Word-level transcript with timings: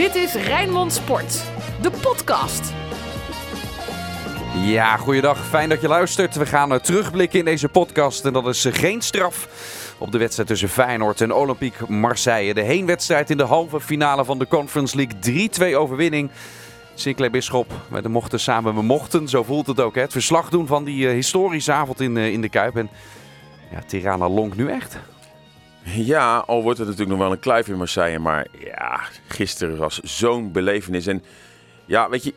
Dit 0.00 0.14
is 0.14 0.34
Rijnmond 0.34 0.92
Sport, 0.92 1.44
de 1.82 1.90
podcast. 1.90 2.72
Ja, 4.64 4.96
goeiedag. 4.96 5.46
Fijn 5.46 5.68
dat 5.68 5.80
je 5.80 5.88
luistert. 5.88 6.36
We 6.36 6.46
gaan 6.46 6.72
eh, 6.72 6.78
terugblikken 6.78 7.38
in 7.38 7.44
deze 7.44 7.68
podcast. 7.68 8.24
En 8.24 8.32
dat 8.32 8.46
is 8.46 8.64
eh, 8.64 8.74
geen 8.74 9.00
straf 9.00 9.48
op 9.98 10.12
de 10.12 10.18
wedstrijd 10.18 10.48
tussen 10.48 10.68
Feyenoord 10.68 11.20
en 11.20 11.32
Olympique 11.32 11.92
Marseille. 11.92 12.54
De 12.54 12.60
heenwedstrijd 12.60 13.30
in 13.30 13.36
de 13.36 13.44
halve 13.44 13.80
finale 13.80 14.24
van 14.24 14.38
de 14.38 14.46
Conference 14.46 14.96
League. 14.96 15.72
3-2 15.72 15.76
overwinning. 15.76 16.30
Sinclair 16.94 17.30
Bisschop, 17.30 17.72
we 17.88 18.08
mochten 18.08 18.40
samen, 18.40 18.74
we 18.74 18.82
mochten. 18.82 19.28
Zo 19.28 19.42
voelt 19.42 19.66
het 19.66 19.80
ook. 19.80 19.94
Hè? 19.94 20.00
Het 20.00 20.12
verslag 20.12 20.48
doen 20.48 20.66
van 20.66 20.84
die 20.84 21.06
uh, 21.06 21.12
historische 21.12 21.72
avond 21.72 22.00
in, 22.00 22.16
in 22.16 22.40
de 22.40 22.48
Kuip. 22.48 22.76
En 22.76 22.90
ja, 23.70 23.80
Tirana 23.86 24.28
lonkt 24.28 24.56
nu 24.56 24.70
echt. 24.70 24.98
Ja, 25.84 26.38
al 26.38 26.62
wordt 26.62 26.78
het 26.78 26.88
natuurlijk 26.88 27.16
nog 27.16 27.26
wel 27.26 27.32
een 27.32 27.40
kluif 27.40 27.68
in 27.68 27.76
Marseille. 27.76 28.18
Maar 28.18 28.46
ja, 28.64 29.00
gisteren 29.28 29.76
was 29.76 30.00
zo'n 30.00 30.52
belevenis. 30.52 31.06
En 31.06 31.22
ja, 31.86 32.08
weet 32.08 32.24
je, 32.24 32.34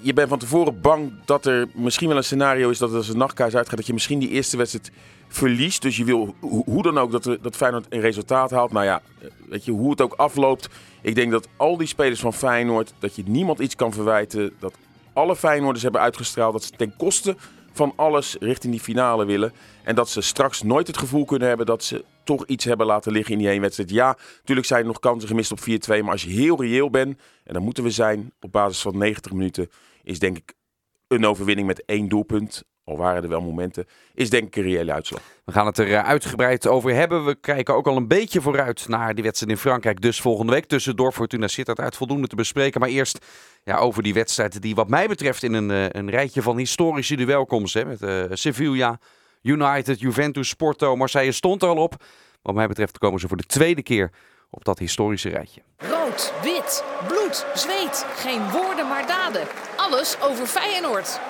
je 0.00 0.12
bent 0.12 0.28
van 0.28 0.38
tevoren 0.38 0.80
bang 0.80 1.12
dat 1.24 1.46
er 1.46 1.68
misschien 1.72 2.08
wel 2.08 2.16
een 2.16 2.24
scenario 2.24 2.70
is 2.70 2.78
dat 2.78 2.94
als 2.94 3.08
een 3.08 3.18
nachtkaars 3.18 3.56
uitgaat, 3.56 3.76
dat 3.76 3.86
je 3.86 3.92
misschien 3.92 4.18
die 4.18 4.28
eerste 4.28 4.56
wedstrijd 4.56 4.90
verliest. 5.28 5.82
Dus 5.82 5.96
je 5.96 6.04
wil 6.04 6.34
hoe 6.40 6.82
dan 6.82 6.98
ook 6.98 7.10
dat, 7.10 7.38
dat 7.42 7.56
Feyenoord 7.56 7.86
een 7.88 8.00
resultaat 8.00 8.50
haalt. 8.50 8.72
Nou 8.72 8.84
ja, 8.84 9.02
weet 9.48 9.64
je, 9.64 9.72
hoe 9.72 9.90
het 9.90 10.00
ook 10.00 10.14
afloopt. 10.14 10.68
Ik 11.02 11.14
denk 11.14 11.30
dat 11.30 11.48
al 11.56 11.76
die 11.76 11.86
spelers 11.86 12.20
van 12.20 12.34
Feyenoord, 12.34 12.92
dat 12.98 13.16
je 13.16 13.22
niemand 13.26 13.58
iets 13.58 13.76
kan 13.76 13.92
verwijten. 13.92 14.52
Dat 14.58 14.74
alle 15.12 15.36
Feyenoorders 15.36 15.82
hebben 15.82 16.00
uitgestraald 16.00 16.52
dat 16.52 16.64
ze 16.64 16.70
ten 16.70 16.96
koste 16.96 17.36
van 17.72 17.92
alles 17.96 18.36
richting 18.40 18.72
die 18.72 18.82
finale 18.82 19.24
willen. 19.24 19.52
En 19.82 19.94
dat 19.94 20.08
ze 20.08 20.20
straks 20.20 20.62
nooit 20.62 20.86
het 20.86 20.98
gevoel 20.98 21.24
kunnen 21.24 21.48
hebben 21.48 21.66
dat 21.66 21.84
ze 21.84 22.04
toch 22.24 22.46
iets 22.46 22.64
hebben 22.64 22.86
laten 22.86 23.12
liggen 23.12 23.32
in 23.32 23.38
die 23.38 23.48
één 23.48 23.60
wedstrijd. 23.60 23.90
Ja, 23.90 24.16
natuurlijk 24.38 24.66
zijn 24.66 24.80
er 24.80 24.86
nog 24.86 24.98
kansen 24.98 25.28
gemist 25.28 25.52
op 25.52 25.60
4-2. 25.60 25.62
Maar 25.88 26.10
als 26.10 26.22
je 26.22 26.30
heel 26.30 26.62
reëel 26.62 26.90
bent, 26.90 27.20
en 27.44 27.54
dan 27.54 27.62
moeten 27.62 27.82
we 27.84 27.90
zijn 27.90 28.32
op 28.40 28.52
basis 28.52 28.80
van 28.80 28.98
90 28.98 29.32
minuten, 29.32 29.70
is 30.02 30.18
denk 30.18 30.36
ik 30.36 30.54
een 31.08 31.26
overwinning 31.26 31.66
met 31.66 31.84
één 31.84 32.08
doelpunt. 32.08 32.64
Al 32.84 32.96
waren 32.96 33.22
er 33.22 33.28
wel 33.28 33.40
momenten, 33.40 33.86
is 34.14 34.30
denk 34.30 34.46
ik 34.46 34.56
een 34.56 34.62
reële 34.62 34.92
uitslag. 34.92 35.20
We 35.44 35.52
gaan 35.52 35.66
het 35.66 35.78
er 35.78 35.92
eh, 35.92 36.04
uitgebreid 36.04 36.66
over 36.66 36.94
hebben. 36.94 37.24
We 37.24 37.34
kijken 37.34 37.74
ook 37.74 37.86
al 37.86 37.96
een 37.96 38.08
beetje 38.08 38.40
vooruit 38.40 38.88
naar 38.88 39.14
die 39.14 39.24
wedstrijd 39.24 39.52
in 39.52 39.58
Frankrijk. 39.58 40.00
Dus 40.00 40.20
volgende 40.20 40.52
week 40.52 40.64
tussendoor 40.64 41.12
Fortuna 41.12 41.48
Sittard 41.48 41.80
uit 41.80 41.96
voldoende 41.96 42.26
te 42.26 42.36
bespreken. 42.36 42.80
Maar 42.80 42.88
eerst 42.88 43.26
ja, 43.62 43.76
over 43.76 44.02
die 44.02 44.14
wedstrijden 44.14 44.60
die 44.60 44.74
wat 44.74 44.88
mij 44.88 45.08
betreft 45.08 45.42
in 45.42 45.52
een, 45.52 45.70
eh, 45.70 45.86
een 45.88 46.10
rijtje 46.10 46.42
van 46.42 46.56
historische 46.56 47.16
duelkomst. 47.16 47.74
Hè, 47.74 47.84
met 47.84 48.02
uh, 48.02 48.22
Sevilla, 48.30 48.98
United, 49.44 50.00
Juventus, 50.00 50.54
Porto, 50.54 50.96
Marseille 50.96 51.32
stond 51.32 51.62
er 51.62 51.68
al 51.68 51.76
op. 51.76 51.94
Wat 52.42 52.54
mij 52.54 52.66
betreft 52.66 52.98
komen 52.98 53.20
ze 53.20 53.28
voor 53.28 53.36
de 53.36 53.46
tweede 53.46 53.82
keer 53.82 54.10
op 54.50 54.64
dat 54.64 54.78
historische 54.78 55.28
rijtje. 55.28 55.62
Rood, 55.76 56.32
wit, 56.42 56.84
bloed, 57.08 57.46
zweet. 57.54 58.06
Geen 58.16 58.50
woorden 58.50 58.88
maar 58.88 59.06
daden. 59.06 59.46
Alles 59.76 60.16
over 60.20 60.46
Feyenoord. 60.46 61.20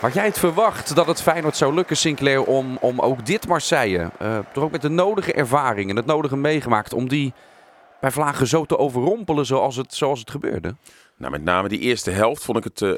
Had 0.00 0.14
jij 0.14 0.24
het 0.24 0.38
verwacht 0.38 0.94
dat 0.94 1.06
het 1.06 1.22
Feyenoord 1.22 1.56
zou 1.56 1.74
lukken, 1.74 1.96
Sinclair, 1.96 2.44
om, 2.44 2.76
om 2.80 3.00
ook 3.00 3.26
dit 3.26 3.48
Marseille, 3.48 4.10
uh, 4.22 4.38
toch 4.52 4.64
ook 4.64 4.70
met 4.70 4.82
de 4.82 4.88
nodige 4.88 5.32
ervaring 5.32 5.90
en 5.90 5.96
het 5.96 6.06
nodige 6.06 6.36
meegemaakt, 6.36 6.92
om 6.92 7.08
die 7.08 7.32
bij 8.00 8.10
Vlagen 8.10 8.46
zo 8.46 8.64
te 8.64 8.78
overrompelen 8.78 9.46
zoals 9.46 9.76
het, 9.76 9.94
zoals 9.94 10.20
het 10.20 10.30
gebeurde? 10.30 10.74
Nou, 11.20 11.32
met 11.32 11.42
name 11.42 11.68
die 11.68 11.78
eerste 11.78 12.10
helft 12.10 12.44
vond 12.44 12.58
ik 12.58 12.64
het, 12.64 12.80
uh, 12.80 12.92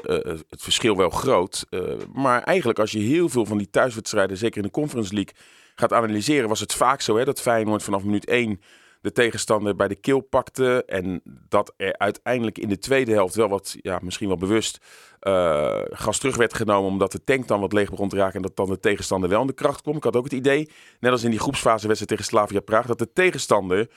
het 0.49 0.61
verschil 0.61 0.97
wel 0.97 1.09
groot. 1.09 1.65
Maar 2.13 2.43
eigenlijk 2.43 2.79
als 2.79 2.91
je 2.91 2.99
heel 2.99 3.29
veel 3.29 3.45
van 3.45 3.57
die 3.57 3.69
thuiswedstrijden, 3.69 4.37
zeker 4.37 4.57
in 4.57 4.63
de 4.63 4.71
Conference 4.71 5.13
League, 5.13 5.33
gaat 5.75 5.93
analyseren, 5.93 6.49
was 6.49 6.59
het 6.59 6.73
vaak 6.73 7.01
zo 7.01 7.17
hè, 7.17 7.25
dat 7.25 7.41
Feyenoord 7.41 7.83
vanaf 7.83 8.03
minuut 8.03 8.25
1 8.25 8.61
de 9.01 9.11
tegenstander 9.11 9.75
bij 9.75 9.87
de 9.87 9.95
keel 9.95 10.19
pakte. 10.19 10.83
En 10.85 11.21
dat 11.49 11.73
er 11.77 11.97
uiteindelijk 11.97 12.57
in 12.57 12.69
de 12.69 12.77
tweede 12.77 13.11
helft 13.11 13.35
wel 13.35 13.49
wat, 13.49 13.75
ja, 13.81 13.99
misschien 14.01 14.27
wel 14.27 14.37
bewust, 14.37 14.77
gas 15.89 16.19
terug 16.19 16.35
werd 16.35 16.53
genomen. 16.53 16.89
Omdat 16.89 17.11
de 17.11 17.23
tank 17.23 17.47
dan 17.47 17.59
wat 17.59 17.73
leeg 17.73 17.89
begon 17.89 18.09
te 18.09 18.15
raken. 18.15 18.35
En 18.35 18.41
dat 18.41 18.55
dan 18.55 18.69
de 18.69 18.79
tegenstander 18.79 19.29
wel 19.29 19.41
in 19.41 19.47
de 19.47 19.53
kracht 19.53 19.81
kwam. 19.81 19.95
Ik 19.95 20.03
had 20.03 20.15
ook 20.15 20.23
het 20.23 20.33
idee, 20.33 20.69
net 20.99 21.11
als 21.11 21.23
in 21.23 21.29
die 21.29 21.39
groepsfase 21.39 21.87
wedstrijd 21.87 22.09
tegen 22.09 22.25
Slavia 22.25 22.59
Praag, 22.59 22.85
dat 22.85 22.99
de 22.99 23.13
tegenstander. 23.13 23.89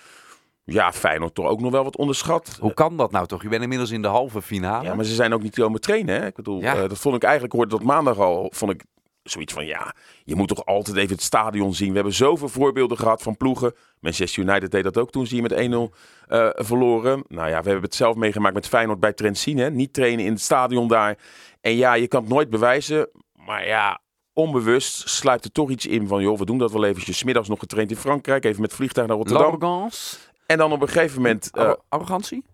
Ja, 0.69 0.93
Feyenoord 0.93 1.35
toch 1.35 1.47
ook 1.47 1.61
nog 1.61 1.71
wel 1.71 1.85
wat 1.85 1.97
onderschat. 1.97 2.57
Hoe 2.61 2.75
kan 2.75 2.97
dat 2.97 3.11
nou 3.11 3.27
toch? 3.27 3.43
Je 3.43 3.49
bent 3.49 3.63
inmiddels 3.63 3.91
in 3.91 4.03
de 4.03 4.09
halve 4.09 4.43
finale. 4.43 4.85
Ja, 4.85 4.95
maar 4.95 5.05
ze 5.05 5.15
zijn 5.15 5.35
ook 5.35 5.43
niet 5.43 5.55
komen 5.55 5.81
trainen. 5.81 6.21
Hè? 6.21 6.27
Ik 6.27 6.35
bedoel, 6.35 6.61
ja. 6.61 6.75
uh, 6.75 6.89
dat 6.89 6.99
vond 6.99 7.17
ik 7.17 7.23
eigenlijk, 7.23 7.53
hoorde 7.53 7.77
dat 7.77 7.83
maandag 7.83 8.19
al, 8.19 8.51
vond 8.55 8.73
ik 8.73 8.85
zoiets 9.23 9.53
van 9.53 9.67
ja, 9.67 9.95
je 10.25 10.35
moet 10.35 10.49
toch 10.49 10.65
altijd 10.65 10.97
even 10.97 11.15
het 11.15 11.23
stadion 11.23 11.75
zien. 11.75 11.89
We 11.89 11.95
hebben 11.95 12.13
zoveel 12.13 12.49
voorbeelden 12.49 12.99
gehad 12.99 13.23
van 13.23 13.37
ploegen. 13.37 13.75
Manchester 14.01 14.43
United 14.43 14.71
deed 14.71 14.85
dat 14.85 14.99
ook 14.99 15.11
toen 15.11 15.27
ze 15.27 15.35
hier 15.35 15.43
met 15.43 15.53
1-0 15.53 15.57
uh, 15.57 16.49
verloren. 16.55 17.25
Nou 17.29 17.49
ja, 17.49 17.59
we 17.63 17.69
hebben 17.69 17.85
het 17.85 17.95
zelf 17.95 18.17
meegemaakt 18.17 18.55
met 18.55 18.69
Feyenoord 18.69 19.01
bij 19.01 19.13
Trentin. 19.13 19.59
Hè? 19.59 19.71
Niet 19.71 19.93
trainen 19.93 20.25
in 20.25 20.33
het 20.33 20.41
stadion 20.41 20.89
daar. 20.89 21.19
En 21.61 21.77
ja, 21.77 21.95
je 21.95 22.09
kan 22.09 22.21
het 22.21 22.31
nooit 22.31 22.51
bewijzen. 22.51 23.09
Maar 23.33 23.67
ja, 23.67 24.01
onbewust 24.33 25.09
sluipt 25.09 25.45
er 25.45 25.53
toch 25.53 25.71
iets 25.71 25.87
in 25.87 26.09
van 26.09 26.23
joh, 26.23 26.39
we 26.39 26.45
doen 26.45 26.59
dat 26.59 26.73
wel 26.73 26.85
eventjes. 26.85 27.19
Smiddags 27.19 27.49
nog 27.49 27.59
getraind 27.59 27.91
in 27.91 27.97
Frankrijk, 27.97 28.45
even 28.45 28.61
met 28.61 28.75
vliegtuig 28.75 29.07
naar 29.07 29.17
Rotterdam. 29.17 29.43
L'arrogance. 29.43 30.17
En 30.47 30.59
dan 30.59 30.73
op 30.73 30.83
een 30.83 30.89
gegeven 30.89 31.17
moment... 31.17 31.51
Uh, 31.55 31.73
arrogantie? 31.89 32.45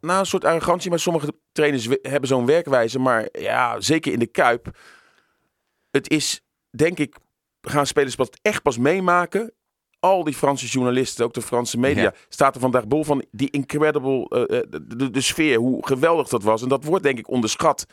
Nou, 0.00 0.18
een 0.18 0.26
soort 0.26 0.44
arrogantie, 0.44 0.90
maar 0.90 0.98
sommige 0.98 1.32
trainers 1.52 1.88
hebben 2.02 2.28
zo'n 2.28 2.46
werkwijze. 2.46 2.98
Maar 2.98 3.28
ja, 3.32 3.80
zeker 3.80 4.12
in 4.12 4.18
de 4.18 4.26
Kuip 4.26 4.70
het 5.92 6.10
is, 6.10 6.44
denk 6.70 6.98
ik, 6.98 7.16
gaan 7.60 7.86
spelers 7.86 8.14
pas 8.14 8.28
echt 8.42 8.62
pas 8.62 8.78
meemaken. 8.78 9.52
Al 10.00 10.24
die 10.24 10.34
Franse 10.34 10.66
journalisten, 10.66 11.24
ook 11.24 11.34
de 11.34 11.42
Franse 11.42 11.78
media, 11.78 12.02
ja. 12.02 12.14
staat 12.28 12.54
er 12.54 12.60
vandaag 12.60 12.86
bol 12.86 13.04
van 13.04 13.24
die 13.30 13.50
incredible, 13.50 14.18
uh, 14.18 14.60
de, 14.70 14.96
de, 14.96 15.10
de, 15.10 15.20
sfeer, 15.20 15.58
hoe 15.58 15.86
geweldig 15.86 16.28
dat 16.28 16.42
was. 16.42 16.62
En 16.62 16.68
dat 16.68 16.84
wordt 16.84 17.04
denk 17.04 17.18
ik 17.18 17.28
onderschat. 17.28 17.86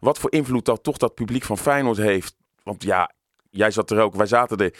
Wat 0.00 0.18
voor 0.18 0.32
invloed 0.32 0.64
dat 0.64 0.82
toch 0.82 0.96
dat 0.96 1.14
publiek 1.14 1.44
van 1.44 1.58
Feyenoord 1.58 1.96
heeft. 1.96 2.36
Want 2.62 2.82
ja, 2.82 3.10
jij 3.50 3.70
zat 3.70 3.90
er 3.90 4.00
ook, 4.00 4.14
wij 4.14 4.26
zaten 4.26 4.58
er. 4.58 4.74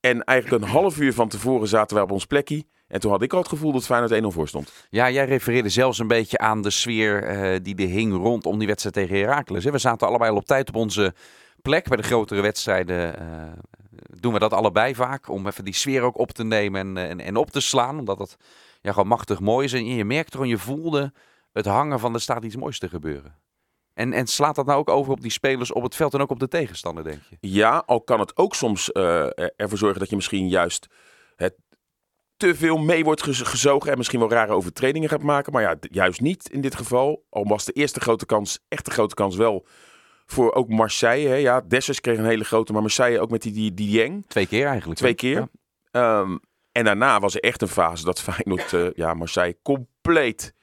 En 0.00 0.24
eigenlijk 0.24 0.62
een 0.62 0.70
half 0.70 0.98
uur 0.98 1.14
van 1.14 1.28
tevoren 1.28 1.68
zaten 1.68 1.94
wij 1.94 2.04
op 2.04 2.10
ons 2.10 2.26
plekje. 2.26 2.64
En 2.88 3.00
toen 3.00 3.10
had 3.10 3.22
ik 3.22 3.32
al 3.32 3.38
het 3.38 3.48
gevoel 3.48 3.72
dat 3.72 3.84
Feyenoord 3.84 4.22
1-0 4.22 4.26
voor 4.26 4.48
stond. 4.48 4.72
Ja, 4.90 5.10
jij 5.10 5.24
refereerde 5.24 5.68
zelfs 5.68 5.98
een 5.98 6.06
beetje 6.06 6.38
aan 6.38 6.62
de 6.62 6.70
sfeer 6.70 7.30
uh, 7.30 7.58
die 7.62 7.76
er 7.76 7.88
hing 7.88 8.12
rondom 8.12 8.58
die 8.58 8.66
wedstrijd 8.66 8.94
tegen 8.94 9.16
Heracles. 9.16 9.64
We 9.64 9.78
zaten 9.78 10.06
allebei 10.06 10.30
al 10.30 10.36
op 10.36 10.44
tijd 10.44 10.68
op 10.68 10.76
onze 10.76 11.14
plek. 11.62 11.88
Bij 11.88 11.96
de 11.96 12.02
grotere 12.02 12.40
wedstrijden 12.40 13.22
uh, 13.22 13.52
doen 14.20 14.32
we 14.32 14.38
dat 14.38 14.52
allebei 14.52 14.94
vaak. 14.94 15.28
Om 15.28 15.46
even 15.46 15.64
die 15.64 15.74
sfeer 15.74 16.02
ook 16.02 16.18
op 16.18 16.30
te 16.30 16.44
nemen 16.44 16.80
en, 16.80 17.08
en, 17.08 17.20
en 17.20 17.36
op 17.36 17.50
te 17.50 17.60
slaan. 17.60 17.98
Omdat 17.98 18.18
het 18.18 18.36
ja, 18.80 18.92
gewoon 18.92 19.08
machtig 19.08 19.40
mooi 19.40 19.64
is. 19.64 19.72
En 19.72 19.86
je 19.86 20.04
merkte 20.04 20.32
gewoon, 20.32 20.48
je 20.48 20.58
voelde 20.58 21.12
het 21.52 21.66
hangen 21.66 22.00
van 22.00 22.14
er 22.14 22.20
staat 22.20 22.44
iets 22.44 22.56
moois 22.56 22.78
te 22.78 22.88
gebeuren. 22.88 23.36
En, 23.94 24.12
en 24.12 24.26
slaat 24.26 24.54
dat 24.54 24.66
nou 24.66 24.78
ook 24.78 24.88
over 24.88 25.12
op 25.12 25.20
die 25.20 25.30
spelers 25.30 25.72
op 25.72 25.82
het 25.82 25.94
veld 25.94 26.14
en 26.14 26.20
ook 26.20 26.30
op 26.30 26.40
de 26.40 26.48
tegenstander, 26.48 27.04
denk 27.04 27.20
je? 27.30 27.36
Ja, 27.40 27.82
al 27.86 28.00
kan 28.00 28.20
het 28.20 28.36
ook 28.36 28.54
soms 28.54 28.90
uh, 28.92 29.26
ervoor 29.56 29.78
zorgen 29.78 29.98
dat 29.98 30.10
je 30.10 30.16
misschien 30.16 30.48
juist 30.48 30.86
het 31.36 31.54
te 32.38 32.54
veel 32.54 32.76
mee 32.76 33.04
wordt 33.04 33.22
gezogen 33.22 33.90
en 33.90 33.96
misschien 33.96 34.18
wel 34.18 34.30
rare 34.30 34.52
overtredingen 34.52 35.08
gaat 35.08 35.22
maken. 35.22 35.52
Maar 35.52 35.62
ja, 35.62 35.76
juist 35.80 36.20
niet 36.20 36.50
in 36.50 36.60
dit 36.60 36.74
geval. 36.74 37.24
Al 37.30 37.44
was 37.44 37.64
de 37.64 37.72
eerste 37.72 38.00
grote 38.00 38.26
kans, 38.26 38.58
echt 38.68 38.84
de 38.84 38.90
grote 38.90 39.14
kans 39.14 39.36
wel 39.36 39.66
voor 40.26 40.52
ook 40.52 40.68
Marseille. 40.68 41.28
Hè. 41.28 41.34
Ja, 41.34 41.60
Dessers 41.60 42.00
kreeg 42.00 42.18
een 42.18 42.24
hele 42.24 42.44
grote, 42.44 42.72
maar 42.72 42.82
Marseille 42.82 43.20
ook 43.20 43.30
met 43.30 43.42
die, 43.42 43.52
die, 43.52 43.74
die 43.74 43.90
Dieng. 43.90 44.24
Twee 44.26 44.46
keer 44.46 44.66
eigenlijk. 44.66 44.98
Twee 44.98 45.14
keer. 45.14 45.48
Ja. 45.92 46.20
Um, 46.20 46.40
en 46.72 46.84
daarna 46.84 47.20
was 47.20 47.34
er 47.34 47.40
echt 47.40 47.62
een 47.62 47.68
fase 47.68 48.04
dat 48.04 48.20
Feyenoord 48.20 48.72
uh, 48.72 48.86
ja, 48.94 49.14
Marseille 49.14 49.56
compleet 49.62 50.54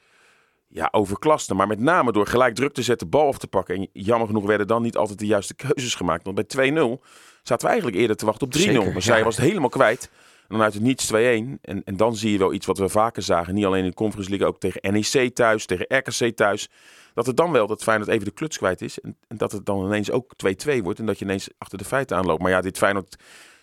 ja, 0.67 0.87
overklaste. 0.91 1.53
Maar 1.53 1.67
met 1.67 1.79
name 1.79 2.11
door 2.11 2.27
gelijk 2.27 2.55
druk 2.55 2.73
te 2.73 2.83
zetten, 2.83 3.09
bal 3.09 3.27
af 3.27 3.37
te 3.37 3.47
pakken. 3.47 3.75
En 3.75 3.89
jammer 3.93 4.27
genoeg 4.27 4.45
werden 4.45 4.67
dan 4.67 4.81
niet 4.81 4.97
altijd 4.97 5.19
de 5.19 5.25
juiste 5.25 5.55
keuzes 5.55 5.95
gemaakt. 5.95 6.25
Want 6.25 6.47
bij 6.55 6.71
2-0 6.71 7.03
zaten 7.43 7.65
we 7.65 7.67
eigenlijk 7.67 7.97
eerder 7.97 8.15
te 8.15 8.25
wachten 8.25 8.47
op 8.47 8.53
3-0. 8.53 8.57
Marseille 8.93 9.19
ja. 9.19 9.25
was 9.25 9.35
het 9.35 9.45
helemaal 9.45 9.69
kwijt. 9.69 10.09
En 10.47 10.55
dan 10.55 10.61
uit 10.61 10.73
het 10.73 10.83
niets 10.83 11.11
2-1. 11.13 11.15
En, 11.15 11.59
en 11.61 11.97
dan 11.97 12.15
zie 12.15 12.31
je 12.31 12.37
wel 12.37 12.53
iets 12.53 12.65
wat 12.65 12.77
we 12.77 12.89
vaker 12.89 13.21
zagen. 13.23 13.53
Niet 13.53 13.65
alleen 13.65 13.83
in 13.83 13.89
de 13.89 13.95
Conference 13.95 14.29
League, 14.29 14.47
ook 14.47 14.59
tegen 14.59 14.93
NEC 14.93 15.35
thuis, 15.35 15.65
tegen 15.65 15.97
RKC 15.97 16.35
thuis. 16.35 16.69
Dat 17.13 17.25
het 17.25 17.37
dan 17.37 17.51
wel, 17.51 17.67
dat 17.67 17.83
Feyenoord 17.83 18.09
even 18.09 18.25
de 18.25 18.31
kluts 18.31 18.57
kwijt 18.57 18.81
is. 18.81 18.99
En, 18.99 19.17
dat 19.27 19.51
het 19.51 19.65
dan 19.65 19.85
ineens 19.85 20.11
ook 20.11 20.31
2-2 20.67 20.81
wordt. 20.83 20.99
En 20.99 21.05
dat 21.05 21.19
je 21.19 21.25
ineens 21.25 21.49
achter 21.57 21.77
de 21.77 21.85
feiten 21.85 22.17
aanloopt. 22.17 22.41
Maar 22.41 22.51
ja, 22.51 22.61
dit 22.61 22.77
Feyenoord 22.77 23.15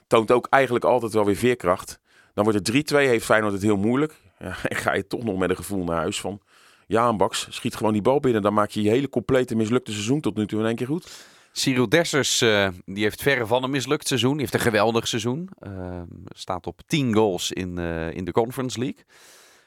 toont 0.07 0.31
ook 0.31 0.47
eigenlijk 0.51 0.85
altijd 0.85 1.13
wel 1.13 1.25
weer 1.25 1.37
veerkracht. 1.37 1.99
Dan 2.35 2.45
wordt 2.45 2.67
het 2.67 2.93
3-2, 2.93 2.97
heeft 2.97 3.25
Feyenoord 3.25 3.53
het 3.53 3.63
heel 3.63 3.77
moeilijk. 3.77 4.15
Ja, 4.39 4.57
en 4.69 4.77
ga 4.77 4.95
je 4.95 5.07
toch 5.07 5.25
nog 5.25 5.39
met 5.39 5.51
een 5.51 5.57
gevoel 5.57 5.85
naar 5.85 5.97
huis 5.97 6.21
van... 6.21 6.41
Ja, 6.87 7.17
Baks, 7.17 7.47
schiet 7.51 7.77
gewoon 7.77 7.93
die 7.93 8.03
bal 8.03 8.21
binnen. 8.21 8.43
Dan 8.43 8.55
maak 8.55 8.71
je 8.71 8.83
je 8.83 8.91
hele 8.91 9.09
complete 9.09 9.55
mislukte 9.55 9.93
seizoen 9.93 10.21
tot 10.21 10.37
nu 10.37 10.47
toe 10.47 10.61
in 10.61 10.67
één 10.67 10.77
keer 10.77 10.87
goed. 10.87 11.11
Cyril 11.53 11.89
Dessers, 11.89 12.43
uh, 12.43 12.69
die 12.85 13.03
heeft 13.03 13.23
verre 13.23 13.47
van 13.47 13.63
een 13.63 13.71
mislukt 13.71 14.07
seizoen. 14.07 14.33
Die 14.33 14.41
heeft 14.41 14.55
een 14.55 14.61
geweldig 14.61 15.09
seizoen. 15.09 15.49
Uh, 15.67 16.03
staat 16.29 16.67
op 16.67 16.81
10 16.87 17.15
goals 17.15 17.53
in, 17.53 17.79
uh, 17.79 18.11
in 18.11 18.25
de 18.25 18.33
Conference 18.33 18.79
League. 18.79 19.05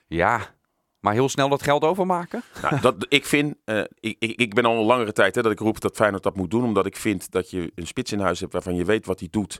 Ja, 0.07 0.55
maar 0.99 1.13
heel 1.13 1.29
snel 1.29 1.49
dat 1.49 1.63
geld 1.63 1.83
overmaken? 1.83 2.43
Nou, 2.61 2.81
dat, 2.81 3.05
ik 3.09 3.25
vind, 3.25 3.55
ik, 3.99 4.15
ik, 4.19 4.39
ik 4.39 4.53
ben 4.53 4.65
al 4.65 4.77
een 4.77 4.85
langere 4.85 5.11
tijd 5.11 5.35
hè, 5.35 5.41
dat 5.41 5.51
ik 5.51 5.59
roep 5.59 5.81
dat 5.81 5.95
Feyenoord 5.95 6.23
dat 6.23 6.35
moet 6.35 6.51
doen. 6.51 6.63
Omdat 6.63 6.85
ik 6.85 6.95
vind 6.95 7.31
dat 7.31 7.49
je 7.49 7.71
een 7.75 7.87
spits 7.87 8.11
in 8.11 8.19
huis 8.19 8.39
hebt 8.39 8.53
waarvan 8.53 8.75
je 8.75 8.85
weet 8.85 9.05
wat 9.05 9.19
hij 9.19 9.27
doet. 9.31 9.59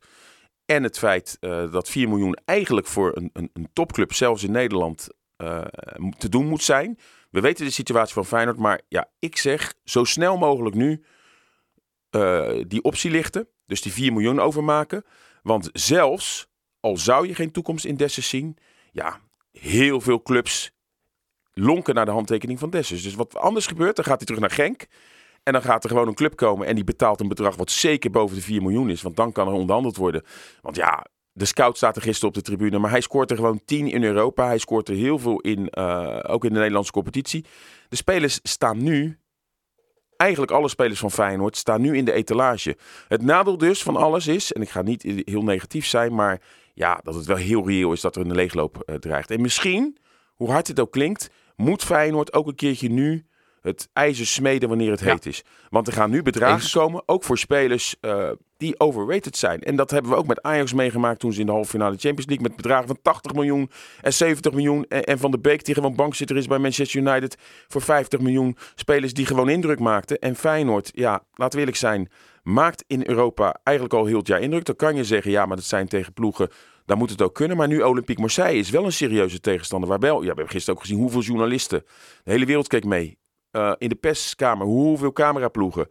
En 0.66 0.83
het 0.83 0.98
feit 0.98 1.38
dat 1.71 1.89
4 1.89 2.10
miljoen 2.10 2.38
eigenlijk 2.45 2.88
voor 2.88 3.12
een, 3.16 3.30
een, 3.33 3.50
een 3.54 3.69
topclub, 3.74 4.13
zelfs 4.13 4.44
in 4.44 4.51
Nederland, 4.51 5.07
te 6.18 6.30
doen 6.30 6.45
moet 6.45 6.63
zijn. 6.63 7.00
We 7.30 7.39
weten 7.39 7.66
de 7.66 7.71
situatie 7.71 8.13
van 8.13 8.25
Feyenoord, 8.25 8.57
maar 8.57 8.81
ja, 8.88 9.10
ik 9.19 9.38
zeg 9.38 9.74
zo 9.83 10.04
snel 10.04 10.38
mogelijk 10.38 10.75
nu 10.75 11.04
eh, 12.16 12.64
die 12.68 12.84
optie 12.84 13.12
lichten. 13.12 13.48
Dus 13.66 13.82
die 13.82 13.92
4 13.92 14.14
miljoen 14.14 14.40
overmaken. 14.40 15.06
Want 15.44 15.70
zelfs 15.74 16.48
al 16.80 16.98
zou 16.98 17.28
je 17.28 17.36
geen 17.36 17.52
toekomst 17.52 17.86
in 17.86 17.98
Dessus 17.98 18.30
zien, 18.30 18.58
ja, 18.92 19.20
heel 19.52 20.02
veel 20.02 20.22
clubs 20.22 20.72
lonken 21.54 21.96
naar 21.96 22.06
de 22.06 22.12
handtekening 22.12 22.60
van 22.60 22.70
Dessus. 22.70 23.04
Dus 23.04 23.16
wat 23.16 23.38
anders 23.38 23.68
gebeurt, 23.68 23.96
dan 23.96 24.06
gaat 24.06 24.18
hij 24.18 24.26
terug 24.26 24.42
naar 24.42 24.52
Genk. 24.52 24.86
En 25.44 25.54
dan 25.54 25.62
gaat 25.62 25.84
er 25.84 25.90
gewoon 25.90 26.08
een 26.08 26.14
club 26.14 26.36
komen 26.36 26.68
en 26.68 26.76
die 26.76 26.84
betaalt 26.84 27.20
een 27.20 27.28
bedrag 27.28 27.56
wat 27.56 27.72
zeker 27.72 28.12
boven 28.12 28.36
de 28.36 28.42
4 28.42 28.62
miljoen 28.62 28.90
is. 28.90 29.02
Want 29.02 29.16
dan 29.16 29.32
kan 29.32 29.48
er 29.48 29.54
onderhandeld 29.54 29.96
worden. 29.96 30.24
Want 30.62 30.76
ja, 30.76 31.06
de 31.32 31.46
scout 31.46 31.78
staat 31.78 31.96
er 31.96 32.02
gisteren 32.02 32.30
op 32.30 32.36
de 32.36 32.42
tribune, 32.42 32.80
maar 32.80 32.90
hij 32.90 33.02
scoort 33.02 33.32
er 33.32 33.36
gewoon 33.36 33.62
10 33.66 33.92
in 33.92 34.04
Europa. 34.04 34.46
Hij 34.46 34.58
scoort 34.58 34.90
er 34.90 34.96
heel 34.96 35.20
veel 35.20 35.40
in, 35.40 35.68
uh, 35.72 36.20
ook 36.22 36.44
in 36.44 36.54
de 36.54 36.60
Nederlandse 36.60 36.92
competitie. 36.92 37.46
De 37.90 37.96
spelers 37.96 38.40
staan 38.44 38.84
nu, 38.84 39.20
eigenlijk 40.18 40.52
alle 40.52 40.70
spelers 40.70 41.00
van 41.00 41.12
Feyenoord, 41.12 41.58
staan 41.58 41.82
nu 41.82 41.98
in 41.98 42.06
de 42.06 42.12
etalage. 42.12 42.78
Het 43.08 43.22
nadeel 43.22 43.58
dus 43.58 43.84
van 43.84 43.96
alles 43.96 44.28
is, 44.28 44.54
en 44.54 44.62
ik 44.62 44.70
ga 44.70 44.82
niet 44.82 45.24
heel 45.26 45.44
negatief 45.44 45.86
zijn, 45.86 46.16
maar 46.16 46.42
ja, 46.74 47.00
dat 47.04 47.16
het 47.16 47.26
wel 47.26 47.38
heel 47.38 47.68
reëel 47.68 47.92
is 47.92 48.02
dat 48.02 48.16
er 48.16 48.22
een 48.22 48.36
leegloop 48.36 48.84
uh, 48.86 48.96
dreigt. 48.96 49.32
En 49.32 49.42
misschien, 49.42 49.98
hoe 50.36 50.52
hard 50.52 50.68
het 50.68 50.80
ook 50.80 50.92
klinkt, 50.92 51.30
moet 51.56 51.84
Feyenoord 51.84 52.34
ook 52.34 52.48
een 52.48 52.56
keertje 52.56 52.90
nu 52.90 53.26
het 53.66 53.90
ijzer 53.94 54.26
smeden 54.26 54.70
wanneer 54.70 54.92
het 54.92 55.00
heet 55.00 55.26
is. 55.26 55.44
Want 55.70 55.88
er 55.88 55.94
gaan 55.94 56.10
nu 56.10 56.22
bedragen 56.22 56.72
komen, 56.72 57.04
ook 57.06 57.24
voor 57.24 57.38
spelers 57.38 57.96
uh, 58.02 58.30
die 58.58 58.80
overrated 58.80 59.38
zijn. 59.38 59.62
En 59.62 59.76
dat 59.76 59.92
hebben 59.92 60.12
we 60.12 60.18
ook 60.18 60.28
met 60.28 60.42
Ajax 60.42 60.74
meegemaakt 60.74 61.20
toen 61.20 61.34
ze 61.34 61.40
in 61.40 61.46
de 61.46 61.52
halve 61.52 61.70
finale 61.70 61.98
Champions 61.98 62.26
League 62.26 62.48
met 62.48 62.56
bedragen 62.56 62.88
van 62.88 62.98
80 63.02 63.34
miljoen 63.34 63.70
en 64.02 64.14
70 64.14 64.52
miljoen. 64.52 64.86
En, 64.90 65.04
en 65.04 65.20
Van 65.20 65.32
de 65.32 65.40
Beek 65.40 65.66
die 65.66 65.74
gewoon 65.74 65.96
bankzitter 65.96 66.38
is 66.38 66.48
bij 66.48 66.58
Manchester 66.58 67.02
United 67.02 67.38
voor 67.68 67.82
50 67.82 68.20
miljoen. 68.20 68.58
Spelers 68.76 69.14
die 69.14 69.26
gewoon 69.26 69.50
indruk 69.50 69.80
maakten. 69.80 70.20
En 70.20 70.36
Feyenoord, 70.36 70.92
ja, 70.94 71.24
laten 71.34 71.54
we 71.54 71.60
eerlijk 71.60 71.78
zijn, 71.78 72.10
maakt 72.44 72.84
in 72.88 73.04
Europa 73.08 73.60
eigenlijk 73.64 73.96
al 73.98 74.06
heel 74.06 74.18
het 74.18 74.28
jaar 74.28 74.42
indruk. 74.42 74.66
Dan 74.66 74.76
kan 74.76 74.96
je 74.96 75.04
zeggen, 75.04 75.32
ja, 75.32 75.46
maar 75.46 75.58
dat 75.58 75.66
zijn 75.66 75.88
tegen 75.88 76.14
ploegen 76.14 76.50
dan 76.86 76.98
moet 76.98 77.10
het 77.10 77.22
ook 77.22 77.34
kunnen. 77.34 77.58
Maar 77.58 77.68
nu 77.68 77.82
Olympique 77.82 78.22
Marseille 78.22 78.60
is 78.60 78.70
wel 78.70 78.86
een 78.86 78.92
serieuze 78.92 79.40
tegenstander. 79.40 79.90
Waarbij, 79.90 80.10
ja, 80.10 80.20
we 80.20 80.26
hebben 80.26 80.50
gisteren 80.50 80.76
ook 80.76 80.86
gezien 80.86 81.00
hoeveel 81.00 81.22
journalisten. 81.22 81.84
De 82.24 82.32
hele 82.32 82.46
wereld 82.46 82.68
keek 82.68 82.84
mee. 82.84 83.18
Uh, 83.56 83.72
in 83.78 83.90
de 83.90 83.96
perskamer, 83.96 84.68
hoeveel 84.68 85.13
cameraploegen. 85.13 85.88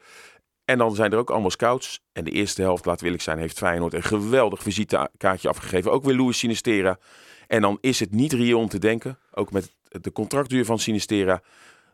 En 0.65 0.79
dan 0.79 0.95
zijn 0.95 1.13
er 1.13 1.19
ook 1.19 1.31
allemaal 1.31 1.51
scouts. 1.51 2.01
En 2.13 2.25
de 2.25 2.31
eerste 2.31 2.63
helft, 2.63 2.85
laat 2.85 3.01
wil 3.01 3.13
ik 3.13 3.21
zijn, 3.21 3.39
heeft 3.39 3.59
Feyenoord 3.59 3.95
een 3.95 4.03
geweldig 4.03 4.63
visitekaartje 4.63 5.49
afgegeven. 5.49 5.93
Ook 5.93 6.05
weer 6.05 6.17
Louis 6.17 6.39
Sinistera. 6.39 6.99
En 7.47 7.61
dan 7.61 7.79
is 7.81 8.01
het 8.01 8.13
niet 8.13 8.33
reëel 8.33 8.59
om 8.59 8.69
te 8.69 8.79
denken, 8.79 9.19
ook 9.35 9.53
met 9.53 9.75
de 9.89 10.13
contractduur 10.13 10.65
van 10.65 10.79
Sinistera, 10.79 11.43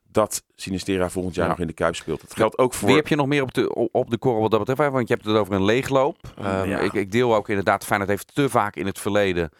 dat 0.08 0.42
Sinistera 0.54 1.10
volgend 1.10 1.34
jaar 1.34 1.44
Ja. 1.44 1.50
nog 1.50 1.60
in 1.60 1.66
de 1.66 1.72
Kuip 1.72 1.94
speelt. 1.94 2.20
Dat 2.20 2.36
geldt 2.36 2.58
ook 2.58 2.74
voor... 2.74 2.88
Wie 2.88 2.96
heb 2.96 3.08
je 3.08 3.16
nog 3.16 3.26
meer 3.26 3.42
op 3.42 3.54
de, 3.54 3.74
op 3.92 4.10
de 4.10 4.18
korrel 4.18 4.40
wat 4.40 4.50
dat 4.50 4.64
betreft? 4.64 4.92
Want 4.92 5.08
je 5.08 5.14
hebt 5.14 5.26
het 5.26 5.36
over 5.36 5.54
een 5.54 5.64
leegloop. 5.64 6.16
Ehm, 6.38 6.68
ja. 6.68 6.78
ik, 6.78 6.92
ik 6.92 7.12
deel 7.12 7.34
ook 7.34 7.48
inderdaad, 7.48 7.84
Feyenoord 7.84 8.10
heeft 8.10 8.34
te 8.34 8.48
vaak 8.48 8.76
in 8.76 8.86
het 8.86 8.98
verleden 8.98 9.50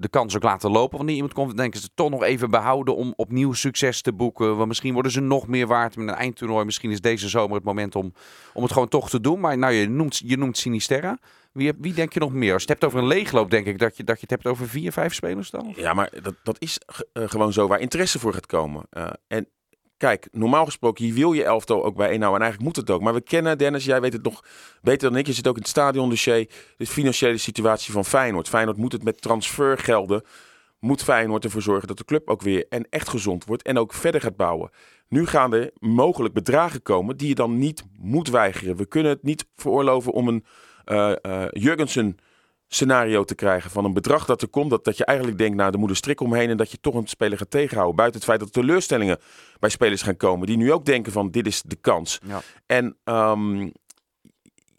de 0.00 0.08
kans 0.08 0.36
ook 0.36 0.42
laten 0.42 0.70
lopen. 0.70 0.96
Wanneer 0.96 1.14
iemand 1.14 1.32
komt, 1.32 1.56
denken 1.56 1.80
ze 1.80 1.88
toch 1.94 2.10
nog 2.10 2.22
even 2.22 2.50
behouden 2.50 2.96
om 2.96 3.12
opnieuw 3.16 3.52
succes 3.52 4.02
te 4.02 4.12
boeken. 4.12 4.56
Want 4.56 4.68
misschien 4.68 4.92
worden 4.92 5.12
ze 5.12 5.20
nog 5.20 5.46
meer 5.46 5.66
waard 5.66 5.96
met 5.96 6.08
een 6.08 6.14
eindtoernooi. 6.14 6.64
Misschien 6.64 6.90
is 6.90 7.00
deze 7.00 7.28
zomer 7.28 7.54
het 7.54 7.64
moment 7.64 7.96
om, 7.96 8.12
om 8.52 8.62
het 8.62 8.72
gewoon 8.72 8.88
toch 8.88 9.10
te 9.10 9.20
doen. 9.20 9.40
Maar 9.40 9.58
nou, 9.58 9.72
je 9.72 9.88
noemt, 9.88 10.20
je 10.24 10.36
noemt 10.36 10.58
Sinisterra. 10.58 11.18
Wie, 11.52 11.72
wie 11.78 11.94
denk 11.94 12.12
je 12.12 12.20
nog 12.20 12.32
meer? 12.32 12.52
Als 12.52 12.62
je 12.62 12.68
het 12.72 12.80
hebt 12.80 12.92
over 12.92 12.98
een 12.98 13.16
leegloop, 13.16 13.50
denk 13.50 13.66
ik 13.66 13.78
dat 13.78 13.96
je, 13.96 14.04
dat 14.04 14.14
je 14.14 14.20
het 14.20 14.30
hebt 14.30 14.46
over 14.46 14.68
vier, 14.68 14.92
vijf 14.92 15.14
spelers 15.14 15.50
dan? 15.50 15.72
Ja, 15.76 15.94
maar 15.94 16.10
dat, 16.22 16.34
dat 16.42 16.56
is 16.60 16.80
eh, 17.12 17.28
gewoon 17.28 17.52
zo 17.52 17.66
waar 17.66 17.80
interesse 17.80 18.18
voor 18.18 18.32
gaat 18.32 18.46
komen. 18.46 18.86
Eh, 18.90 19.10
en 19.26 19.48
kijk, 20.00 20.28
normaal 20.32 20.64
gesproken, 20.64 21.04
hier 21.04 21.14
wil 21.14 21.32
je 21.32 21.44
elftal 21.44 21.84
ook 21.84 21.96
bij 21.96 22.18
nou 22.18 22.34
en 22.34 22.40
eigenlijk 22.40 22.62
moet 22.62 22.76
het 22.76 22.90
ook. 22.90 23.00
Maar 23.00 23.14
we 23.14 23.20
kennen, 23.20 23.58
Dennis, 23.58 23.84
jij 23.84 24.00
weet 24.00 24.12
het 24.12 24.22
nog 24.22 24.44
beter 24.82 25.10
dan 25.10 25.18
ik. 25.18 25.26
Je 25.26 25.32
zit 25.32 25.48
ook 25.48 25.54
in 25.54 25.60
het 25.60 25.70
stadiondossier. 25.70 26.48
De 26.76 26.86
financiële 26.86 27.38
situatie 27.38 27.92
van 27.92 28.04
Feyenoord. 28.04 28.48
Feyenoord 28.48 28.76
moet 28.76 28.92
het 28.92 29.04
met 29.04 29.20
transfergelden, 29.20 30.22
moet 30.78 31.02
Feyenoord 31.02 31.44
ervoor 31.44 31.62
zorgen 31.62 31.88
dat 31.88 31.98
de 31.98 32.04
club 32.04 32.28
ook 32.28 32.42
weer 32.42 32.66
en 32.68 32.86
echt 32.90 33.08
gezond 33.08 33.44
wordt 33.44 33.62
en 33.62 33.78
ook 33.78 33.94
verder 33.94 34.20
gaat 34.20 34.36
bouwen. 34.36 34.70
Nu 35.08 35.26
gaan 35.26 35.54
er 35.54 35.70
mogelijk 35.78 36.34
bedragen 36.34 36.82
komen 36.82 37.16
die 37.16 37.28
je 37.28 37.34
dan 37.34 37.58
niet 37.58 37.84
moet 37.98 38.28
weigeren. 38.28 38.76
We 38.76 38.86
kunnen 38.86 39.12
het 39.12 39.22
niet 39.22 39.46
veroorloven 39.56 40.12
om 40.12 40.28
een 40.28 40.44
eh 40.84 41.12
eh, 41.22 41.48
Jurgensen 41.50 42.16
scenario 42.72 43.24
te 43.24 43.34
krijgen 43.34 43.70
van 43.70 43.84
een 43.84 43.92
bedrag 43.92 44.24
dat 44.24 44.42
er 44.42 44.48
komt. 44.48 44.70
Dat, 44.70 44.84
dat 44.84 44.96
je 44.96 45.04
eigenlijk 45.04 45.38
denkt, 45.38 45.56
nou, 45.56 45.72
er 45.72 45.78
moet 45.78 45.90
een 45.90 45.96
strik 45.96 46.20
omheen 46.20 46.50
en 46.50 46.56
dat 46.56 46.70
je 46.70 46.80
toch 46.80 46.94
een 46.94 47.06
speler 47.06 47.38
gaat 47.38 47.50
tegenhouden. 47.50 47.96
Buiten 47.96 48.20
het 48.20 48.28
feit 48.28 48.40
dat 48.40 48.48
er 48.48 48.62
teleurstellingen 48.62 49.18
bij 49.58 49.70
spelers 49.70 50.02
gaan 50.02 50.16
komen. 50.16 50.46
Die 50.46 50.56
nu 50.56 50.72
ook 50.72 50.84
denken 50.84 51.12
van, 51.12 51.30
dit 51.30 51.46
is 51.46 51.62
de 51.62 51.76
kans. 51.76 52.20
Ja. 52.26 52.40
En 52.66 52.96
ehm, 53.04 53.68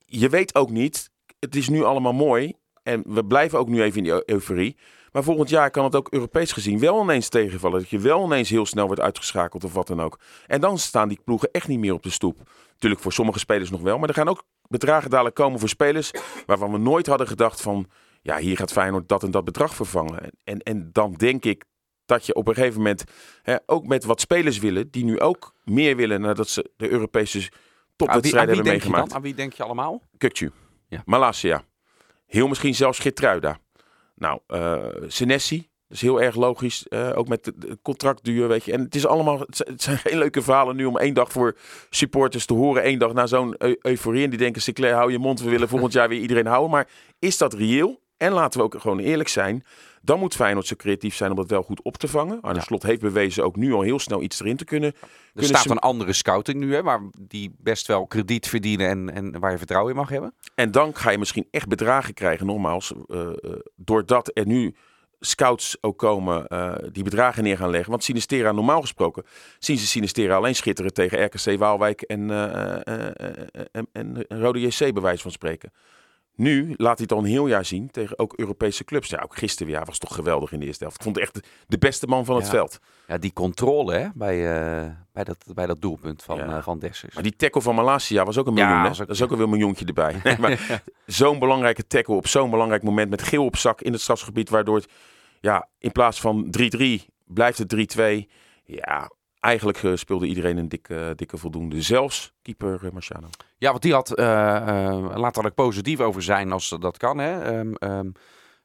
je 0.05 0.29
weet 0.29 0.55
ook 0.55 0.69
niet, 0.69 1.09
het 1.39 1.55
is 1.55 1.69
nu 1.69 1.83
allemaal 1.83 2.13
mooi. 2.13 2.53
En 2.83 3.03
we 3.05 3.25
blijven 3.25 3.59
ook 3.59 3.67
nu 3.67 3.81
even 3.81 3.97
in 3.97 4.03
die 4.03 4.13
eu- 4.13 4.23
euforie. 4.25 4.77
Maar 5.11 5.23
volgend 5.23 5.49
jaar 5.49 5.71
kan 5.71 5.83
het 5.83 5.95
ook 5.95 6.11
Europees 6.11 6.51
gezien 6.51 6.79
wel 6.79 7.01
ineens 7.01 7.29
tegenvallen. 7.29 7.79
Dat 7.79 7.89
je 7.89 7.99
wel 7.99 8.25
ineens 8.25 8.49
heel 8.49 8.65
snel 8.65 8.85
wordt 8.85 9.01
uitgeschakeld 9.01 9.63
of 9.63 9.73
wat 9.73 9.87
dan 9.87 10.01
ook. 10.01 10.19
En 10.47 10.61
dan 10.61 10.77
staan 10.77 11.07
die 11.07 11.19
ploegen 11.23 11.49
echt 11.51 11.67
niet 11.67 11.79
meer 11.79 11.94
op 11.94 12.03
de 12.03 12.09
stoep. 12.09 12.37
Natuurlijk 12.73 13.01
voor 13.01 13.13
sommige 13.13 13.39
spelers 13.39 13.69
nog 13.69 13.81
wel. 13.81 13.97
Maar 13.97 14.09
er 14.09 14.15
gaan 14.15 14.27
ook 14.27 14.44
bedragen 14.71 15.09
dadelijk 15.09 15.35
komen 15.35 15.59
voor 15.59 15.69
spelers 15.69 16.12
waarvan 16.45 16.71
we 16.71 16.77
nooit 16.77 17.07
hadden 17.07 17.27
gedacht 17.27 17.62
van... 17.62 17.85
Ja, 18.21 18.38
hier 18.38 18.57
gaat 18.57 18.71
Feyenoord 18.71 19.09
dat 19.09 19.23
en 19.23 19.31
dat 19.31 19.44
bedrag 19.44 19.75
vervangen. 19.75 20.31
En, 20.44 20.59
en, 20.59 20.89
dan 20.91 21.13
denk 21.13 21.45
ik 21.45 21.63
dat 22.06 22.25
je 22.25 22.35
op 22.35 22.47
een 22.47 22.53
gegeven 22.53 22.77
moment 22.77 23.03
hè, 23.41 23.56
ook 23.65 23.88
met 23.88 24.03
wat 24.03 24.21
spelers 24.21 24.59
willen... 24.59 24.91
die 24.91 25.03
nu 25.03 25.19
ook 25.19 25.53
meer 25.63 25.95
willen 25.95 26.21
nadat 26.21 26.50
ze 26.50 26.71
de 26.77 26.89
Europese 26.89 27.50
topwedstrijden 27.95 28.56
wie 28.56 28.56
hebben 28.56 28.56
denk 28.56 28.65
je 28.65 28.81
dan? 28.81 28.91
meegemaakt. 28.91 29.13
Aan 29.13 29.21
wie 29.21 29.33
denk 29.33 29.53
je 29.53 29.63
allemaal? 29.63 30.01
Kukcu, 30.18 30.51
Ja. 30.88 31.01
Malasia, 31.06 31.63
heel 32.25 32.47
misschien 32.47 32.75
zelfs 32.75 33.00
Geertruida. 33.00 33.59
Nou, 34.15 34.39
eh 34.47 34.85
Senesi, 35.07 35.69
is 35.91 36.01
heel 36.01 36.21
erg 36.21 36.35
logisch. 36.35 36.88
eh, 36.88 37.09
ook 37.15 37.27
met 37.27 37.43
de, 37.43 37.77
contractduur, 37.81 38.47
weet 38.47 38.63
je. 38.63 38.71
En 38.71 38.81
het 38.81 38.95
is 38.95 39.05
allemaal, 39.05 39.39
het 39.39 39.81
zijn, 39.81 39.97
geen 39.97 40.17
leuke 40.17 40.41
verhalen 40.41 40.75
nu 40.75 40.85
om 40.85 40.97
één 40.97 41.13
dag 41.13 41.31
voor 41.31 41.57
supporters 41.89 42.45
te 42.45 42.53
horen. 42.53 42.83
één 42.83 42.99
dag 42.99 43.13
na 43.13 43.27
zo'n 43.27 43.55
eu- 43.57 43.75
euforie. 43.81 44.23
En 44.23 44.29
die 44.29 44.39
denken, 44.39 44.61
Sinclair, 44.61 44.93
hou 44.95 45.11
je 45.11 45.19
mond. 45.19 45.41
We 45.41 45.49
willen 45.49 45.67
volgend 45.69 45.93
jaar 45.93 46.09
weer 46.09 46.19
iedereen 46.21 46.45
houden. 46.45 46.71
Maar 46.71 46.88
is 47.19 47.38
dat 47.38 47.53
reëel? 47.53 47.99
En 48.17 48.31
laten 48.31 48.59
we 48.59 48.65
ook 48.65 48.75
gewoon 48.81 48.99
eerlijk 48.99 49.29
zijn. 49.29 49.63
Dan 50.01 50.19
moet 50.19 50.35
Feyenoord 50.35 50.67
zo 50.67 50.75
creatief 50.75 51.15
zijn 51.15 51.29
om 51.29 51.35
dat 51.35 51.49
wel 51.49 51.63
goed 51.63 51.81
op 51.81 51.97
te 51.97 52.07
vangen. 52.07 52.41
Arne 52.41 52.59
Ja. 52.59 52.63
Slot 52.65 52.83
heeft 52.83 53.01
bewezen 53.01 53.44
ook 53.44 53.56
nu 53.56 53.73
al 53.73 53.81
heel 53.81 53.99
snel 53.99 54.21
iets 54.21 54.39
erin 54.42 54.57
te 54.57 54.66
kunnen. 54.66 54.89
Er 54.94 54.99
kunnen 55.33 55.57
staat 55.57 55.69
een 55.69 55.80
andere 55.80 56.13
scouting 56.13 56.59
nu, 56.59 56.73
hè, 56.73 56.83
waar 56.83 57.01
die 57.19 57.56
best 57.57 57.87
wel 57.87 58.07
krediet 58.07 58.47
verdienen 58.47 58.87
en, 58.87 59.13
en 59.13 59.39
waar 59.39 59.51
je 59.51 59.57
vertrouwen 59.57 59.92
in 59.92 59.97
mag 59.97 60.09
hebben. 60.09 60.33
En 60.56 60.71
dan 60.71 60.95
ga 60.95 61.09
je 61.11 61.18
misschien 61.18 61.47
echt 61.51 61.68
bedragen 61.68 62.13
krijgen, 62.13 62.45
nogmaals. 62.45 62.94
eh, 63.07 63.30
doordat 63.75 64.31
er 64.33 64.45
nu 64.47 64.75
scouts 65.23 65.78
ook 65.81 65.97
komen 65.97 66.47
eh, 66.47 66.73
die 66.92 67.04
bedragen 67.04 67.44
neer 67.44 67.57
gaan 67.57 67.69
leggen. 67.69 67.90
Want 67.90 68.04
Sinistera, 68.04 68.51
normaal 68.51 68.81
gesproken, 68.81 69.23
zien 69.59 69.78
ze 69.78 69.87
Sinistera 69.87 70.35
alleen 70.35 70.56
schitteren 70.56 70.94
tegen 70.94 71.25
RKC 71.25 71.57
Waalwijk 71.57 72.01
en, 72.01 72.31
eh, 72.31 73.68
en, 73.71 73.87
en 73.92 74.25
Rode 74.28 74.59
JC, 74.59 74.78
bij 74.78 75.01
wijze 75.01 75.21
van 75.21 75.31
spreken. 75.31 75.71
Nu 76.35 76.73
laat 76.78 76.97
hij 76.97 77.07
het 77.09 77.11
al 77.11 77.18
een 77.18 77.30
heel 77.31 77.47
jaar 77.47 77.66
zien 77.66 77.92
tegen 77.92 78.19
ook 78.19 78.33
Europese 78.38 78.83
clubs. 78.83 79.09
Ja, 79.09 79.19
ook 79.23 79.38
gisteren 79.38 79.73
weer 79.73 79.85
was 79.85 79.97
toch 79.97 80.16
geweldig 80.16 80.52
in 80.52 80.59
de 80.59 80.66
eerste 80.66 80.83
helft. 80.83 80.97
Ik 80.97 81.04
vond 81.04 81.16
het 81.16 81.26
echt 81.26 81.47
de, 81.68 81.78
beste 81.78 82.07
man 82.07 82.26
van 82.26 82.35
het 82.35 82.45
Ja. 82.45 82.52
veld. 82.52 82.80
Ja, 83.07 83.18
die 83.18 83.33
controle 83.33 83.94
hè, 83.94 84.07
bij, 84.14 84.56
eh, 84.56 84.90
bij, 85.14 85.23
dat, 85.23 85.45
bij 85.54 85.66
dat 85.66 85.81
doelpunt 85.81 86.23
van, 86.23 86.38
Ja. 86.38 86.57
eh, 86.57 86.64
van 86.64 86.80
Dessers. 86.80 87.14
Maar 87.14 87.23
die 87.23 87.35
tackle 87.35 87.61
van 87.61 87.76
Malasia 87.76 88.23
was 88.26 88.38
ook 88.38 88.47
een 88.47 88.56
Ja, 88.56 88.66
miljoen. 88.68 88.88
was 88.88 89.02
ook- 89.02 89.07
dat 89.07 89.16
is 89.16 89.21
ook 89.21 89.31
een 89.31 89.50
miljoentje 89.50 89.85
erbij. 89.85 90.16
Nee, 90.23 90.38
maar 90.40 90.81
zo'n 91.06 91.40
belangrijke 91.40 91.88
tackle 91.88 92.16
op 92.16 92.28
zo'n 92.28 92.50
belangrijk 92.50 92.83
moment 92.83 93.09
met 93.09 93.21
geel 93.21 93.45
op 93.45 93.56
zak 93.57 93.81
in 93.81 93.92
het 93.92 94.02
strafgebied. 94.02 94.50
Waardoor 94.50 94.76
het 94.76 94.88
ja, 95.40 95.68
in 95.80 95.92
plaats 95.92 96.21
van 96.21 96.47
3-3 96.52 97.06
blijft 97.26 97.57
het 97.57 97.69
3-2. 97.69 98.30
Ja, 98.64 99.11
eigenlijk 99.42 99.83
eh, 99.83 99.95
speelde 99.95 100.26
iedereen 100.28 100.57
een 100.57 100.69
dikke, 100.69 101.14
dikke 101.16 101.38
voldoende. 101.38 101.81
Zelfs 101.81 102.33
keeper 102.42 102.86
eh, 102.86 102.92
Marciano. 102.92 103.28
Ja, 103.57 103.69
want 103.69 103.81
die 103.81 103.94
had, 103.94 104.16
eh 104.16 104.52
eh, 104.92 105.16
laat 105.16 105.36
daar 105.36 105.45
ook 105.45 105.54
positief 105.54 106.00
over 106.00 106.21
zijn 106.21 106.52
als 106.52 106.76
dat 106.80 106.98
kan 106.98 107.18
hè, 107.18 107.42
ehm, 107.42 107.74
ehm, 107.74 108.10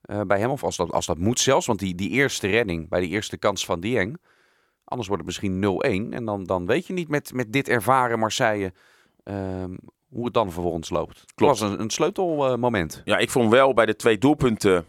eh, 0.00 0.20
bij 0.20 0.38
hem. 0.38 0.50
Of 0.50 0.64
als 0.64 0.76
dat, 0.76 0.92
als 0.92 1.06
dat 1.06 1.18
moet 1.18 1.40
zelfs. 1.40 1.66
Want 1.66 1.78
die, 1.78 1.94
die 1.94 2.10
eerste 2.10 2.46
redding 2.46 2.88
bij 2.88 3.00
die 3.00 3.08
eerste 3.08 3.36
kans 3.36 3.64
van 3.64 3.80
Dieng. 3.80 4.16
Anders 4.84 5.08
wordt 5.08 5.24
het 5.24 5.32
misschien 5.32 5.60
0-1. 6.10 6.14
En 6.14 6.24
dan, 6.24 6.44
dan 6.44 6.66
weet 6.66 6.86
je 6.86 6.92
niet 6.92 7.08
met, 7.08 7.32
met 7.32 7.52
dit 7.52 7.68
ervaren 7.68 8.18
Marseille 8.18 8.72
ehm, 9.22 9.76
hoe 10.08 10.24
het 10.24 10.34
dan 10.34 10.52
vervolgens 10.52 10.90
loopt. 10.90 11.20
Het 11.20 11.34
Klopt. 11.34 11.58
was 11.58 11.70
een, 11.70 11.80
een 11.80 11.90
sleutelmoment. 11.90 13.02
Ja, 13.04 13.18
ik 13.18 13.30
vond 13.30 13.50
wel 13.50 13.74
bij 13.74 13.86
de 13.86 13.96
twee 13.96 14.18
doelpunten... 14.18 14.84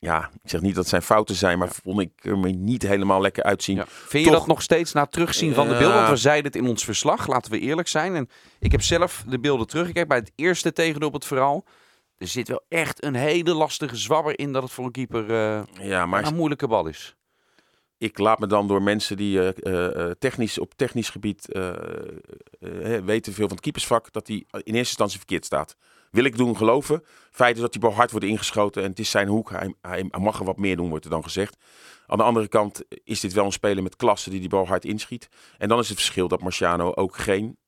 Ja, 0.00 0.30
ik 0.42 0.50
zeg 0.50 0.60
niet 0.60 0.70
dat 0.74 0.80
het 0.80 0.88
zijn 0.88 1.02
fouten 1.02 1.34
zijn, 1.34 1.58
maar 1.58 1.68
vond 1.82 2.00
ik 2.00 2.10
er 2.22 2.38
me 2.38 2.48
niet 2.50 2.82
helemaal 2.82 3.20
lekker 3.20 3.42
uitzien. 3.42 3.76
Ja. 3.76 3.86
Vind 3.86 4.24
je 4.24 4.30
Toch- 4.30 4.38
dat 4.38 4.48
nog 4.48 4.62
steeds 4.62 4.92
na 4.92 5.06
terugzien 5.06 5.54
van 5.54 5.68
de 5.68 5.76
beelden? 5.76 5.96
Want 5.96 6.08
we 6.08 6.16
zeiden 6.16 6.44
het 6.44 6.56
in 6.62 6.68
ons 6.68 6.84
verslag, 6.84 7.26
laten 7.26 7.52
we 7.52 7.58
eerlijk 7.58 7.88
zijn. 7.88 8.14
En 8.14 8.28
ik 8.58 8.72
heb 8.72 8.82
zelf 8.82 9.24
de 9.28 9.38
beelden 9.40 9.66
teruggekeken 9.66 10.08
bij 10.08 10.18
het 10.18 10.32
eerste 10.34 10.72
tegendoelpunt 10.72 11.24
vooral. 11.24 11.64
Er 12.18 12.26
zit 12.26 12.48
wel 12.48 12.62
echt 12.68 13.04
een 13.04 13.14
hele 13.14 13.54
lastige 13.54 13.96
zwabber 13.96 14.38
in 14.38 14.52
dat 14.52 14.62
het 14.62 14.72
voor 14.72 14.84
een 14.84 14.90
keeper 14.90 15.30
eh, 15.30 15.62
Ja, 15.86 16.06
maar 16.06 16.26
een 16.26 16.34
moeilijke 16.34 16.66
bal 16.68 16.86
is. 16.86 17.16
ik 17.98 18.18
laat 18.18 18.38
me 18.38 18.46
dan 18.46 18.68
door 18.68 18.82
mensen 18.82 19.16
die 19.16 19.52
eh, 19.52 20.08
eh, 20.08 20.10
technisch, 20.18 20.58
op 20.58 20.74
technisch 20.76 21.10
gebied 21.10 21.46
weten 23.04 23.32
veel 23.32 23.46
van 23.46 23.56
het 23.56 23.60
keepersvak, 23.60 24.12
dat 24.12 24.26
hij 24.26 24.36
in 24.36 24.44
eerste 24.52 24.76
instantie 24.78 25.18
verkeerd 25.18 25.44
staat. 25.44 25.76
Wil 26.10 26.24
ik 26.24 26.36
doen 26.36 26.56
geloven. 26.56 27.04
Feit 27.30 27.54
is 27.54 27.60
dat 27.60 27.72
die 27.72 27.80
bal 27.80 27.92
hard 27.92 28.10
wordt 28.10 28.26
ingeschoten 28.26 28.82
en 28.82 28.88
het 28.88 28.98
is 28.98 29.10
zijn 29.10 29.28
hoek. 29.28 29.50
Hij, 29.80 30.08
mag 30.18 30.38
er 30.38 30.44
wat 30.44 30.58
meer 30.58 30.76
doen, 30.76 30.88
wordt 30.88 31.04
er 31.04 31.10
dan 31.10 31.22
gezegd. 31.22 31.56
Aan 32.06 32.18
de 32.18 32.24
andere 32.24 32.48
kant 32.48 32.82
is 33.04 33.20
dit 33.20 33.32
wel 33.32 33.44
een 33.44 33.52
speler 33.52 33.82
met 33.82 33.96
klasse 33.96 34.30
die 34.30 34.40
die 34.40 34.48
bal 34.48 34.66
hard 34.66 34.84
inschiet. 34.84 35.28
En 35.58 35.68
dan 35.68 35.78
is 35.78 35.88
het 35.88 35.98
verschil 35.98 36.28
dat 36.28 36.42
Marciano 36.42 36.92
ook 36.94 37.16
geen 37.16 37.58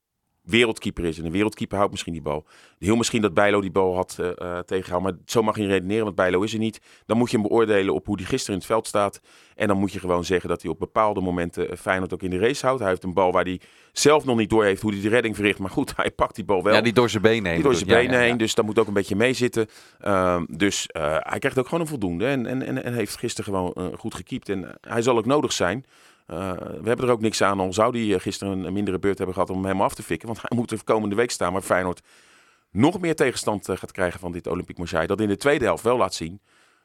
wereldkeeper 0.43 1.05
is. 1.05 1.19
En 1.19 1.25
een 1.25 1.33
wereldkeeper 1.33 1.77
houdt 1.77 1.93
misschien 1.93 2.13
die 2.13 2.23
bal. 2.23 2.45
Heel 2.79 2.97
misschien 2.97 3.23
dat 3.23 3.35
Bijlo 3.35 3.61
die 3.61 3.71
bal 3.71 3.95
had 3.95 4.17
uh, 4.21 4.59
tegengehouden. 4.59 5.13
Maar 5.13 5.23
zo 5.27 5.43
mag 5.43 5.57
je 5.57 5.63
niet 5.63 5.71
redeneren, 5.71 6.05
want 6.05 6.17
Bijlo 6.17 6.43
is 6.43 6.53
er 6.53 6.59
niet. 6.59 6.81
Dan 7.07 7.17
moet 7.17 7.31
je 7.31 7.39
hem 7.39 7.49
beoordelen 7.49 7.95
op 7.95 8.07
hoe 8.07 8.17
hij 8.17 8.25
gisteren 8.25 8.55
in 8.55 8.59
het 8.59 8.67
veld 8.67 8.87
staat. 8.87 9.21
En 9.57 9.69
dan 9.69 9.77
moet 9.77 9.93
je 9.93 9.99
gewoon 9.99 10.25
zeggen 10.25 10.49
dat 10.49 10.63
hij 10.63 10.71
op 10.71 10.79
bepaalde 10.79 11.21
momenten 11.21 11.71
uh, 11.71 11.77
Feyenoord 11.77 12.15
ook 12.15 12.23
in 12.23 12.31
de 12.31 12.39
race 12.39 12.67
houdt. 12.67 12.81
Hij 12.81 12.91
heeft 12.91 13.05
een 13.05 13.15
bal 13.15 13.33
waar 13.33 13.45
hij 13.45 13.61
zelf 13.93 14.25
nog 14.25 14.37
niet 14.37 14.51
door 14.51 14.65
heeft 14.65 14.83
hoe 14.83 14.93
hij 14.93 15.01
de 15.01 15.09
redding 15.09 15.35
verricht. 15.37 15.59
Maar 15.59 15.71
goed, 15.71 15.93
hij 15.97 16.11
pakt 16.11 16.35
die 16.35 16.45
bal 16.45 16.63
wel. 16.63 16.75
Ja, 16.75 16.81
die 16.81 16.93
door 16.93 17.11
zijn 17.11 17.23
benen 17.23 17.45
heen. 17.45 17.55
Die 17.55 17.65
door 17.65 17.75
zijn 17.75 17.89
benen 17.89 18.13
ja, 18.13 18.19
heen, 18.19 18.29
ja, 18.29 18.37
dus 18.37 18.55
dat 18.55 18.65
moet 18.65 18.79
ook 18.79 18.87
een 18.87 18.93
beetje 18.93 19.17
meezitten. 19.17 19.69
Uh, 20.05 20.43
dus 20.49 20.87
hij 20.93 21.39
krijgt 21.39 21.59
ook 21.59 21.69
gewoon 21.69 21.81
een 21.81 21.87
voldoende. 21.87 22.27
En, 22.27 22.47
en, 22.47 22.63
en, 22.63 22.85
en 22.85 22.95
heeft 22.95 23.17
gisteren 23.17 23.45
gewoon 23.55 23.97
goed 23.99 24.15
gekiept. 24.15 24.49
En 24.49 24.77
hij 24.81 25.03
zal 25.03 25.17
ook 25.17 25.27
nodig 25.27 25.53
zijn. 25.53 25.85
Uh, 26.33 26.53
we 26.57 26.89
hebben 26.89 27.07
er 27.07 27.13
ook 27.13 27.21
niks 27.21 27.43
aan, 27.43 27.61
al 27.61 27.73
zou 27.73 28.09
hij 28.09 28.19
gisteren 28.19 28.65
een 28.65 28.73
mindere 28.73 28.99
beurt 28.99 29.17
hebben 29.17 29.35
gehad 29.35 29.51
om 29.51 29.65
hem 29.65 29.81
af 29.81 29.95
te 29.95 30.03
fikken. 30.03 30.29
Want 30.29 30.41
hij 30.41 30.59
moet 30.59 30.71
er 30.71 30.85
komende 30.85 31.15
week 31.15 31.31
staan, 31.31 31.53
maar 31.53 31.63
Feyenoord 31.63 32.01
nog 32.71 33.01
meer 33.01 33.17
tegenstand 33.17 33.69
uh, 33.69 33.77
gaat 33.77 33.93
krijgen 33.93 34.21
van 34.21 34.33
dit 34.33 34.47
Olympique 34.47 34.81
Marseille. 34.81 35.07
Dat 35.07 35.21
in 35.21 35.29
de 35.29 35.37
tweede 35.37 35.65
helft 35.65 35.83
wel 35.83 35.97
laat 35.97 36.15
zien 36.15 36.41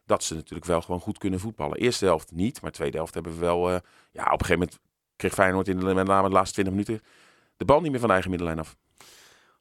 dat 0.05 0.23
ze 0.23 0.33
natuurlijk 0.33 0.67
wel 0.67 0.81
gewoon 0.81 0.99
goed 0.99 1.17
kunnen 1.17 1.39
voetballen. 1.39 1.77
Eerste 1.77 2.05
helft 2.05 2.31
niet, 2.31 2.61
maar 2.61 2.71
tweede 2.71 2.97
helft 2.97 3.13
hebben 3.13 3.33
we 3.33 3.39
wel... 3.39 3.69
Ja, 3.69 4.23
op 4.23 4.39
een 4.39 4.45
gegeven 4.45 4.53
moment 4.53 4.79
kreeg 5.15 5.33
Feyenoord 5.33 5.67
in 5.67 5.79
de, 5.79 5.93
met 5.93 6.07
name 6.07 6.27
de 6.27 6.33
laatste 6.33 6.53
20 6.53 6.73
minuten 6.73 7.07
de 7.57 7.65
bal 7.65 7.81
niet 7.81 7.89
meer 7.89 7.99
van 7.99 8.07
de 8.07 8.13
eigen 8.13 8.31
middenlijn 8.31 8.59
af. 8.59 8.75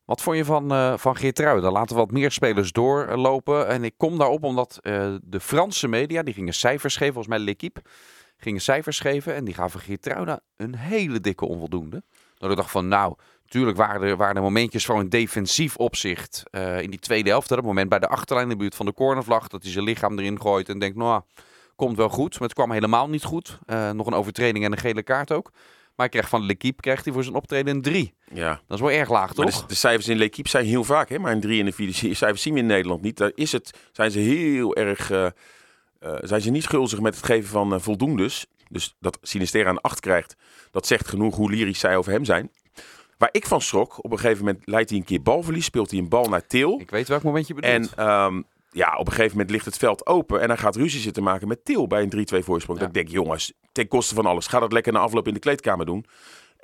Wat 0.04 0.22
vond 0.22 0.36
je 0.36 0.44
van, 0.44 0.72
uh, 0.72 0.96
van 0.96 1.16
Geertruiden? 1.16 1.72
Laten 1.72 1.96
wat 1.96 2.10
meer 2.10 2.30
spelers 2.30 2.72
doorlopen. 2.72 3.68
En 3.68 3.84
ik 3.84 3.94
kom 3.96 4.18
daarop 4.18 4.44
omdat 4.44 4.78
de 5.22 5.40
Franse 5.40 5.88
media, 5.88 6.22
die 6.22 6.34
gingen 6.34 6.54
cijfers 6.54 6.96
geven, 6.96 7.14
volgens 7.14 7.36
mij 7.36 7.44
L'Equipe 7.44 7.82
gingen 8.36 8.60
cijfers 8.60 9.00
geven 9.00 9.34
en 9.34 9.44
die 9.44 9.54
gaven 9.54 9.80
Geertruida 9.80 10.40
een 10.56 10.76
hele 10.76 11.20
dikke 11.20 11.46
onvoldoende. 11.46 12.02
Dat 12.38 12.50
ik 12.50 12.56
dacht 12.56 12.70
van, 12.70 12.88
nou, 12.88 13.14
tuurlijk 13.46 13.76
waren 13.76 14.02
er, 14.02 14.16
waren 14.16 14.36
er 14.36 14.42
momentjes 14.42 14.84
van 14.84 14.98
een 14.98 15.08
defensief 15.08 15.76
opzicht 15.76 16.42
uh, 16.50 16.80
in 16.80 16.90
die 16.90 16.98
tweede 16.98 17.28
helft. 17.28 17.50
Het 17.50 17.62
moment 17.62 17.88
bij 17.88 17.98
de 17.98 18.08
achterlijn 18.08 18.50
in 18.50 18.52
de 18.52 18.58
buurt 18.58 18.74
van 18.74 18.86
de 18.86 18.92
cornervlag, 18.92 19.48
dat 19.48 19.62
hij 19.62 19.72
zijn 19.72 19.84
lichaam 19.84 20.18
erin 20.18 20.40
gooit 20.40 20.68
en 20.68 20.78
denkt, 20.78 20.96
nou, 20.96 21.22
komt 21.76 21.96
wel 21.96 22.08
goed. 22.08 22.32
Maar 22.32 22.48
het 22.48 22.56
kwam 22.56 22.70
helemaal 22.70 23.08
niet 23.08 23.24
goed. 23.24 23.58
Uh, 23.66 23.90
nog 23.90 24.06
een 24.06 24.14
overtreding 24.14 24.64
en 24.64 24.72
een 24.72 24.78
gele 24.78 25.02
kaart 25.02 25.32
ook. 25.32 25.50
Maar 25.96 26.08
hij 26.08 26.20
kreeg 26.20 26.28
van 26.28 26.46
L'Equipe 26.46 26.80
krijgt 26.80 27.04
hij 27.04 27.12
voor 27.12 27.22
zijn 27.22 27.34
optreden 27.34 27.74
een 27.74 27.82
3. 27.82 28.14
Ja. 28.32 28.60
Dat 28.66 28.78
is 28.78 28.80
wel 28.80 28.90
erg 28.90 29.10
laag, 29.10 29.32
toch? 29.32 29.60
De, 29.60 29.66
de, 29.66 29.74
cijfers 29.74 30.08
in 30.08 30.16
L'Equipe 30.16 30.48
zijn 30.48 30.64
heel 30.64 30.84
vaak, 30.84 31.08
hè? 31.08 31.18
maar 31.18 31.32
een 31.32 31.40
3 31.40 31.60
en 31.60 31.66
een 31.66 31.72
4 31.72 31.94
cijfers 31.94 32.42
zien 32.42 32.54
we 32.54 32.60
in 32.60 32.66
Nederland 32.66 33.02
niet. 33.02 33.16
Daar 33.16 33.32
is 33.34 33.52
het, 33.52 33.78
zijn 33.92 34.10
ze 34.10 34.18
heel 34.18 34.76
erg... 34.76 35.10
Uh, 35.10 35.26
uh, 36.00 36.14
zijn 36.20 36.40
ze 36.40 36.50
niet 36.50 36.66
gulzig 36.66 37.00
met 37.00 37.14
het 37.14 37.24
geven 37.24 37.48
van 37.48 37.74
uh, 37.74 37.80
voldoendes. 37.80 38.46
Dus 38.68 38.96
dat 39.00 39.18
Sinister 39.22 39.66
aan 39.66 39.80
8 39.80 40.00
krijgt, 40.00 40.36
dat 40.70 40.86
zegt 40.86 41.08
genoeg 41.08 41.36
hoe 41.36 41.50
lyrisch 41.50 41.78
zij 41.78 41.96
over 41.96 42.12
hem 42.12 42.24
zijn. 42.24 42.50
Waar 43.18 43.28
ik 43.32 43.46
van 43.46 43.60
schrok, 43.60 44.04
op 44.04 44.12
een 44.12 44.18
gegeven 44.18 44.44
moment 44.44 44.66
leidt 44.66 44.90
hij 44.90 44.98
een 44.98 45.04
keer 45.04 45.22
balverlies, 45.22 45.64
speelt 45.64 45.90
hij 45.90 46.00
een 46.00 46.08
bal 46.08 46.28
naar 46.28 46.46
Til. 46.46 46.80
Ik 46.80 46.90
weet 46.90 47.08
welk 47.08 47.22
moment 47.22 47.46
je 47.46 47.54
bedoelt. 47.54 47.94
En 47.94 48.08
um, 48.08 48.44
ja, 48.70 48.96
op 48.96 49.06
een 49.06 49.12
gegeven 49.12 49.32
moment 49.32 49.50
ligt 49.50 49.64
het 49.64 49.76
veld 49.76 50.06
open 50.06 50.40
en 50.40 50.48
hij 50.48 50.56
gaat 50.56 50.76
ruzie 50.76 51.00
zitten 51.00 51.22
maken 51.22 51.48
met 51.48 51.64
Til 51.64 51.86
bij 51.86 52.02
een 52.02 52.42
3-2 52.42 52.44
voorsprong. 52.44 52.78
Ja. 52.78 52.86
Dat 52.86 52.96
ik 52.96 53.02
denk, 53.02 53.08
jongens, 53.08 53.52
ten 53.72 53.88
koste 53.88 54.14
van 54.14 54.26
alles, 54.26 54.46
ga 54.46 54.60
dat 54.60 54.72
lekker 54.72 54.92
na 54.92 54.98
afloop 54.98 55.26
in 55.26 55.34
de 55.34 55.40
kleedkamer 55.40 55.86
doen. 55.86 56.06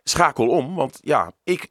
Schakel 0.04 0.48
om, 0.48 0.74
want 0.74 0.98
ja, 1.02 1.32
ik 1.44 1.70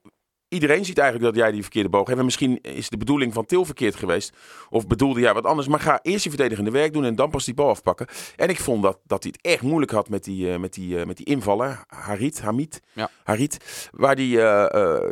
Iedereen 0.52 0.86
ziet 0.86 0.98
eigenlijk 0.98 1.34
dat 1.34 1.44
jij 1.44 1.52
die 1.52 1.62
verkeerde 1.62 1.90
boog 1.90 2.08
hebt. 2.08 2.20
En 2.20 2.26
misschien 2.26 2.62
is 2.62 2.90
de 2.90 2.98
bedoeling 2.98 3.34
van 3.34 3.46
Til 3.46 3.66
verkeerd 3.66 3.96
geweest. 3.96 4.38
Of 4.70 4.88
bedoelde 4.88 5.20
jij 5.20 5.34
wat 5.34 5.46
anders. 5.46 5.68
Maar 5.68 5.80
ga 5.80 6.00
eerst 6.02 6.24
je 6.24 6.30
verdedigende 6.30 6.72
werk 6.72 6.94
doen 6.94 7.06
en 7.06 7.16
dan 7.16 7.30
pas 7.30 7.46
die 7.46 7.54
bal 7.54 7.70
afpakken. 7.70 8.08
En 8.36 8.50
ik 8.50 8.60
vond 8.60 8.84
dat, 8.84 9.00
dat 9.06 9.24
hij 9.24 9.34
het 9.36 9.52
echt 9.52 9.62
moeilijk 9.62 9.92
had 9.92 10.10
met 10.10 10.24
die, 10.24 10.48
uh, 10.48 10.58
met 10.58 10.74
die, 10.74 10.98
uh, 10.98 11.06
met 11.06 11.18
die 11.18 11.26
invallen. 11.26 11.80
Harit, 11.88 12.42
Hamid, 12.42 12.82
ja. 12.94 13.10
Harit. 13.24 13.90
Waar 13.92 14.16
die 14.16 14.36
uh, 14.36 14.66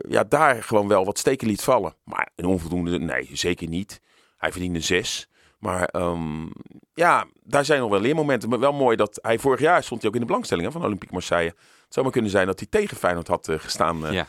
ja, 0.09 0.23
daar 0.23 0.63
gewoon 0.63 0.87
wel 0.87 1.05
wat 1.05 1.17
steken 1.17 1.47
liet 1.47 1.61
vallen. 1.61 1.93
Maar 2.03 2.29
een 2.35 2.45
onvoldoende, 2.45 2.99
nee, 2.99 3.29
zeker 3.33 3.67
niet. 3.67 4.01
Hij 4.37 4.51
verdiende 4.51 4.81
zes. 4.81 5.29
Maar 5.59 5.89
um, 5.95 6.51
ja, 6.93 7.25
daar 7.43 7.65
zijn 7.65 7.79
nog 7.79 7.89
wel 7.89 8.01
leermomenten. 8.01 8.49
Maar 8.49 8.59
wel 8.59 8.73
mooi 8.73 8.95
dat 8.95 9.19
hij 9.21 9.39
vorig 9.39 9.59
jaar 9.59 9.83
stond 9.83 10.01
hij 10.01 10.09
ook 10.09 10.15
in 10.15 10.21
de 10.21 10.27
belangstellingen 10.27 10.71
van 10.71 10.83
Olympique 10.83 11.13
Marseille. 11.13 11.53
Het 11.83 11.93
zou 11.93 12.05
maar 12.05 12.13
kunnen 12.13 12.31
zijn 12.31 12.45
dat 12.45 12.59
hij 12.59 12.67
tegen 12.69 12.97
Feyenoord 12.97 13.27
had 13.27 13.49
gestaan. 13.51 14.11
Ja. 14.11 14.27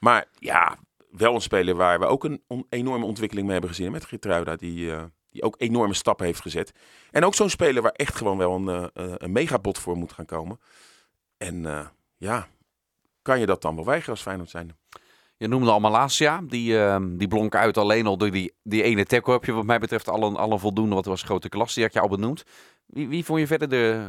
Maar 0.00 0.26
ja, 0.38 0.78
wel 1.10 1.34
een 1.34 1.40
speler 1.40 1.74
waar 1.74 1.98
we 1.98 2.06
ook 2.06 2.24
een 2.24 2.42
enorme 2.68 3.04
ontwikkeling 3.04 3.46
mee 3.46 3.58
hebben 3.58 3.74
gezien. 3.76 3.92
Met 3.92 4.04
Gertruida, 4.04 4.56
die, 4.56 4.86
uh, 4.86 5.02
die 5.30 5.42
ook 5.42 5.54
enorme 5.58 5.94
stappen 5.94 6.26
heeft 6.26 6.40
gezet. 6.40 6.72
En 7.10 7.24
ook 7.24 7.34
zo'n 7.34 7.50
speler 7.50 7.82
waar 7.82 7.92
echt 7.92 8.14
gewoon 8.14 8.38
wel 8.38 8.54
een, 8.54 8.90
uh, 8.94 9.14
een 9.16 9.32
megabot 9.32 9.78
voor 9.78 9.96
moet 9.96 10.12
gaan 10.12 10.24
komen. 10.24 10.60
En 11.36 11.64
uh, 11.64 11.86
ja, 12.16 12.48
kan 13.22 13.40
je 13.40 13.46
dat 13.46 13.62
dan 13.62 13.74
wel 13.74 13.84
weigeren 13.84 14.14
als 14.14 14.22
Feyenoord 14.22 14.50
zijn? 14.50 14.76
Je 15.36 15.48
noemde 15.48 15.70
al 15.70 15.80
Malasia, 15.80 16.40
die, 16.44 16.72
uh, 16.72 16.96
die 17.10 17.28
blonk 17.28 17.54
uit 17.54 17.76
alleen 17.76 18.06
al 18.06 18.16
door 18.16 18.30
die, 18.30 18.54
die 18.62 18.82
ene 18.82 19.04
tackle. 19.04 19.32
Heb 19.32 19.44
je 19.44 19.52
wat 19.52 19.64
mij 19.64 19.78
betreft 19.78 20.08
alle, 20.08 20.38
alle 20.38 20.58
voldoende, 20.58 20.94
wat 20.94 21.04
was 21.04 21.22
grote 21.22 21.48
klas, 21.48 21.74
die 21.74 21.84
had 21.84 21.92
je 21.92 22.00
al 22.00 22.08
benoemd. 22.08 22.42
Wie, 22.86 23.08
wie 23.08 23.24
vond 23.24 23.40
je 23.40 23.46
verder 23.46 23.68
de, 23.68 24.08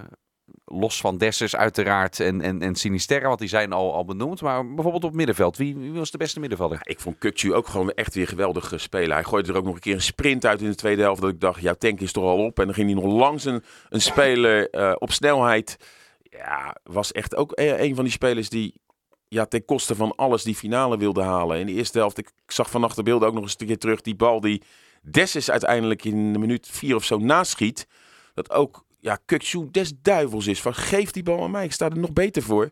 los 0.65 1.01
van 1.01 1.17
Dessers 1.17 1.55
uiteraard 1.55 2.19
en, 2.19 2.41
en, 2.41 2.61
en 2.61 2.75
Sinisterra, 2.75 3.27
want 3.27 3.39
die 3.39 3.49
zijn 3.49 3.73
al, 3.73 3.93
al 3.93 4.05
benoemd. 4.05 4.41
Maar 4.41 4.73
bijvoorbeeld 4.73 5.03
op 5.03 5.13
middenveld, 5.13 5.57
wie, 5.57 5.75
wie 5.75 5.91
was 5.91 6.11
de 6.11 6.17
beste 6.17 6.39
middenvelder? 6.39 6.79
Ik 6.83 6.99
vond 6.99 7.17
Kukcu 7.17 7.53
ook 7.53 7.67
gewoon 7.67 7.91
echt 7.91 8.15
weer 8.15 8.27
geweldig 8.27 8.73
spelen. 8.75 9.11
Hij 9.11 9.23
gooide 9.23 9.51
er 9.51 9.57
ook 9.57 9.65
nog 9.65 9.73
een 9.73 9.79
keer 9.79 9.93
een 9.93 10.01
sprint 10.01 10.45
uit 10.45 10.61
in 10.61 10.69
de 10.69 10.75
tweede 10.75 11.01
helft. 11.01 11.21
Dat 11.21 11.29
ik 11.29 11.39
dacht, 11.39 11.61
jouw 11.61 11.73
tank 11.73 11.99
is 11.99 12.11
toch 12.11 12.23
al 12.23 12.45
op. 12.45 12.59
En 12.59 12.65
dan 12.65 12.73
ging 12.73 12.91
hij 12.91 13.01
nog 13.01 13.13
langs 13.13 13.45
een, 13.45 13.63
een 13.89 14.01
speler 14.01 14.75
uh, 14.75 14.93
op 14.97 15.11
snelheid. 15.11 15.77
Ja, 16.21 16.75
was 16.83 17.11
echt 17.11 17.35
ook 17.35 17.51
een 17.55 17.95
van 17.95 18.03
die 18.03 18.13
spelers 18.13 18.49
die 18.49 18.81
ja, 19.27 19.45
ten 19.45 19.65
koste 19.65 19.95
van 19.95 20.15
alles 20.15 20.43
die 20.43 20.55
finale 20.55 20.97
wilde 20.97 21.21
halen. 21.21 21.59
In 21.59 21.65
de 21.65 21.73
eerste 21.73 21.97
helft, 21.97 22.17
ik 22.17 22.31
zag 22.47 22.69
vannacht 22.69 22.95
de 22.95 23.03
beelden 23.03 23.27
ook 23.27 23.33
nog 23.33 23.43
eens 23.43 23.55
een 23.57 23.67
keer 23.67 23.77
terug. 23.77 24.01
Die 24.01 24.15
bal 24.15 24.41
die 24.41 24.61
Dessus 25.01 25.51
uiteindelijk 25.51 26.03
in 26.03 26.33
de 26.33 26.39
minuut 26.39 26.67
vier 26.71 26.95
of 26.95 27.03
zo 27.03 27.17
naschiet. 27.17 27.87
Dat 28.33 28.51
ook 28.51 28.85
ja, 29.01 29.17
Kukcu 29.25 29.67
des 29.71 29.93
duivels 30.01 30.47
is. 30.47 30.61
Van 30.61 30.73
geef 30.73 31.11
die 31.11 31.23
bal 31.23 31.43
aan 31.43 31.51
mij, 31.51 31.65
ik 31.65 31.71
sta 31.71 31.89
er 31.89 31.97
nog 31.97 32.13
beter 32.13 32.41
voor. 32.41 32.69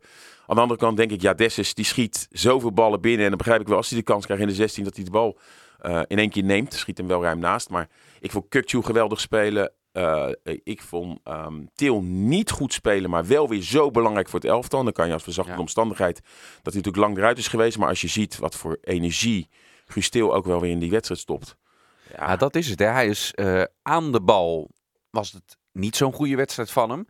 Aan 0.48 0.56
de 0.56 0.62
andere 0.62 0.80
kant 0.80 0.98
denk 0.98 1.12
ik, 1.12 1.22
ja, 1.22 1.34
Dessus 1.34 1.74
die 1.74 1.86
schiet 1.86 2.28
zoveel 2.32 2.72
ballen 2.72 3.02
binnen. 3.02 3.24
En 3.24 3.30
dan 3.30 3.38
begrijp 3.38 3.62
ik 3.62 3.68
wel, 3.68 3.78
als 3.78 3.90
hij 3.90 3.98
de 3.98 4.04
kans 4.04 4.26
krijgt 4.26 4.44
in 4.44 4.50
de 4.50 4.56
16, 4.56 4.84
dat 4.84 4.96
hij 4.96 5.06
de 5.06 5.12
bal 5.12 5.38
uh, 5.82 6.02
in 6.08 6.18
één 6.18 6.30
keer 6.30 6.44
neemt. 6.44 6.74
Schiet 6.74 6.98
hem 6.98 7.08
wel 7.08 7.24
ruim 7.24 7.40
naast. 7.40 7.70
Maar 7.70 7.90
ik 8.20 8.32
vond 8.32 8.46
Kukcu 8.50 8.82
geweldig 8.82 9.20
spelen. 9.20 9.72
Uh, 9.94 10.30
ik 10.64 10.82
vond 10.82 11.20
um, 11.28 11.70
Til 11.76 12.02
niet 12.02 12.52
goed 12.52 12.74
spelen, 12.74 13.10
maar 13.10 13.28
wel 13.28 13.50
weer 13.50 13.62
zo 13.62 13.92
belangrijk 13.92 14.30
voor 14.30 14.40
het 14.40 14.50
elftal. 14.50 14.84
Dan 14.84 14.94
kan 14.94 15.08
je 15.08 15.14
als 15.14 15.24
verzachte 15.24 15.52
ja. 15.52 15.60
omstandigheid 15.60 16.16
dat 16.62 16.74
hij 16.74 16.82
natuurlijk 16.82 16.98
lang 16.98 17.18
eruit 17.18 17.38
is 17.38 17.48
geweest. 17.48 17.78
Maar 17.78 17.90
als 17.90 18.02
je 18.02 18.08
ziet 18.08 18.38
wat 18.38 18.56
voor 18.56 18.78
energie 18.82 19.50
Guus 19.86 20.10
Til 20.10 20.34
ook 20.34 20.46
wel 20.46 20.62
weer 20.62 20.72
in 20.72 20.80
die 20.80 20.90
wedstrijd 20.90 21.22
stopt. 21.22 21.56
Ja, 22.10 22.28
ja 22.28 22.36
dat 22.36 22.56
is 22.56 22.70
het. 22.70 22.80
Hè. 22.80 22.86
Hij 22.86 23.08
is 23.08 23.34
uh, 23.36 23.64
aan 23.82 24.12
de 24.12 24.22
bal, 24.22 24.70
was 25.10 25.32
het 25.32 25.59
niet 25.80 25.96
zo'n 25.96 26.14
goede 26.14 26.36
wedstrijd 26.36 26.72
van 26.72 26.90
hem. 26.90 27.08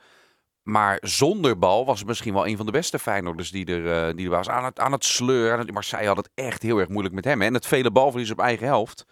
Maar 0.63 0.97
zonder 1.01 1.59
bal 1.59 1.85
was 1.85 1.99
het 1.99 2.07
misschien 2.07 2.33
wel 2.33 2.47
een 2.47 2.57
van 2.57 2.65
de 2.65 2.71
beste 2.71 2.99
Feyenoorders 2.99 3.51
die 3.51 3.65
er, 3.65 4.07
uh, 4.07 4.15
die 4.15 4.25
er 4.25 4.31
was. 4.31 4.49
Aan 4.49 4.65
het, 4.65 4.79
aan 4.79 4.91
het 4.91 5.05
sleuren. 5.05 5.73
Marseille 5.73 6.07
had 6.07 6.17
het 6.17 6.29
echt 6.35 6.61
heel 6.61 6.77
erg 6.77 6.89
moeilijk 6.89 7.15
met 7.15 7.25
hem. 7.25 7.39
Hè. 7.41 7.47
En 7.47 7.53
het 7.53 7.65
vele 7.65 7.91
balverlies 7.91 8.31
op 8.31 8.39
eigen 8.39 8.67
helft. 8.67 9.05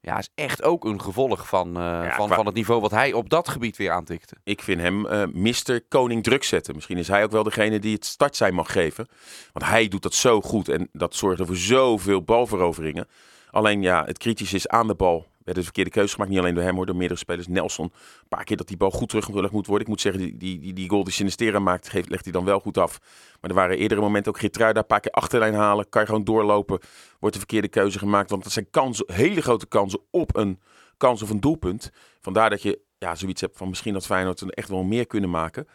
Ja, 0.00 0.18
is 0.18 0.30
echt 0.34 0.62
ook 0.62 0.84
een 0.84 1.00
gevolg 1.00 1.48
van, 1.48 1.68
uh, 1.68 1.74
ja, 1.74 2.14
van, 2.14 2.26
qua... 2.26 2.36
van 2.36 2.46
het 2.46 2.54
niveau 2.54 2.80
wat 2.80 2.90
hij 2.90 3.12
op 3.12 3.30
dat 3.30 3.48
gebied 3.48 3.76
weer 3.76 3.90
aantikte. 3.90 4.36
Ik 4.44 4.62
vind 4.62 4.80
hem 4.80 5.06
uh, 5.06 5.22
Mister 5.32 5.82
Koning 5.88 6.22
druk 6.22 6.44
zetten. 6.44 6.74
Misschien 6.74 6.98
is 6.98 7.08
hij 7.08 7.24
ook 7.24 7.30
wel 7.30 7.42
degene 7.42 7.78
die 7.78 7.94
het 7.94 8.04
start 8.04 8.36
zijn 8.36 8.54
mag 8.54 8.72
geven. 8.72 9.08
Want 9.52 9.66
hij 9.66 9.88
doet 9.88 10.02
dat 10.02 10.14
zo 10.14 10.40
goed 10.40 10.68
en 10.68 10.88
dat 10.92 11.14
zorgt 11.14 11.46
voor 11.46 11.56
zoveel 11.56 12.22
balveroveringen. 12.22 13.08
Alleen 13.50 13.82
ja, 13.82 14.04
het 14.04 14.18
kritisch 14.18 14.52
is 14.52 14.68
aan 14.68 14.86
de 14.86 14.94
bal 14.94 15.26
werd 15.44 15.56
een 15.56 15.62
verkeerde 15.62 15.90
keuze 15.90 16.12
gemaakt. 16.12 16.30
Niet 16.30 16.40
alleen 16.40 16.54
door 16.54 16.62
hem, 16.62 16.74
hoor, 16.74 16.86
door 16.86 16.96
meerdere 16.96 17.18
spelers. 17.18 17.46
Nelson, 17.46 17.84
een 17.84 18.28
paar 18.28 18.44
keer 18.44 18.56
dat 18.56 18.68
die 18.68 18.76
bal 18.76 18.90
goed 18.90 19.08
teruggelegd 19.08 19.52
moet 19.52 19.66
worden. 19.66 19.84
Ik 19.84 19.92
moet 19.92 20.00
zeggen, 20.00 20.22
die, 20.22 20.36
die, 20.36 20.58
die, 20.58 20.72
die 20.72 20.88
goal 20.88 21.04
die 21.04 21.12
Sinistera 21.12 21.58
maakt, 21.58 21.88
geeft, 21.88 22.08
legt 22.08 22.24
hij 22.24 22.32
dan 22.32 22.44
wel 22.44 22.60
goed 22.60 22.78
af. 22.78 22.98
Maar 23.40 23.50
er 23.50 23.56
waren 23.56 23.78
eerdere 23.78 24.00
momenten 24.00 24.32
ook 24.32 24.38
Geertruida, 24.38 24.80
een 24.80 24.86
paar 24.86 25.00
keer 25.00 25.12
achterlijn 25.12 25.54
halen. 25.54 25.88
Kan 25.88 26.00
je 26.00 26.06
gewoon 26.06 26.24
doorlopen, 26.24 26.80
wordt 27.18 27.34
de 27.34 27.40
verkeerde 27.40 27.68
keuze 27.68 27.98
gemaakt. 27.98 28.30
Want 28.30 28.42
dat 28.42 28.52
zijn 28.52 28.70
kansen, 28.70 29.12
hele 29.12 29.40
grote 29.42 29.66
kansen 29.66 30.00
op 30.10 30.36
een 30.36 30.60
kans 30.96 31.22
of 31.22 31.30
een 31.30 31.40
doelpunt. 31.40 31.90
Vandaar 32.20 32.50
dat 32.50 32.62
je 32.62 32.80
ja, 32.98 33.14
zoiets 33.14 33.40
hebt 33.40 33.56
van 33.56 33.68
misschien 33.68 33.92
dat 33.92 34.06
Feyenoord 34.06 34.40
er 34.40 34.48
echt 34.48 34.68
wel 34.68 34.82
meer 34.82 35.06
kunnen 35.06 35.30
maken. 35.30 35.66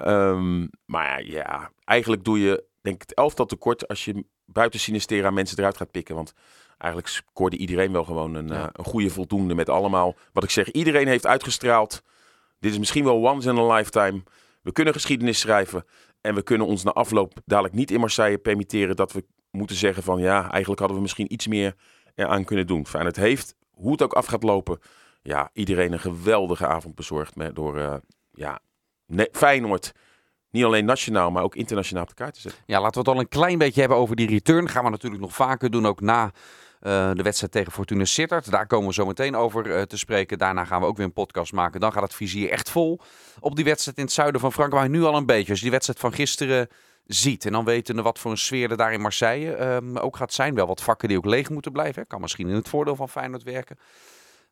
Um, 0.00 0.70
maar 0.84 1.24
ja, 1.24 1.70
eigenlijk 1.84 2.24
doe 2.24 2.40
je 2.40 2.64
denk 2.80 2.94
ik 3.02 3.08
het 3.08 3.18
elftal 3.18 3.46
tekort 3.46 3.88
als 3.88 4.04
je 4.04 4.24
buiten 4.44 4.80
Sinistera 4.80 5.30
mensen 5.30 5.58
eruit 5.58 5.76
gaat 5.76 5.90
pikken. 5.90 6.14
Want 6.14 6.32
eigenlijk 6.78 7.12
scoorde 7.12 7.56
iedereen 7.56 7.92
wel 7.92 8.04
gewoon 8.04 8.34
een, 8.34 8.46
ja. 8.46 8.54
uh, 8.54 8.66
een 8.72 8.84
goede 8.84 9.10
voldoende 9.10 9.54
met 9.54 9.68
allemaal. 9.68 10.14
Wat 10.32 10.44
ik 10.44 10.50
zeg, 10.50 10.70
iedereen 10.70 11.06
heeft 11.06 11.26
uitgestraald. 11.26 12.02
Dit 12.58 12.72
is 12.72 12.78
misschien 12.78 13.04
wel 13.04 13.22
once 13.22 13.50
in 13.50 13.58
a 13.58 13.74
lifetime. 13.74 14.22
We 14.62 14.72
kunnen 14.72 14.92
geschiedenis 14.92 15.40
schrijven. 15.40 15.84
En 16.20 16.34
we 16.34 16.42
kunnen 16.42 16.66
ons 16.66 16.82
na 16.82 16.90
afloop 16.92 17.32
dadelijk 17.44 17.74
niet 17.74 17.90
in 17.90 18.00
Marseille 18.00 18.38
permitteren 18.38 18.96
dat 18.96 19.12
we 19.12 19.24
moeten 19.50 19.76
zeggen 19.76 20.02
van 20.02 20.20
ja, 20.20 20.50
eigenlijk 20.50 20.78
hadden 20.78 20.96
we 20.96 21.02
misschien 21.02 21.32
iets 21.32 21.46
meer 21.46 21.74
aan 22.14 22.44
kunnen 22.44 22.66
doen. 22.66 22.86
Feyenoord 22.86 23.16
heeft, 23.16 23.54
hoe 23.70 23.92
het 23.92 24.02
ook 24.02 24.12
af 24.12 24.26
gaat 24.26 24.42
lopen, 24.42 24.78
ja, 25.22 25.50
iedereen 25.52 25.92
een 25.92 26.00
geweldige 26.00 26.66
avond 26.66 26.94
bezorgd 26.94 27.36
met, 27.36 27.54
door 27.54 27.78
uh, 27.78 27.94
ja, 28.32 28.60
Feyenoord 29.32 29.92
niet 30.54 30.64
alleen 30.64 30.84
nationaal, 30.84 31.30
maar 31.30 31.42
ook 31.42 31.54
internationaal 31.54 32.02
op 32.02 32.08
de 32.08 32.14
kaart 32.14 32.34
te 32.34 32.40
zetten. 32.40 32.62
Ja, 32.66 32.80
laten 32.80 32.92
we 32.92 33.08
het 33.08 33.16
al 33.16 33.22
een 33.22 33.28
klein 33.28 33.58
beetje 33.58 33.80
hebben 33.80 33.98
over 33.98 34.16
die 34.16 34.28
return. 34.28 34.68
Gaan 34.68 34.84
we 34.84 34.90
natuurlijk 34.90 35.22
nog 35.22 35.34
vaker 35.34 35.70
doen, 35.70 35.86
ook 35.86 36.00
na 36.00 36.24
uh, 36.24 37.10
de 37.14 37.22
wedstrijd 37.22 37.52
tegen 37.52 37.72
Fortuna 37.72 38.04
Sittard. 38.04 38.50
Daar 38.50 38.66
komen 38.66 38.88
we 38.88 38.94
zo 38.94 39.06
meteen 39.06 39.36
over 39.36 39.66
uh, 39.66 39.82
te 39.82 39.98
spreken. 39.98 40.38
Daarna 40.38 40.64
gaan 40.64 40.80
we 40.80 40.86
ook 40.86 40.96
weer 40.96 41.06
een 41.06 41.12
podcast 41.12 41.52
maken. 41.52 41.80
Dan 41.80 41.92
gaat 41.92 42.02
het 42.02 42.14
vizier 42.14 42.50
echt 42.50 42.70
vol 42.70 43.00
op 43.40 43.56
die 43.56 43.64
wedstrijd 43.64 43.96
in 43.96 44.04
het 44.04 44.12
zuiden 44.12 44.40
van 44.40 44.52
Frankrijk. 44.52 44.90
Nu 44.90 45.04
al 45.04 45.16
een 45.16 45.26
beetje. 45.26 45.48
Als 45.48 45.58
je 45.58 45.62
die 45.62 45.70
wedstrijd 45.70 45.98
van 45.98 46.12
gisteren 46.12 46.68
ziet. 47.06 47.46
En 47.46 47.52
dan 47.52 47.64
weten 47.64 47.96
we 47.96 48.02
wat 48.02 48.18
voor 48.18 48.30
een 48.30 48.38
sfeer 48.38 48.70
er 48.70 48.76
daar 48.76 48.92
in 48.92 49.00
Marseille 49.00 49.74
um, 49.74 49.96
ook 49.96 50.16
gaat 50.16 50.32
zijn. 50.32 50.54
Wel 50.54 50.66
wat 50.66 50.82
vakken 50.82 51.08
die 51.08 51.16
ook 51.16 51.24
leeg 51.24 51.50
moeten 51.50 51.72
blijven. 51.72 52.06
Kan 52.06 52.20
misschien 52.20 52.48
in 52.48 52.54
het 52.54 52.68
voordeel 52.68 52.96
van 52.96 53.08
Feyenoord 53.08 53.42
werken. 53.42 53.78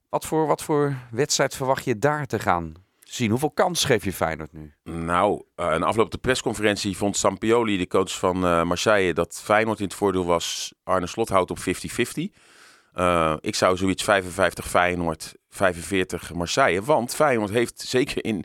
Wat 0.09 0.27
voor, 0.27 0.47
wat 0.47 0.63
voor 0.63 0.95
wedstrijd 1.11 1.55
verwacht 1.55 1.85
je 1.85 1.99
daar 1.99 2.27
te 2.27 2.39
gaan 2.39 2.75
zien? 3.15 3.31
Hoeveel 3.31 3.51
kans 3.51 3.85
geef 3.85 4.05
je 4.05 4.13
Feyenoord 4.13 4.53
nu? 4.53 4.73
Nou, 4.85 5.43
een 5.55 5.83
afloop 5.83 6.11
de 6.11 6.19
persconferentie 6.19 6.97
vond 6.97 7.17
Sampioli, 7.17 7.79
de 7.79 7.87
coach 7.87 8.19
van 8.19 8.45
uh, 8.45 8.63
Marseille, 8.63 9.15
dat 9.15 9.41
Feyenoord 9.45 9.79
in 9.79 9.85
het 9.85 9.95
voordeel 9.95 10.25
was. 10.25 10.73
Arne 10.85 11.07
Slot 11.07 11.29
houdt 11.29 11.51
op 11.51 11.59
50-50. 11.59 11.63
Uh, 12.95 13.35
ik 13.41 13.55
zou 13.55 13.77
zoiets 13.77 14.03
55 14.03 14.69
Feyenoord, 14.69 15.35
45 15.49 16.35
Marseille. 16.35 16.83
Want 16.83 17.15
Feyenoord 17.15 17.51
heeft 17.51 17.81
zeker 17.81 18.25
in 18.25 18.45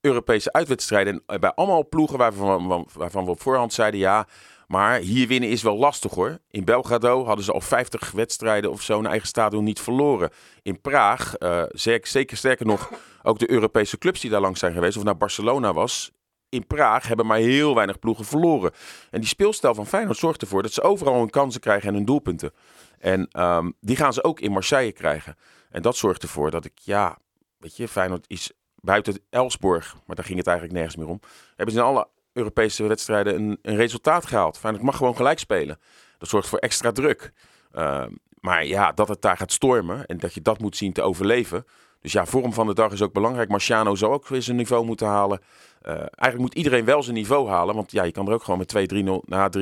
Europese 0.00 0.52
uitwedstrijden. 0.52 1.22
En 1.26 1.40
bij 1.40 1.52
allemaal 1.54 1.88
ploegen 1.88 2.18
waarvan, 2.18 2.88
waarvan 2.92 3.24
we 3.24 3.30
op 3.30 3.40
voorhand 3.40 3.72
zeiden: 3.72 4.00
ja, 4.00 4.26
maar 4.68 4.98
hier 4.98 5.28
winnen 5.28 5.48
is 5.48 5.62
wel 5.62 5.76
lastig 5.76 6.14
hoor. 6.14 6.38
In 6.50 6.64
Belgrado 6.64 7.24
hadden 7.24 7.44
ze 7.44 7.52
al 7.52 7.60
50 7.60 8.10
wedstrijden 8.10 8.70
of 8.70 8.82
zo 8.82 8.98
een 8.98 9.06
eigen 9.06 9.28
stadion 9.28 9.64
niet 9.64 9.80
verloren. 9.80 10.30
In 10.62 10.80
Praag, 10.80 11.34
uh, 11.38 11.62
zeker 11.72 12.36
sterker 12.36 12.66
nog, 12.66 12.90
ook 13.22 13.38
de 13.38 13.50
Europese 13.50 13.98
clubs 13.98 14.20
die 14.20 14.30
daar 14.30 14.40
langs 14.40 14.60
zijn 14.60 14.72
geweest, 14.72 14.96
of 14.96 15.02
naar 15.02 15.16
Barcelona 15.16 15.72
was. 15.72 16.12
In 16.48 16.66
Praag 16.66 17.06
hebben 17.06 17.26
maar 17.26 17.38
heel 17.38 17.74
weinig 17.74 17.98
ploegen 17.98 18.24
verloren. 18.24 18.72
En 19.10 19.20
die 19.20 19.28
speelstijl 19.28 19.74
van 19.74 19.86
Feyenoord 19.86 20.18
zorgt 20.18 20.40
ervoor 20.40 20.62
dat 20.62 20.72
ze 20.72 20.82
overal 20.82 21.18
hun 21.18 21.30
kansen 21.30 21.60
krijgen 21.60 21.88
en 21.88 21.94
hun 21.94 22.04
doelpunten. 22.04 22.52
En 22.98 23.28
um, 23.42 23.74
die 23.80 23.96
gaan 23.96 24.12
ze 24.12 24.24
ook 24.24 24.40
in 24.40 24.52
Marseille 24.52 24.92
krijgen. 24.92 25.36
En 25.70 25.82
dat 25.82 25.96
zorgt 25.96 26.22
ervoor 26.22 26.50
dat 26.50 26.64
ik, 26.64 26.78
ja, 26.78 27.18
weet 27.58 27.76
je, 27.76 27.88
Feyenoord 27.88 28.24
is 28.26 28.52
buiten 28.74 29.20
Elsborg, 29.30 29.96
maar 30.06 30.16
daar 30.16 30.24
ging 30.24 30.38
het 30.38 30.46
eigenlijk 30.46 30.78
nergens 30.78 30.96
meer 30.96 31.08
om. 31.08 31.20
Hebben 31.56 31.74
ze 31.74 31.80
in 31.80 31.86
alle 31.86 32.08
Europese 32.38 32.86
wedstrijden 32.86 33.34
een, 33.34 33.58
een 33.62 33.76
resultaat 33.76 34.26
gehaald. 34.26 34.58
Feyenoord 34.58 34.84
mag 34.84 34.96
gewoon 34.96 35.16
gelijk 35.16 35.38
spelen. 35.38 35.78
Dat 36.18 36.28
zorgt 36.28 36.48
voor 36.48 36.58
extra 36.58 36.92
druk. 36.92 37.32
Uh, 37.74 38.04
maar 38.40 38.66
ja, 38.66 38.92
dat 38.92 39.08
het 39.08 39.22
daar 39.22 39.36
gaat 39.36 39.52
stormen 39.52 40.06
en 40.06 40.18
dat 40.18 40.34
je 40.34 40.42
dat 40.42 40.58
moet 40.58 40.76
zien 40.76 40.92
te 40.92 41.02
overleven. 41.02 41.66
Dus 42.00 42.12
ja, 42.12 42.26
vorm 42.26 42.52
van 42.52 42.66
de 42.66 42.74
dag 42.74 42.92
is 42.92 43.02
ook 43.02 43.12
belangrijk. 43.12 43.48
Marciano 43.48 43.94
zou 43.94 44.12
ook 44.12 44.28
weer 44.28 44.42
zijn 44.42 44.56
niveau 44.56 44.84
moeten 44.84 45.06
halen. 45.06 45.40
Uh, 45.82 45.92
eigenlijk 45.92 46.38
moet 46.38 46.54
iedereen 46.54 46.84
wel 46.84 47.02
zijn 47.02 47.14
niveau 47.14 47.48
halen. 47.48 47.74
Want 47.74 47.90
ja, 47.90 48.02
je 48.02 48.12
kan 48.12 48.26
er 48.26 48.32
ook 48.32 48.42
gewoon 48.42 48.58
met 48.58 48.92
2-3-0, 48.92 49.06
na 49.24 49.48
3-0 49.48 49.60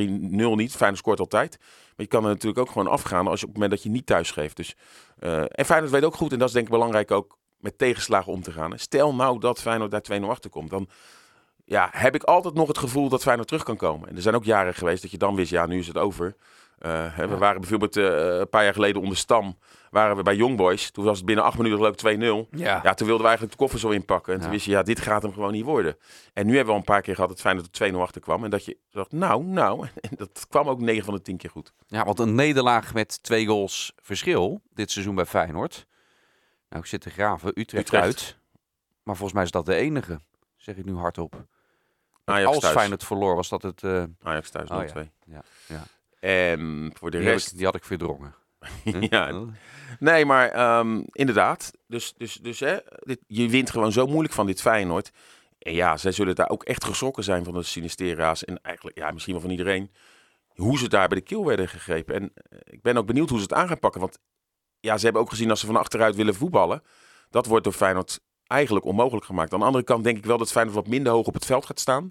niet. 0.54 0.72
Feyenoord 0.72 0.98
scoort 0.98 1.20
altijd. 1.20 1.58
Maar 1.60 2.06
je 2.06 2.06
kan 2.06 2.22
er 2.22 2.28
natuurlijk 2.28 2.58
ook 2.58 2.70
gewoon 2.70 2.86
afgaan 2.86 3.26
als 3.26 3.40
je 3.40 3.46
op 3.46 3.52
het 3.52 3.62
moment 3.62 3.70
dat 3.70 3.82
je 3.82 3.88
niet 3.88 4.06
thuis 4.06 4.30
geeft. 4.30 4.56
Dus, 4.56 4.76
uh, 5.20 5.38
en 5.38 5.64
Feyenoord 5.64 5.92
weet 5.92 6.04
ook 6.04 6.14
goed, 6.14 6.32
en 6.32 6.38
dat 6.38 6.48
is 6.48 6.54
denk 6.54 6.66
ik 6.66 6.72
belangrijk 6.72 7.10
ook, 7.10 7.38
met 7.56 7.78
tegenslagen 7.78 8.32
om 8.32 8.42
te 8.42 8.52
gaan. 8.52 8.78
Stel 8.78 9.14
nou 9.14 9.38
dat 9.38 9.60
Feyenoord 9.60 9.90
daar 9.90 10.20
2-0 10.20 10.30
achter 10.30 10.50
komt, 10.50 10.70
dan 10.70 10.88
ja, 11.66 11.88
heb 11.92 12.14
ik 12.14 12.22
altijd 12.22 12.54
nog 12.54 12.68
het 12.68 12.78
gevoel 12.78 13.08
dat 13.08 13.22
Feyenoord 13.22 13.48
terug 13.48 13.62
kan 13.62 13.76
komen. 13.76 14.08
En 14.08 14.16
er 14.16 14.22
zijn 14.22 14.34
ook 14.34 14.44
jaren 14.44 14.74
geweest 14.74 15.02
dat 15.02 15.10
je 15.10 15.18
dan 15.18 15.34
wist, 15.34 15.50
ja, 15.50 15.66
nu 15.66 15.78
is 15.78 15.86
het 15.86 15.98
over. 15.98 16.36
Uh, 16.78 17.16
hè, 17.16 17.28
we 17.28 17.36
waren 17.36 17.60
bijvoorbeeld 17.60 17.96
uh, 17.96 18.38
een 18.38 18.48
paar 18.48 18.64
jaar 18.64 18.72
geleden 18.72 19.02
onder 19.02 19.16
Stam, 19.16 19.58
waren 19.90 20.16
we 20.16 20.22
bij 20.22 20.36
Young 20.36 20.56
Boys. 20.56 20.90
Toen 20.90 21.04
was 21.04 21.16
het 21.16 21.26
binnen 21.26 21.44
acht 21.44 21.58
minuten 21.58 21.78
geloof 21.78 22.44
2-0. 22.46 22.48
Ja. 22.50 22.80
ja, 22.82 22.94
toen 22.94 23.06
wilden 23.06 23.24
we 23.24 23.28
eigenlijk 23.28 23.50
de 23.50 23.56
koffer 23.56 23.78
zo 23.78 23.88
inpakken. 23.88 24.34
En 24.34 24.40
toen 24.40 24.50
wist 24.50 24.64
je, 24.64 24.70
ja, 24.70 24.82
dit 24.82 25.00
gaat 25.00 25.22
hem 25.22 25.32
gewoon 25.32 25.52
niet 25.52 25.64
worden. 25.64 25.96
En 26.32 26.46
nu 26.46 26.48
hebben 26.48 26.66
we 26.66 26.72
al 26.72 26.78
een 26.78 26.84
paar 26.84 27.02
keer 27.02 27.14
gehad 27.14 27.30
dat 27.30 27.40
Feyenoord 27.40 27.78
er 27.78 27.92
2-0 27.92 27.96
achter 27.96 28.20
kwam. 28.20 28.44
En 28.44 28.50
dat 28.50 28.64
je 28.64 28.76
dacht, 28.90 29.12
nou, 29.12 29.44
nou. 29.44 29.86
En 30.10 30.10
dat 30.16 30.46
kwam 30.48 30.68
ook 30.68 30.80
9 30.80 31.04
van 31.04 31.14
de 31.14 31.22
10 31.22 31.36
keer 31.36 31.50
goed. 31.50 31.72
Ja, 31.86 32.04
want 32.04 32.18
een 32.18 32.34
nederlaag 32.34 32.94
met 32.94 33.22
twee 33.22 33.46
goals 33.46 33.92
verschil 34.02 34.60
dit 34.74 34.90
seizoen 34.90 35.14
bij 35.14 35.26
Feyenoord. 35.26 35.86
Nou, 36.68 36.82
ik 36.82 36.88
zit 36.88 37.00
te 37.00 37.10
graven. 37.10 37.48
Utrecht, 37.48 37.86
Utrecht. 37.86 38.04
uit. 38.04 38.36
Maar 39.02 39.14
volgens 39.14 39.32
mij 39.32 39.44
is 39.44 39.50
dat 39.50 39.66
de 39.66 39.74
enige. 39.74 40.20
Zeg 40.56 40.76
ik 40.76 40.84
nu 40.84 40.94
hardop. 40.94 41.46
Ajax 42.28 42.54
Als 42.54 42.58
thuis. 42.58 42.74
Feyenoord 42.74 43.04
verloor, 43.04 43.34
was 43.36 43.48
dat 43.48 43.62
het... 43.62 43.82
Uh... 43.82 44.04
Ajax 44.22 44.50
thuis 44.50 44.68
0-2. 44.68 44.72
Oh, 44.72 44.82
ja. 44.94 45.02
Ja, 45.24 45.42
ja. 45.66 45.82
En 46.20 46.90
voor 46.94 47.10
de 47.10 47.18
die 47.18 47.26
rest... 47.26 47.44
Had 47.44 47.52
ik, 47.52 47.56
die 47.56 47.66
had 47.66 47.74
ik 47.74 47.84
verdrongen. 47.84 48.34
ja. 49.10 49.46
Nee, 49.98 50.24
maar 50.24 50.78
um, 50.78 51.04
inderdaad. 51.12 51.72
Dus, 51.86 52.14
dus, 52.16 52.34
dus 52.34 52.60
hè, 52.60 52.76
dit, 52.98 53.18
je 53.26 53.48
wint 53.48 53.70
gewoon 53.70 53.92
zo 53.92 54.06
moeilijk 54.06 54.34
van 54.34 54.46
dit 54.46 54.60
Feyenoord. 54.60 55.10
En 55.58 55.72
ja, 55.72 55.96
zij 55.96 56.12
zullen 56.12 56.34
daar 56.34 56.48
ook 56.48 56.64
echt 56.64 56.84
geschrokken 56.84 57.24
zijn 57.24 57.44
van 57.44 57.54
de 57.54 57.62
Sinistera's. 57.62 58.44
En 58.44 58.62
eigenlijk, 58.62 58.98
ja, 58.98 59.10
misschien 59.10 59.32
wel 59.32 59.42
van 59.42 59.50
iedereen. 59.50 59.90
Hoe 60.48 60.78
ze 60.78 60.88
daar 60.88 61.08
bij 61.08 61.18
de 61.18 61.24
keel 61.24 61.44
werden 61.44 61.68
gegrepen. 61.68 62.14
En 62.14 62.22
uh, 62.22 62.58
ik 62.64 62.82
ben 62.82 62.96
ook 62.96 63.06
benieuwd 63.06 63.28
hoe 63.28 63.38
ze 63.38 63.44
het 63.44 63.52
aan 63.52 63.68
gaan 63.68 63.78
pakken. 63.78 64.00
Want 64.00 64.18
ja, 64.80 64.96
ze 64.98 65.04
hebben 65.04 65.22
ook 65.22 65.30
gezien 65.30 65.50
als 65.50 65.60
ze 65.60 65.66
van 65.66 65.76
achteruit 65.76 66.14
willen 66.14 66.34
voetballen. 66.34 66.82
Dat 67.30 67.46
wordt 67.46 67.64
door 67.64 67.72
Feyenoord 67.72 68.20
eigenlijk 68.46 68.86
onmogelijk 68.86 69.26
gemaakt. 69.26 69.52
Aan 69.52 69.58
de 69.58 69.64
andere 69.64 69.84
kant 69.84 70.04
denk 70.04 70.16
ik 70.16 70.26
wel 70.26 70.38
dat 70.38 70.52
Feyenoord 70.52 70.76
wat 70.76 70.86
minder 70.86 71.12
hoog 71.12 71.26
op 71.26 71.34
het 71.34 71.44
veld 71.44 71.66
gaat 71.66 71.80
staan. 71.80 72.10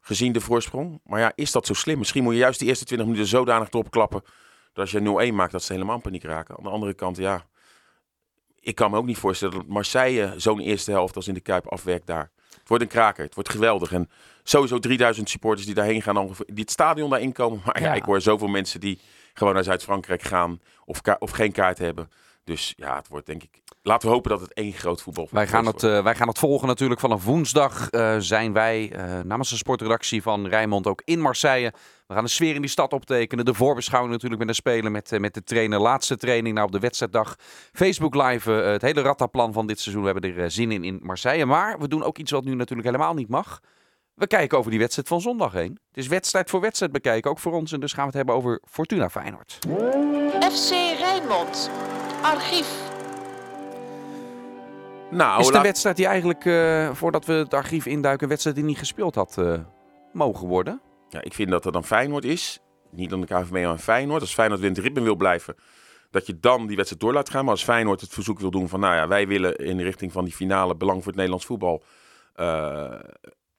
Gezien 0.00 0.32
de 0.32 0.40
voorsprong. 0.40 1.00
Maar 1.04 1.20
ja, 1.20 1.32
is 1.34 1.52
dat 1.52 1.66
zo 1.66 1.74
slim? 1.74 1.98
Misschien 1.98 2.22
moet 2.22 2.32
je 2.32 2.38
juist 2.38 2.58
die 2.58 2.68
eerste 2.68 2.84
20 2.84 3.06
minuten 3.06 3.28
zodanig 3.28 3.68
erop 3.68 3.90
klappen. 3.90 4.22
Dat 4.72 4.84
als 4.84 4.90
je 4.90 5.30
0-1 5.30 5.34
maakt, 5.34 5.52
dat 5.52 5.62
ze 5.62 5.72
helemaal 5.72 5.94
in 5.94 6.02
paniek 6.02 6.24
raken. 6.24 6.56
Aan 6.56 6.64
de 6.64 6.70
andere 6.70 6.94
kant, 6.94 7.16
ja. 7.16 7.46
Ik 8.60 8.74
kan 8.74 8.90
me 8.90 8.96
ook 8.96 9.06
niet 9.06 9.18
voorstellen 9.18 9.54
dat 9.54 9.66
Marseille 9.66 10.32
zo'n 10.36 10.60
eerste 10.60 10.90
helft 10.90 11.16
als 11.16 11.28
in 11.28 11.34
de 11.34 11.40
Kuip 11.40 11.66
afwerkt 11.66 12.06
daar. 12.06 12.30
Het 12.50 12.68
wordt 12.68 12.82
een 12.82 12.90
kraker. 12.90 13.24
Het 13.24 13.34
wordt 13.34 13.50
geweldig. 13.50 13.92
En 13.92 14.10
sowieso 14.42 14.78
3000 14.78 15.30
supporters 15.30 15.66
die 15.66 15.74
daarheen 15.74 16.02
gaan. 16.02 16.34
Die 16.46 16.60
het 16.60 16.70
stadion 16.70 17.10
daarin 17.10 17.32
komen. 17.32 17.60
Maar 17.64 17.80
ja, 17.80 17.86
ja 17.86 17.94
ik 17.94 18.04
hoor 18.04 18.20
zoveel 18.20 18.48
mensen 18.48 18.80
die 18.80 18.98
gewoon 19.34 19.54
naar 19.54 19.64
Zuid-Frankrijk 19.64 20.22
gaan. 20.22 20.60
Of, 20.84 21.00
of 21.18 21.30
geen 21.30 21.52
kaart 21.52 21.78
hebben. 21.78 22.10
Dus 22.46 22.72
ja, 22.76 22.96
het 22.96 23.08
wordt 23.08 23.26
denk 23.26 23.42
ik. 23.42 23.62
Laten 23.82 24.08
we 24.08 24.14
hopen 24.14 24.30
dat 24.30 24.40
het 24.40 24.52
één 24.52 24.72
groot 24.72 25.02
voetbal 25.02 25.28
wij 25.30 25.46
gaan 25.46 25.66
het, 25.66 25.82
uh, 25.82 26.02
Wij 26.02 26.14
gaan 26.14 26.28
het 26.28 26.38
volgen 26.38 26.68
natuurlijk. 26.68 27.00
Vanaf 27.00 27.24
woensdag 27.24 27.90
uh, 27.90 28.16
zijn 28.18 28.52
wij 28.52 28.92
uh, 28.92 29.20
namens 29.20 29.50
de 29.50 29.56
sportredactie 29.56 30.22
van 30.22 30.46
Rijnmond 30.46 30.86
ook 30.86 31.02
in 31.04 31.20
Marseille. 31.20 31.72
We 32.06 32.14
gaan 32.14 32.24
de 32.24 32.30
sfeer 32.30 32.54
in 32.54 32.60
die 32.60 32.70
stad 32.70 32.92
optekenen. 32.92 33.44
De 33.44 33.54
voorbeschouwing 33.54 34.12
natuurlijk 34.12 34.40
met 34.40 34.48
de 34.48 34.54
spelen, 34.54 34.92
met, 34.92 35.18
met 35.20 35.34
de 35.34 35.42
trainer. 35.42 35.80
Laatste 35.80 36.16
training 36.16 36.54
nou 36.54 36.66
op 36.66 36.72
de 36.72 36.78
wedstrijddag. 36.78 37.36
Facebook 37.72 38.14
live, 38.14 38.50
het 38.50 38.82
hele 38.82 39.00
rattaplan 39.00 39.52
van 39.52 39.66
dit 39.66 39.80
seizoen. 39.80 40.04
We 40.04 40.10
hebben 40.10 40.36
er 40.36 40.50
zin 40.50 40.72
in 40.72 40.84
in 40.84 40.98
Marseille. 41.02 41.46
Maar 41.46 41.78
we 41.78 41.88
doen 41.88 42.02
ook 42.02 42.18
iets 42.18 42.30
wat 42.30 42.44
nu 42.44 42.54
natuurlijk 42.54 42.88
helemaal 42.88 43.14
niet 43.14 43.28
mag. 43.28 43.60
We 44.14 44.26
kijken 44.26 44.58
over 44.58 44.70
die 44.70 44.80
wedstrijd 44.80 45.08
van 45.08 45.20
zondag 45.20 45.52
heen. 45.52 45.78
Het 45.88 45.96
is 45.96 46.06
wedstrijd 46.06 46.50
voor 46.50 46.60
wedstrijd 46.60 46.92
bekijken, 46.92 47.30
ook 47.30 47.38
voor 47.38 47.52
ons. 47.52 47.72
En 47.72 47.80
dus 47.80 47.92
gaan 47.92 48.00
we 48.00 48.06
het 48.06 48.16
hebben 48.16 48.34
over 48.34 48.60
Fortuna 48.70 49.10
Feyenoord. 49.10 49.58
FC 50.52 50.70
Rijnmond. 50.98 51.70
Archief. 52.26 52.82
Nou, 55.10 55.40
is 55.40 55.48
een 55.48 55.62
wedstrijd 55.62 55.96
die 55.96 56.06
eigenlijk, 56.06 56.44
uh, 56.44 56.90
voordat 56.92 57.24
we 57.24 57.32
het 57.32 57.54
archief 57.54 57.86
induiken, 57.86 58.22
een 58.22 58.28
wedstrijd 58.28 58.56
die 58.56 58.64
niet 58.64 58.78
gespeeld 58.78 59.14
had 59.14 59.36
uh, 59.38 59.58
mogen 60.12 60.48
worden? 60.48 60.80
Ja, 61.08 61.22
ik 61.22 61.34
vind 61.34 61.50
dat 61.50 61.64
er 61.64 61.72
dan 61.72 61.84
Feyenoord 61.84 62.24
is. 62.24 62.60
Niet 62.90 63.10
dan 63.10 63.20
de 63.20 63.26
KVB, 63.26 63.64
maar 63.64 63.78
Feyenoord. 63.78 64.20
Als 64.20 64.34
Feyenoord 64.34 64.60
in 64.60 64.68
het 64.68 64.78
ritme 64.78 65.00
wil 65.00 65.16
blijven, 65.16 65.54
dat 66.10 66.26
je 66.26 66.40
dan 66.40 66.66
die 66.66 66.76
wedstrijd 66.76 67.02
door 67.02 67.12
laat 67.12 67.30
gaan. 67.30 67.44
Maar 67.44 67.52
als 67.52 67.64
Feyenoord 67.64 68.00
het 68.00 68.12
verzoek 68.12 68.40
wil 68.40 68.50
doen 68.50 68.68
van, 68.68 68.80
nou 68.80 68.94
ja, 68.94 69.08
wij 69.08 69.26
willen 69.26 69.56
in 69.56 69.76
de 69.76 69.82
richting 69.82 70.12
van 70.12 70.24
die 70.24 70.34
finale 70.34 70.76
belang 70.76 70.96
voor 70.96 71.06
het 71.06 71.16
Nederlands 71.16 71.46
voetbal 71.46 71.82
uh, 72.36 72.92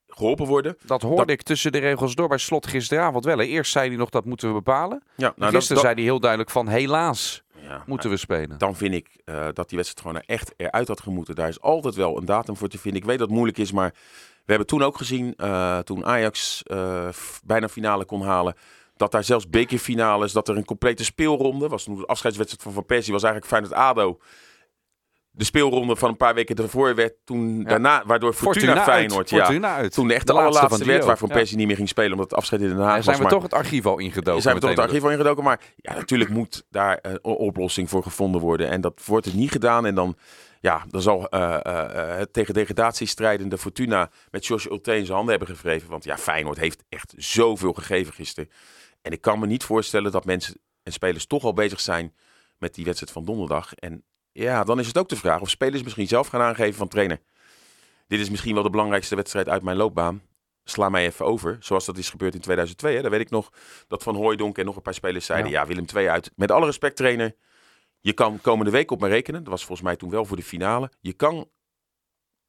geholpen 0.08 0.46
worden. 0.46 0.78
Dat 0.86 1.02
hoorde 1.02 1.18
dat... 1.18 1.30
ik 1.30 1.42
tussen 1.42 1.72
de 1.72 1.78
regels 1.78 2.16
door 2.16 2.28
bij 2.28 2.38
Slot 2.38 2.68
gisteravond 2.68 3.26
wel. 3.26 3.38
Hè. 3.38 3.44
Eerst 3.44 3.72
zei 3.72 3.88
hij 3.88 3.98
nog 3.98 4.10
dat 4.10 4.26
moeten 4.26 4.48
we 4.48 4.54
bepalen. 4.54 5.04
Ja, 5.16 5.34
nou, 5.36 5.52
gisteren 5.52 5.76
dat, 5.76 5.86
zei 5.86 5.94
hij 5.94 6.04
heel 6.04 6.20
duidelijk 6.20 6.52
van 6.52 6.68
helaas 6.68 7.44
ja, 7.68 7.84
moeten 7.86 8.10
we 8.10 8.18
spelen. 8.18 8.58
Dan 8.58 8.76
vind 8.76 8.94
ik 8.94 9.08
uh, 9.26 9.48
dat 9.54 9.70
die 9.70 9.78
wedstrijd 9.78 10.08
gewoon 10.08 10.22
echt 10.22 10.54
eruit 10.58 10.88
had 10.88 11.02
gemoeten. 11.02 11.36
Daar 11.36 11.48
is 11.48 11.62
altijd 11.62 11.96
wel 11.96 12.18
een 12.18 12.26
datum 12.26 12.58
voor 12.58 12.68
te 12.68 12.78
vinden. 12.78 13.02
Ik 13.02 13.08
weet 13.08 13.18
dat 13.18 13.28
het 13.28 13.36
moeilijk 13.36 13.58
is, 13.58 13.72
maar 13.72 13.94
we 14.46 14.54
hebben 14.54 14.68
toen 14.68 14.84
ook 14.84 14.98
gezien, 14.98 15.34
uh, 15.38 15.80
toen 15.80 16.06
Ajax 16.06 16.64
uh, 16.68 17.10
bijna 17.44 17.70
finale 17.70 18.06
kon 18.06 18.22
halen, 18.22 18.56
dat 18.96 19.12
daar 19.12 19.24
zelfs 19.24 19.50
bekerfinales, 19.50 20.32
dat 20.32 20.48
er 20.48 20.58
een 20.58 20.66
complete 20.66 21.04
speelronde 21.04 21.68
was. 21.68 21.86
De 21.86 22.06
afscheidswedstrijd 22.06 22.64
van 22.64 22.74
Van 22.74 22.86
Persie 22.86 23.14
was 23.14 23.24
eigenlijk 23.24 23.54
Feyenoord-ADO 23.54 24.20
de 25.38 25.44
speelronde 25.44 25.96
van 25.96 26.10
een 26.10 26.18
paar 26.18 26.34
weken 26.34 26.56
ervoor 26.56 26.96
werd 26.96 27.14
toen 27.24 27.58
ja. 27.58 27.64
daarna, 27.64 28.04
waardoor 28.06 28.34
Fortuna, 28.34 28.66
Fortuna 28.66 28.84
Feyenoord, 28.84 29.34
uit. 29.34 29.44
Fortuna 29.44 29.76
uit. 29.76 29.94
toen 29.94 30.08
de 30.08 30.14
echt 30.14 30.28
de, 30.28 30.34
de 30.34 30.40
allerlaatste 30.40 30.86
werd 30.86 31.06
waarvoor 31.06 31.28
ja. 31.28 31.34
Persie 31.34 31.58
niet 31.58 31.68
meer 31.68 31.76
ging 31.76 31.90
spelen 31.90 32.12
omdat 32.12 32.30
het 32.30 32.40
afscheid 32.40 32.62
in 32.62 32.68
Den 32.68 32.78
Haag 32.78 32.96
ja, 32.96 33.02
zijn 33.02 33.16
was. 33.16 33.26
we 33.26 33.32
toch 33.32 33.44
het 33.44 33.54
archief 33.54 33.86
al 33.86 33.98
ingedoken. 33.98 34.42
Zijn 34.42 34.56
we 34.56 34.62
toch 34.62 34.70
het 34.70 34.80
archief 34.80 35.04
al 35.04 35.12
ingedoken, 35.12 35.44
maar 35.44 35.60
ja, 35.76 35.94
natuurlijk 35.94 36.30
moet 36.30 36.66
daar 36.70 37.00
een 37.02 37.24
oplossing 37.24 37.90
voor 37.90 38.04
gevonden 38.04 38.42
worden 38.42 38.70
en 38.70 38.82
dat 38.82 39.02
wordt 39.06 39.26
het 39.26 39.36
niet 39.36 39.52
gedaan 39.52 39.86
en 39.86 39.96
dan 39.96 40.18
ja, 40.60 40.86
dan 40.90 41.02
zal 41.02 41.30
eh, 41.30 41.66
eh, 41.66 42.18
het 42.18 42.34
tegen 42.34 42.54
degradatie 42.54 43.08
strijdende 43.08 43.58
Fortuna 43.58 44.10
met 44.32 44.46
George 44.46 44.70
Ulte 44.72 44.96
in 44.96 45.06
zijn 45.06 45.18
handen 45.18 45.38
hebben 45.38 45.56
gewreven. 45.56 45.90
Want 45.90 46.04
ja, 46.04 46.18
Feyenoord 46.18 46.58
heeft 46.58 46.84
echt 46.90 47.14
zoveel 47.18 47.74
gegeven 47.74 48.14
gisteren. 48.14 48.50
En 49.02 49.12
ik 49.12 49.22
kan 49.22 49.40
me 49.40 49.46
niet 49.46 49.64
voorstellen 49.64 50.12
dat 50.12 50.26
mensen 50.26 50.60
en 50.84 50.92
spelers 50.92 51.26
toch 51.26 51.44
al 51.44 51.54
bezig 51.54 51.80
zijn 51.80 52.14
met 52.58 52.76
die 52.76 52.86
wedstrijd 52.86 53.12
van 53.12 53.26
donderdag. 53.26 53.74
En 53.74 54.04
ja, 54.44 54.64
dan 54.64 54.80
is 54.80 54.88
het 54.88 54.98
ook 54.98 55.10
de 55.10 55.16
vraag 55.16 55.42
of 55.42 55.50
spelers 55.50 55.84
misschien 55.84 56.08
zelf 56.08 56.28
gaan 56.28 56.42
aangeven 56.42 56.74
van 56.74 56.88
trainer. 56.88 57.20
Dit 58.08 58.20
is 58.20 58.30
misschien 58.30 58.54
wel 58.54 58.64
de 58.64 58.70
belangrijkste 58.70 59.16
wedstrijd 59.16 59.50
uit 59.50 59.64
mijn 59.64 59.78
loopbaan. 59.78 60.22
Sla 60.64 60.90
mij 60.90 61.06
even 61.06 61.26
over, 61.26 61.58
zoals 61.60 61.86
dat 61.86 61.98
is 61.98 62.10
gebeurd 62.10 62.34
in 62.34 62.42
2002. 62.42 62.96
Hè. 62.96 63.02
Daar 63.02 63.12
weet 63.12 63.20
ik 63.20 63.30
nog 63.30 63.52
dat 63.88 64.04
Van 64.04 64.16
Hooijdonk 64.16 64.58
en 64.58 64.66
nog 64.66 64.76
een 64.76 64.82
paar 64.82 64.94
spelers 64.94 65.26
zeiden... 65.26 65.52
ja, 65.52 65.66
Willem 65.66 65.86
II 65.96 66.08
uit. 66.08 66.32
Met 66.36 66.52
alle 66.52 66.66
respect 66.66 66.96
trainer, 66.96 67.36
je 68.00 68.14
kan 68.14 68.42
komende 68.42 68.72
week 68.72 68.92
op 68.92 69.02
me 69.02 69.08
rekenen. 69.08 69.44
Dat 69.44 69.52
was 69.52 69.66
volgens 69.66 69.88
mij 69.88 69.96
toen 69.96 70.10
wel 70.10 70.26
voor 70.26 70.38
de 70.38 70.44
finale. 70.44 70.92
Je 71.00 71.14
kan 71.14 71.50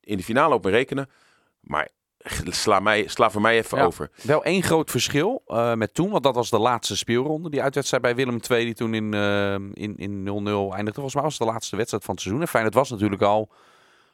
in 0.00 0.16
de 0.16 0.22
finale 0.22 0.54
op 0.54 0.64
me 0.64 0.70
rekenen. 0.70 1.10
Maar 1.60 1.88
sla, 2.44 2.80
mij, 2.80 3.06
sla 3.06 3.30
voor 3.30 3.40
mij 3.40 3.56
even 3.56 3.78
over. 3.78 4.10
Wel 4.22 4.44
één 4.44 4.62
groot 4.62 4.90
verschil 4.90 5.42
uh, 5.48 5.74
met 5.74 5.94
toen, 5.94 6.10
want 6.10 6.22
dat 6.22 6.34
was 6.34 6.50
de 6.50 6.58
laatste 6.58 6.96
speelronde. 6.96 7.50
Die 7.50 7.62
uitwedstrijd 7.62 8.02
bij 8.02 8.14
Willem 8.14 8.40
II, 8.50 8.64
die 8.64 8.74
toen 8.74 8.94
in 8.94 9.12
0-0 9.12 9.14
uh, 9.14 9.52
in, 9.84 9.96
in 9.96 10.22
0 10.22 10.40
-0 10.40 10.74
eindigde. 10.74 11.00
Volgens 11.00 11.14
mij 11.14 11.22
was 11.22 11.38
het 11.38 11.46
de 11.46 11.52
laatste 11.52 11.76
wedstrijd 11.76 12.04
van 12.04 12.14
het 12.14 12.22
seizoen. 12.22 12.42
En 12.42 12.48
fijn, 12.48 12.64
het 12.64 12.74
was 12.74 12.90
natuurlijk 12.90 13.22
al, 13.22 13.48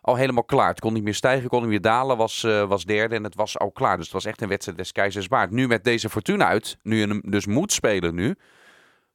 al 0.00 0.16
helemaal 0.16 0.44
klaar. 0.44 0.68
Het 0.68 0.80
kon 0.80 0.92
niet 0.92 1.04
meer 1.04 1.14
stijgen, 1.14 1.48
kon 1.48 1.60
niet 1.60 1.68
meer 1.68 1.80
dalen. 1.80 2.16
Was, 2.16 2.42
uh, 2.42 2.64
was 2.64 2.84
derde 2.84 3.14
en 3.14 3.24
het 3.24 3.34
was 3.34 3.58
al 3.58 3.70
klaar. 3.70 3.96
Dus 3.96 4.04
het 4.04 4.14
was 4.14 4.24
echt 4.24 4.40
een 4.40 4.48
wedstrijd 4.48 4.78
des 4.78 4.92
keizers 4.92 5.26
waard. 5.26 5.50
Nu 5.50 5.66
met 5.66 5.84
deze 5.84 6.10
Fortuna 6.10 6.46
uit, 6.46 6.78
nu 6.82 6.98
je 7.00 7.06
hem 7.06 7.20
dus 7.24 7.46
moet 7.46 7.72
spelen 7.72 8.14
nu... 8.14 8.36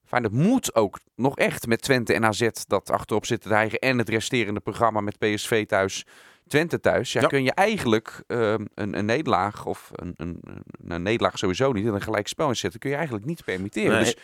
Feyenoord 0.10 0.34
moet 0.34 0.76
ook 0.76 1.00
nog 1.16 1.38
echt 1.38 1.68
met 1.68 1.82
Twente 1.82 2.14
en 2.14 2.26
AZ 2.26 2.50
dat 2.68 2.92
achterop 2.92 3.26
zitten 3.26 3.50
dreigen. 3.50 3.80
En 3.80 3.98
het 3.98 4.10
resterende 4.10 4.60
programma 4.60 5.02
met 5.02 5.18
PSV 5.18 5.66
thuis, 5.66 6.06
Twente 6.50 6.80
thuis. 6.80 7.12
Ja, 7.12 7.22
ja. 7.22 7.28
kun 7.28 7.44
je 7.44 7.54
eigenlijk 7.54 8.24
uh, 8.28 8.54
een, 8.76 8.98
een, 8.98 9.06
nederlaag 9.06 9.66
of 9.66 9.90
een, 9.94 10.14
een, 10.18 10.40
een, 10.88 11.02
nederlaag 11.02 11.38
sowieso 11.38 11.72
niet 11.72 11.86
en 11.86 11.94
een 11.94 12.02
gelijk 12.02 12.28
spel 12.28 12.48
inzetten. 12.48 12.80
Kun 12.80 12.90
je 12.90 12.96
eigenlijk 12.96 13.26
niet 13.26 13.44
permitteren. 13.44 13.92
Nee. 13.92 14.04
Dus 14.04 14.16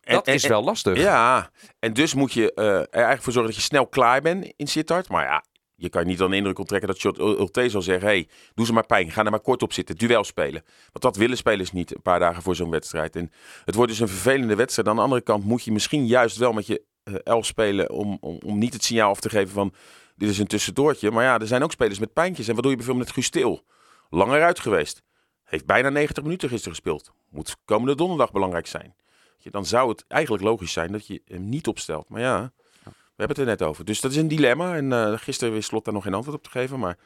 en, 0.00 0.14
dat 0.14 0.26
en, 0.26 0.34
is 0.34 0.46
wel 0.46 0.64
lastig. 0.64 0.98
Ja, 0.98 1.50
en 1.78 1.92
dus 1.92 2.14
moet 2.14 2.32
je 2.32 2.52
uh, 2.54 2.64
er 2.64 2.88
eigenlijk 2.90 3.22
voor 3.22 3.32
zorgen 3.32 3.52
dat 3.52 3.60
je 3.60 3.66
snel 3.66 3.86
klaar 3.86 4.20
bent 4.20 4.52
in 4.56 4.66
Sittard. 4.66 5.08
Maar 5.08 5.24
ja, 5.24 5.44
je 5.80 5.88
kan 5.88 6.06
niet 6.06 6.18
dan 6.18 6.30
de 6.30 6.36
indruk 6.36 6.58
onttrekken 6.58 6.88
dat 6.88 6.98
Shot 6.98 7.18
Ulte 7.18 7.68
zal 7.68 7.82
zeggen... 7.82 8.08
hey, 8.08 8.28
doe 8.54 8.66
ze 8.66 8.72
maar 8.72 8.86
pijn, 8.86 9.10
ga 9.10 9.24
er 9.24 9.30
maar 9.30 9.40
kort 9.40 9.62
op 9.62 9.72
zitten, 9.72 9.96
duel 9.96 10.24
spelen. 10.24 10.62
Want 10.80 11.00
dat 11.00 11.16
willen 11.16 11.36
spelers 11.36 11.72
niet 11.72 11.94
een 11.94 12.02
paar 12.02 12.18
dagen 12.18 12.42
voor 12.42 12.56
zo'n 12.56 12.70
wedstrijd. 12.70 13.16
En 13.16 13.30
het 13.64 13.74
wordt 13.74 13.90
dus 13.90 14.00
een 14.00 14.08
vervelende 14.08 14.54
wedstrijd. 14.54 14.88
Aan 14.88 14.96
de 14.96 15.02
andere 15.02 15.20
kant 15.20 15.44
moet 15.44 15.64
je 15.64 15.72
misschien 15.72 16.06
juist 16.06 16.36
wel 16.36 16.52
met 16.52 16.66
je 16.66 16.82
uh, 17.04 17.14
elf 17.24 17.46
spelen... 17.46 17.90
Om, 17.90 18.18
om, 18.20 18.38
om 18.44 18.58
niet 18.58 18.72
het 18.72 18.84
signaal 18.84 19.10
af 19.10 19.20
te 19.20 19.28
geven 19.28 19.52
van 19.52 19.74
dit 20.20 20.28
is 20.28 20.38
een 20.38 20.46
tussendoortje. 20.46 21.10
Maar 21.10 21.24
ja, 21.24 21.38
er 21.38 21.46
zijn 21.46 21.62
ook 21.62 21.72
spelers 21.72 21.98
met 21.98 22.12
pijntjes. 22.12 22.48
En 22.48 22.54
wat 22.54 22.62
doe 22.62 22.70
je 22.70 22.76
bijvoorbeeld 22.76 23.06
met 23.06 23.16
Gustil? 23.16 23.64
Langer 24.10 24.42
uit 24.42 24.60
geweest. 24.60 25.02
Heeft 25.44 25.66
bijna 25.66 25.88
90 25.88 26.22
minuten 26.22 26.48
gisteren 26.48 26.74
gespeeld. 26.74 27.12
Moet 27.28 27.56
komende 27.64 27.94
donderdag 27.94 28.32
belangrijk 28.32 28.66
zijn. 28.66 28.94
Dan 29.42 29.66
zou 29.66 29.88
het 29.88 30.04
eigenlijk 30.08 30.42
logisch 30.42 30.72
zijn 30.72 30.92
dat 30.92 31.06
je 31.06 31.22
hem 31.24 31.48
niet 31.48 31.66
opstelt. 31.66 32.08
Maar 32.08 32.20
ja, 32.20 32.52
we 32.84 32.92
hebben 33.16 33.36
het 33.36 33.38
er 33.38 33.44
net 33.44 33.62
over. 33.62 33.84
Dus 33.84 34.00
dat 34.00 34.10
is 34.10 34.16
een 34.16 34.28
dilemma. 34.28 34.76
En 34.76 34.90
uh, 34.90 35.18
gisteren 35.18 35.52
wist 35.52 35.68
Slot 35.68 35.84
daar 35.84 35.94
nog 35.94 36.02
geen 36.02 36.14
antwoord 36.14 36.36
op 36.36 36.42
te 36.42 36.50
geven. 36.50 36.78
Maar 36.78 36.98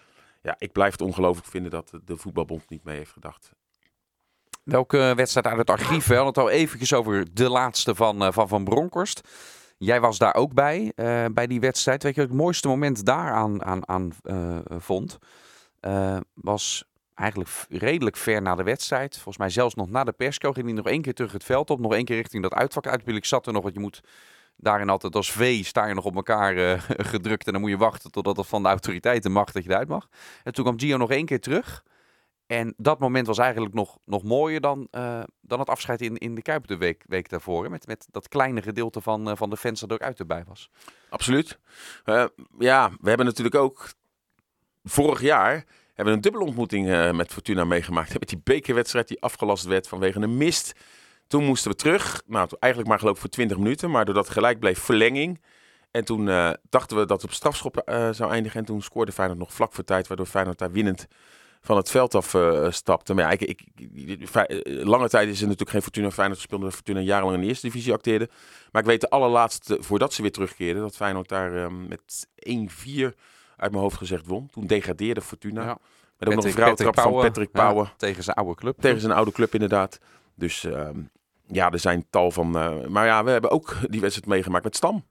ja, 0.42 0.54
ik 0.58 0.72
blijf 0.72 0.92
het 0.92 1.00
ongelooflijk 1.00 1.48
vinden 1.48 1.70
dat 1.70 1.92
de 2.04 2.16
voetbalbond 2.16 2.68
niet 2.68 2.84
mee 2.84 2.96
heeft 2.96 3.12
gedacht. 3.12 3.50
Welke 4.64 5.12
wedstrijd 5.16 5.46
uit 5.46 5.58
het 5.58 5.70
archief? 5.70 6.06
We 6.06 6.14
hadden 6.14 6.32
het 6.32 6.42
al 6.42 6.50
eventjes 6.50 6.92
over 6.92 7.34
de 7.34 7.48
laatste 7.48 7.94
van 7.94 8.22
uh, 8.22 8.32
Van, 8.32 8.48
van 8.48 8.64
Bronkhorst. 8.64 9.20
Jij 9.84 10.00
was 10.00 10.18
daar 10.18 10.34
ook 10.34 10.54
bij, 10.54 10.92
uh, 10.96 11.24
bij 11.32 11.46
die 11.46 11.60
wedstrijd. 11.60 12.02
Weet 12.02 12.14
je 12.14 12.20
wat 12.20 12.30
het 12.30 12.38
mooiste 12.38 12.68
moment 12.68 13.04
daaraan 13.04 13.64
aan, 13.64 13.88
aan, 13.88 14.12
vond? 14.78 15.18
was 16.34 16.84
eigenlijk 17.14 17.50
redelijk 17.68 18.16
ver 18.16 18.42
na 18.42 18.54
de 18.54 18.62
wedstrijd. 18.62 19.14
Volgens 19.14 19.36
mij 19.36 19.50
zelfs 19.50 19.74
nog 19.74 19.90
na 19.90 20.04
de 20.04 20.12
persco 20.12 20.52
ging 20.52 20.66
hij 20.66 20.74
nog 20.74 20.86
één 20.86 21.02
keer 21.02 21.14
terug 21.14 21.32
het 21.32 21.44
veld 21.44 21.70
op. 21.70 21.80
Nog 21.80 21.94
één 21.94 22.04
keer 22.04 22.16
richting 22.16 22.42
dat 22.42 22.54
uitvak 22.54 22.86
uit. 22.86 23.08
Ik 23.08 23.24
zat 23.24 23.46
er 23.46 23.52
nog, 23.52 23.62
want 23.62 23.74
je 23.74 23.80
moet 23.80 24.00
daarin 24.56 24.88
altijd 24.88 25.14
als 25.14 25.32
V 25.32 25.64
sta 25.64 25.86
je 25.86 25.94
nog 25.94 26.04
op 26.04 26.14
elkaar 26.14 26.80
gedrukt. 27.12 27.46
En 27.46 27.52
dan 27.52 27.60
moet 27.60 27.70
je 27.70 27.76
wachten 27.76 28.10
totdat 28.10 28.36
het 28.36 28.46
van 28.46 28.62
de 28.62 28.68
autoriteiten 28.68 29.32
mag 29.32 29.52
dat 29.52 29.64
je 29.64 29.70
eruit 29.70 29.88
mag. 29.88 30.08
En 30.42 30.52
toen 30.52 30.64
kwam 30.64 30.78
Gio 30.78 30.96
nog 30.96 31.10
één 31.10 31.26
keer 31.26 31.40
terug. 31.40 31.82
En 32.54 32.74
dat 32.76 32.98
moment 32.98 33.26
was 33.26 33.38
eigenlijk 33.38 33.74
nog, 33.74 33.98
nog 34.04 34.22
mooier 34.22 34.60
dan, 34.60 34.88
uh, 34.90 35.22
dan 35.40 35.58
het 35.58 35.68
afscheid 35.68 36.00
in, 36.00 36.16
in 36.16 36.34
de 36.34 36.42
Kuip 36.42 36.66
de 36.66 36.76
week, 36.76 37.04
week 37.06 37.28
daarvoor. 37.28 37.70
Met, 37.70 37.86
met 37.86 38.06
dat 38.10 38.28
kleine 38.28 38.62
gedeelte 38.62 39.00
van, 39.00 39.28
uh, 39.28 39.36
van 39.36 39.50
de 39.50 39.56
fans 39.56 39.80
dat 39.80 39.88
er 39.88 39.94
ook 39.94 40.02
uit 40.02 40.18
erbij 40.18 40.44
was. 40.48 40.70
Absoluut. 41.08 41.58
ja, 42.58 42.90
we 43.00 43.08
hebben 43.08 43.26
natuurlijk 43.26 43.54
ook 43.54 43.92
vorig 44.84 45.20
jaar 45.20 45.64
hebben 45.94 46.14
een 46.14 46.20
dubbele 46.20 46.44
ontmoeting 46.44 47.12
met 47.12 47.32
Fortuna 47.32 47.64
meegemaakt. 47.64 48.18
Met 48.18 48.28
die 48.28 48.40
bekerwedstrijd 48.44 49.08
die 49.08 49.20
afgelast 49.20 49.64
werd 49.64 49.88
vanwege 49.88 50.20
een 50.20 50.36
mist. 50.36 50.72
Toen 51.26 51.44
moesten 51.44 51.70
we 51.70 51.76
terug. 51.76 52.22
Nou, 52.26 52.48
eigenlijk 52.58 52.90
maar 52.90 52.98
geloof 52.98 53.14
ik 53.14 53.20
voor 53.20 53.30
20 53.30 53.56
minuten. 53.56 53.90
Maar 53.90 54.04
doordat 54.04 54.30
gelijk 54.30 54.58
bleef 54.58 54.78
verlenging. 54.78 55.40
En 55.90 56.04
toen 56.04 56.24
dachten 56.68 56.96
we 56.96 57.06
dat 57.06 57.22
het 57.22 57.30
op 57.30 57.32
strafschop 57.32 57.82
zou 58.10 58.30
eindigen. 58.30 58.60
En 58.60 58.66
toen 58.66 58.82
scoorde 58.82 59.12
Feyenoord 59.12 59.38
nog 59.38 59.52
vlak 59.52 59.72
voor 59.72 59.84
tijd. 59.84 60.06
Waardoor 60.06 60.26
Feyenoord 60.26 60.58
daar 60.58 60.72
winnend 60.72 61.06
van 61.64 61.76
het 61.76 61.90
veld 61.90 62.14
af 62.14 62.34
uh, 62.34 62.70
stapte. 62.70 63.14
Maar 63.14 63.24
ja, 63.24 63.30
ik, 63.30 63.40
ik, 63.40 63.60
ik, 63.94 64.28
lange 64.84 65.08
tijd 65.08 65.28
is 65.28 65.36
er 65.36 65.44
natuurlijk 65.44 65.70
geen 65.70 65.82
Fortuna 65.82 66.10
Feyenoord 66.10 66.38
gespeeld. 66.38 66.60
Omdat 66.60 66.74
Fortuna 66.74 67.00
jarenlang 67.00 67.36
in 67.36 67.42
de 67.42 67.46
eerste 67.46 67.66
divisie 67.66 67.92
acteerde. 67.92 68.28
Maar 68.72 68.82
ik 68.82 68.88
weet 68.88 69.00
de 69.00 69.10
allerlaatste, 69.10 69.76
voordat 69.80 70.12
ze 70.12 70.22
weer 70.22 70.32
terugkeerden. 70.32 70.82
Dat 70.82 70.96
Feyenoord 70.96 71.28
daar 71.28 71.72
met 71.72 72.28
1-4 72.48 72.50
uit 73.56 73.70
mijn 73.70 73.82
hoofd 73.82 73.96
gezegd 73.96 74.26
won. 74.26 74.48
Toen 74.50 74.66
degradeerde 74.66 75.20
Fortuna. 75.20 75.62
Ja. 75.62 75.78
Met 76.18 76.28
ook 76.28 76.34
nog 76.34 76.44
een 76.44 76.52
vrouwtrap 76.52 77.00
van 77.00 77.12
Patrick 77.12 77.50
Pauwen. 77.50 77.84
Ja, 77.84 77.92
tegen 77.96 78.22
zijn 78.22 78.36
oude 78.36 78.54
club. 78.54 78.80
Tegen 78.80 79.00
zijn 79.00 79.12
oude 79.12 79.32
club 79.32 79.54
inderdaad. 79.54 79.98
Dus 80.34 80.64
ehm, 80.64 80.98
ja, 81.46 81.70
er 81.70 81.78
zijn 81.78 82.06
tal 82.10 82.30
van. 82.30 82.56
Uh, 82.56 82.86
maar 82.86 83.06
ja, 83.06 83.24
we 83.24 83.30
hebben 83.30 83.50
ook 83.50 83.76
die 83.88 84.00
wedstrijd 84.00 84.28
meegemaakt 84.28 84.64
met 84.64 84.76
Stam. 84.76 85.04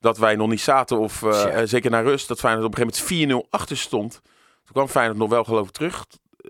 Dat 0.00 0.18
wij 0.18 0.36
nog 0.36 0.48
niet 0.48 0.60
zaten, 0.60 0.98
of 0.98 1.24
zeker 1.64 1.90
naar 1.90 2.04
rust, 2.04 2.28
dat 2.28 2.38
Feyenoord 2.38 2.66
op 2.66 2.78
een 2.78 2.92
gegeven 2.92 3.26
moment 3.28 3.46
4-0 3.46 3.50
achter 3.50 3.76
stond. 3.76 4.22
Toen 4.72 4.82
kwam 4.82 4.88
Feyenoord 4.88 5.18
nog 5.18 5.28
wel 5.28 5.44
geloof 5.44 5.66
ik 5.66 5.72
terug. 5.72 6.06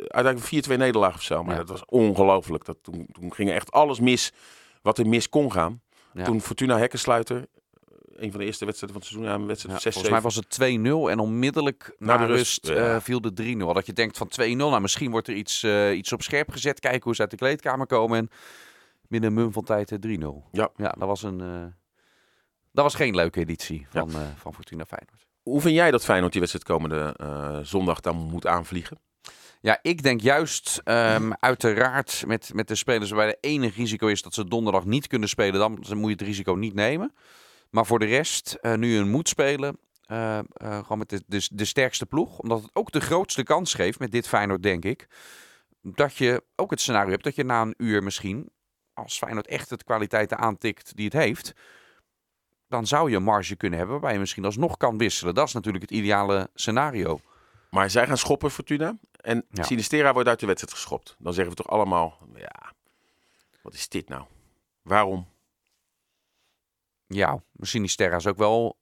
Uiteindelijk 0.08 0.66
4-2 0.66 0.76
nederlaag 0.76 1.14
of 1.14 1.22
zo. 1.22 1.42
Maar 1.42 1.52
ja. 1.52 1.60
dat 1.60 1.68
was 1.68 1.84
ongelooflijk. 1.84 2.64
Dat, 2.64 2.76
toen, 2.82 3.08
toen 3.12 3.34
ging 3.34 3.50
echt 3.50 3.72
alles 3.72 4.00
mis 4.00 4.32
wat 4.82 4.98
er 4.98 5.06
mis 5.06 5.28
kon 5.28 5.52
gaan. 5.52 5.80
Ja. 6.12 6.24
Toen 6.24 6.40
Fortuna 6.40 6.78
Hekkensluiter, 6.78 7.46
een 8.16 8.30
van 8.30 8.40
de 8.40 8.46
eerste 8.46 8.64
wedstrijden 8.64 9.00
van 9.00 9.00
het 9.00 9.04
seizoen, 9.04 9.24
ja, 9.24 9.34
een 9.34 9.46
wedstrijd 9.46 9.74
ja, 9.76 9.82
6 9.82 9.92
Volgens 9.92 10.12
mij 10.12 10.22
was 10.22 10.34
het 10.34 10.58
2-0 10.60 11.10
en 11.10 11.18
onmiddellijk 11.18 11.94
na, 11.98 12.16
de 12.16 12.24
rust, 12.24 12.66
rust 12.66 12.80
uh, 12.80 13.00
viel 13.00 13.20
de 13.20 13.54
3-0. 13.54 13.56
Dat 13.58 13.86
je 13.86 13.92
denkt 13.92 14.16
van 14.16 14.30
2-0, 14.40 14.56
nou 14.56 14.80
misschien 14.80 15.10
wordt 15.10 15.28
er 15.28 15.34
iets, 15.34 15.62
uh, 15.62 15.96
iets 15.96 16.12
op 16.12 16.22
scherp 16.22 16.50
gezet. 16.50 16.80
Kijken 16.80 17.02
hoe 17.02 17.14
ze 17.14 17.20
uit 17.20 17.30
de 17.30 17.36
kleedkamer 17.36 17.86
komen. 17.86 18.18
En 18.18 18.28
binnen 19.08 19.30
een 19.30 19.36
mum 19.36 19.52
van 19.52 19.64
tijd 19.64 19.92
3-0. 19.92 19.98
Ja. 20.52 20.70
ja, 20.76 20.94
dat 20.98 21.08
was 21.08 21.22
een. 21.22 21.40
Uh, 21.42 21.64
dat 22.72 22.84
was 22.84 22.94
geen 22.94 23.14
leuke 23.14 23.40
editie 23.40 23.86
van, 23.90 24.10
uh, 24.10 24.16
van 24.36 24.54
Fortuna 24.54 24.84
Feyenoord. 24.84 25.26
Hoe 25.42 25.60
vind 25.60 25.74
jij 25.74 25.90
dat 25.90 26.04
Feyenoord 26.04 26.32
die 26.32 26.40
wedstrijd 26.40 26.68
komende 26.68 27.16
uh, 27.20 27.58
zondag 27.62 28.00
dan 28.00 28.16
moet 28.16 28.46
aanvliegen? 28.46 28.98
Ja, 29.60 29.78
ik 29.82 30.02
denk 30.02 30.20
juist 30.20 30.80
um, 30.84 31.34
uiteraard 31.34 32.24
met, 32.26 32.50
met 32.54 32.68
de 32.68 32.74
spelers 32.74 33.10
waarbij 33.10 33.30
de 33.30 33.48
enige 33.48 33.80
risico 33.80 34.06
is 34.06 34.22
dat 34.22 34.34
ze 34.34 34.48
donderdag 34.48 34.84
niet 34.84 35.06
kunnen 35.06 35.28
spelen, 35.28 35.60
dan 35.60 35.98
moet 35.98 36.10
je 36.10 36.16
het 36.16 36.20
risico 36.20 36.52
niet 36.52 36.74
nemen. 36.74 37.14
Maar 37.70 37.86
voor 37.86 37.98
de 37.98 38.04
rest, 38.04 38.58
nu 38.62 38.94
je 38.94 39.04
moet 39.04 39.28
spelen, 39.28 39.78
gewoon 40.58 40.98
met 40.98 41.08
de, 41.08 41.22
de, 41.26 41.48
de 41.52 41.64
sterkste 41.64 42.06
ploeg, 42.06 42.38
omdat 42.38 42.62
het 42.62 42.70
ook 42.72 42.92
de 42.92 43.00
grootste 43.00 43.42
kans 43.42 43.74
geeft 43.74 43.98
met 43.98 44.10
dit 44.10 44.28
Feyenoord, 44.28 44.62
denk 44.62 44.84
ik, 44.84 45.06
dat 45.82 46.16
je 46.16 46.44
ook 46.56 46.70
het 46.70 46.80
scenario 46.80 47.10
hebt 47.10 47.24
dat 47.24 47.34
je 47.34 47.44
na 47.44 47.62
een 47.62 47.74
uur 47.76 48.02
misschien 48.02 48.50
als 48.94 49.18
Feyenoord 49.18 49.46
echt 49.46 49.70
het 49.70 49.84
kwaliteiten 49.84 50.38
aantikt 50.38 50.96
die 50.96 51.04
het 51.04 51.14
heeft, 51.14 51.52
dan 52.72 52.86
zou 52.86 53.10
je 53.10 53.16
een 53.16 53.22
marge 53.22 53.56
kunnen 53.56 53.78
hebben 53.78 53.96
waarbij 53.96 54.12
je 54.12 54.20
misschien 54.20 54.44
alsnog 54.44 54.76
kan 54.76 54.98
wisselen. 54.98 55.34
Dat 55.34 55.46
is 55.46 55.52
natuurlijk 55.52 55.84
het 55.84 55.92
ideale 55.92 56.50
scenario. 56.54 57.20
Maar 57.70 57.90
zij 57.90 58.06
gaan 58.06 58.18
schoppen, 58.18 58.50
Fortuna. 58.50 58.98
En 59.16 59.44
ja. 59.50 59.62
Sinistera 59.62 60.12
wordt 60.12 60.28
uit 60.28 60.40
de 60.40 60.46
wedstrijd 60.46 60.74
geschopt. 60.74 61.16
Dan 61.18 61.32
zeggen 61.32 61.56
we 61.56 61.62
toch 61.62 61.72
allemaal, 61.72 62.18
ja, 62.34 62.72
wat 63.62 63.74
is 63.74 63.88
dit 63.88 64.08
nou? 64.08 64.24
Waarom? 64.82 65.28
Ja, 67.06 67.42
Sinistera 67.60 68.16
is 68.16 68.26
ook 68.26 68.36
wel 68.36 68.78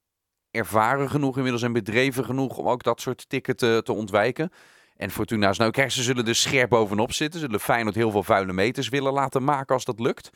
ervaren 0.50 1.10
genoeg 1.10 1.36
inmiddels 1.36 1.62
en 1.62 1.72
bedreven 1.72 2.24
genoeg 2.24 2.56
om 2.56 2.68
ook 2.68 2.82
dat 2.82 3.00
soort 3.00 3.28
tikken 3.28 3.56
te, 3.56 3.80
te 3.84 3.92
ontwijken. 3.92 4.52
En 4.96 5.10
Fortuna 5.10 5.48
is 5.48 5.58
nou, 5.58 5.70
kijk, 5.70 5.90
ze 5.90 6.02
zullen 6.02 6.26
er 6.26 6.34
scherp 6.34 6.68
bovenop 6.68 7.12
zitten. 7.12 7.40
Ze 7.40 7.46
zullen 7.46 7.60
Feyenoord 7.60 7.94
heel 7.94 8.10
veel 8.10 8.22
vuile 8.22 8.52
meters 8.52 8.88
willen 8.88 9.12
laten 9.12 9.44
maken 9.44 9.74
als 9.74 9.84
dat 9.84 10.00
lukt. 10.00 10.30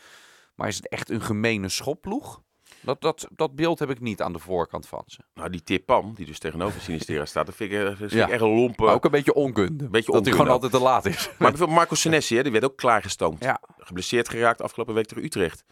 Maar 0.55 0.69
is 0.69 0.77
het 0.77 0.89
echt 0.89 1.11
een 1.11 1.23
gemene 1.23 1.69
schopploeg? 1.69 2.43
Dat, 2.85 3.01
dat, 3.01 3.29
dat 3.31 3.55
beeld 3.55 3.79
heb 3.79 3.91
ik 3.91 4.01
niet 4.01 4.23
aan 4.23 4.33
de 4.33 4.39
voorkant 4.39 4.87
van 4.87 5.03
ze. 5.07 5.19
Nou, 5.35 5.51
die 5.51 5.63
Tipan, 5.63 6.13
die 6.15 6.27
dus 6.27 6.39
tegenover 6.39 6.81
Sinistera 6.81 7.25
staat, 7.25 7.47
dat 7.47 7.55
vind 7.55 7.73
ik, 7.73 7.81
dat 7.81 7.97
vind 7.97 8.11
ja. 8.11 8.27
ik 8.27 8.33
echt 8.33 8.43
een 8.43 8.55
lompe... 8.55 8.85
Maar 8.85 8.95
ook 8.95 9.05
een 9.05 9.11
beetje 9.11 9.35
onkunde. 9.35 9.89
Beetje 9.89 10.13
dat 10.13 10.25
hij 10.25 10.33
gewoon 10.33 10.49
altijd 10.49 10.73
te 10.73 10.81
laat 10.81 11.07
is. 11.07 11.27
Maar 11.27 11.49
bijvoorbeeld 11.51 11.79
Marco 11.79 11.95
Senesi, 11.95 12.37
hè, 12.37 12.43
die 12.43 12.53
werd 12.53 12.65
ook 12.65 12.77
klaargestoomd. 12.77 13.45
Ja. 13.45 13.61
Geblesseerd 13.79 14.29
geraakt 14.29 14.63
afgelopen 14.63 14.95
week 14.95 15.07
tegen 15.07 15.25
Utrecht. 15.25 15.65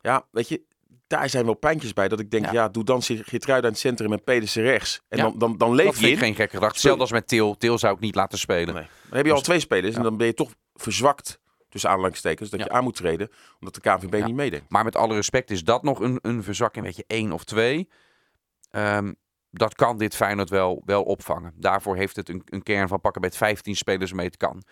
Ja, 0.00 0.26
weet 0.30 0.48
je, 0.48 0.62
daar 1.06 1.28
zijn 1.28 1.44
wel 1.44 1.54
pijntjes 1.54 1.92
bij. 1.92 2.08
Dat 2.08 2.20
ik 2.20 2.30
denk, 2.30 2.50
ja, 2.52 2.68
doe 2.68 2.84
dan 2.84 3.02
Geertruida 3.02 3.66
in 3.66 3.72
het 3.72 3.82
centrum 3.82 4.12
en 4.12 4.24
Pedersen 4.24 4.62
rechts. 4.62 5.02
En 5.08 5.18
dan, 5.18 5.38
dan, 5.38 5.58
dan 5.58 5.74
leef 5.74 5.86
dat 5.86 5.98
je 5.98 6.10
in. 6.10 6.16
geen 6.16 6.34
gekke 6.34 6.54
gedachte. 6.54 6.74
Hetzelfde 6.74 7.00
als 7.00 7.12
met 7.12 7.28
Til. 7.28 7.56
Til 7.56 7.78
zou 7.78 7.94
ik 7.94 8.00
niet 8.00 8.14
laten 8.14 8.38
spelen. 8.38 8.74
Nee. 8.74 8.86
Dan 9.08 9.16
heb 9.16 9.26
je 9.26 9.32
al 9.32 9.40
twee 9.40 9.60
spelers 9.60 9.96
en 9.96 10.02
dan 10.02 10.16
ben 10.16 10.26
je 10.26 10.34
toch 10.34 10.50
verzwakt 10.74 11.40
tussen 11.76 11.94
aanhalingstekens, 11.94 12.50
dat 12.50 12.60
je 12.60 12.68
aan 12.68 12.84
moet 12.84 12.96
treden, 12.96 13.30
omdat 13.60 13.74
de 13.74 13.80
KNVB 13.80 14.24
niet 14.24 14.34
meedenkt. 14.34 14.70
Maar 14.70 14.84
met 14.84 14.96
alle 14.96 15.14
respect 15.14 15.50
is 15.50 15.64
dat 15.64 15.82
nog 15.82 16.00
een, 16.00 16.18
een 16.22 16.42
verzakking, 16.42 16.84
weet 16.84 16.96
je, 16.96 17.04
één 17.06 17.32
of 17.32 17.44
twee. 17.44 17.88
Um, 18.70 19.16
dat 19.50 19.74
kan 19.74 19.98
dit 19.98 20.16
Feyenoord 20.16 20.50
wel, 20.50 20.82
wel 20.84 21.02
opvangen. 21.02 21.52
Daarvoor 21.56 21.96
heeft 21.96 22.16
het 22.16 22.28
een, 22.28 22.42
een 22.44 22.62
kern 22.62 22.88
van 22.88 23.00
pakken 23.00 23.20
met 23.20 23.36
15 23.36 23.76
spelers 23.76 24.12
mee 24.12 24.26
het 24.26 24.36
kan. 24.36 24.62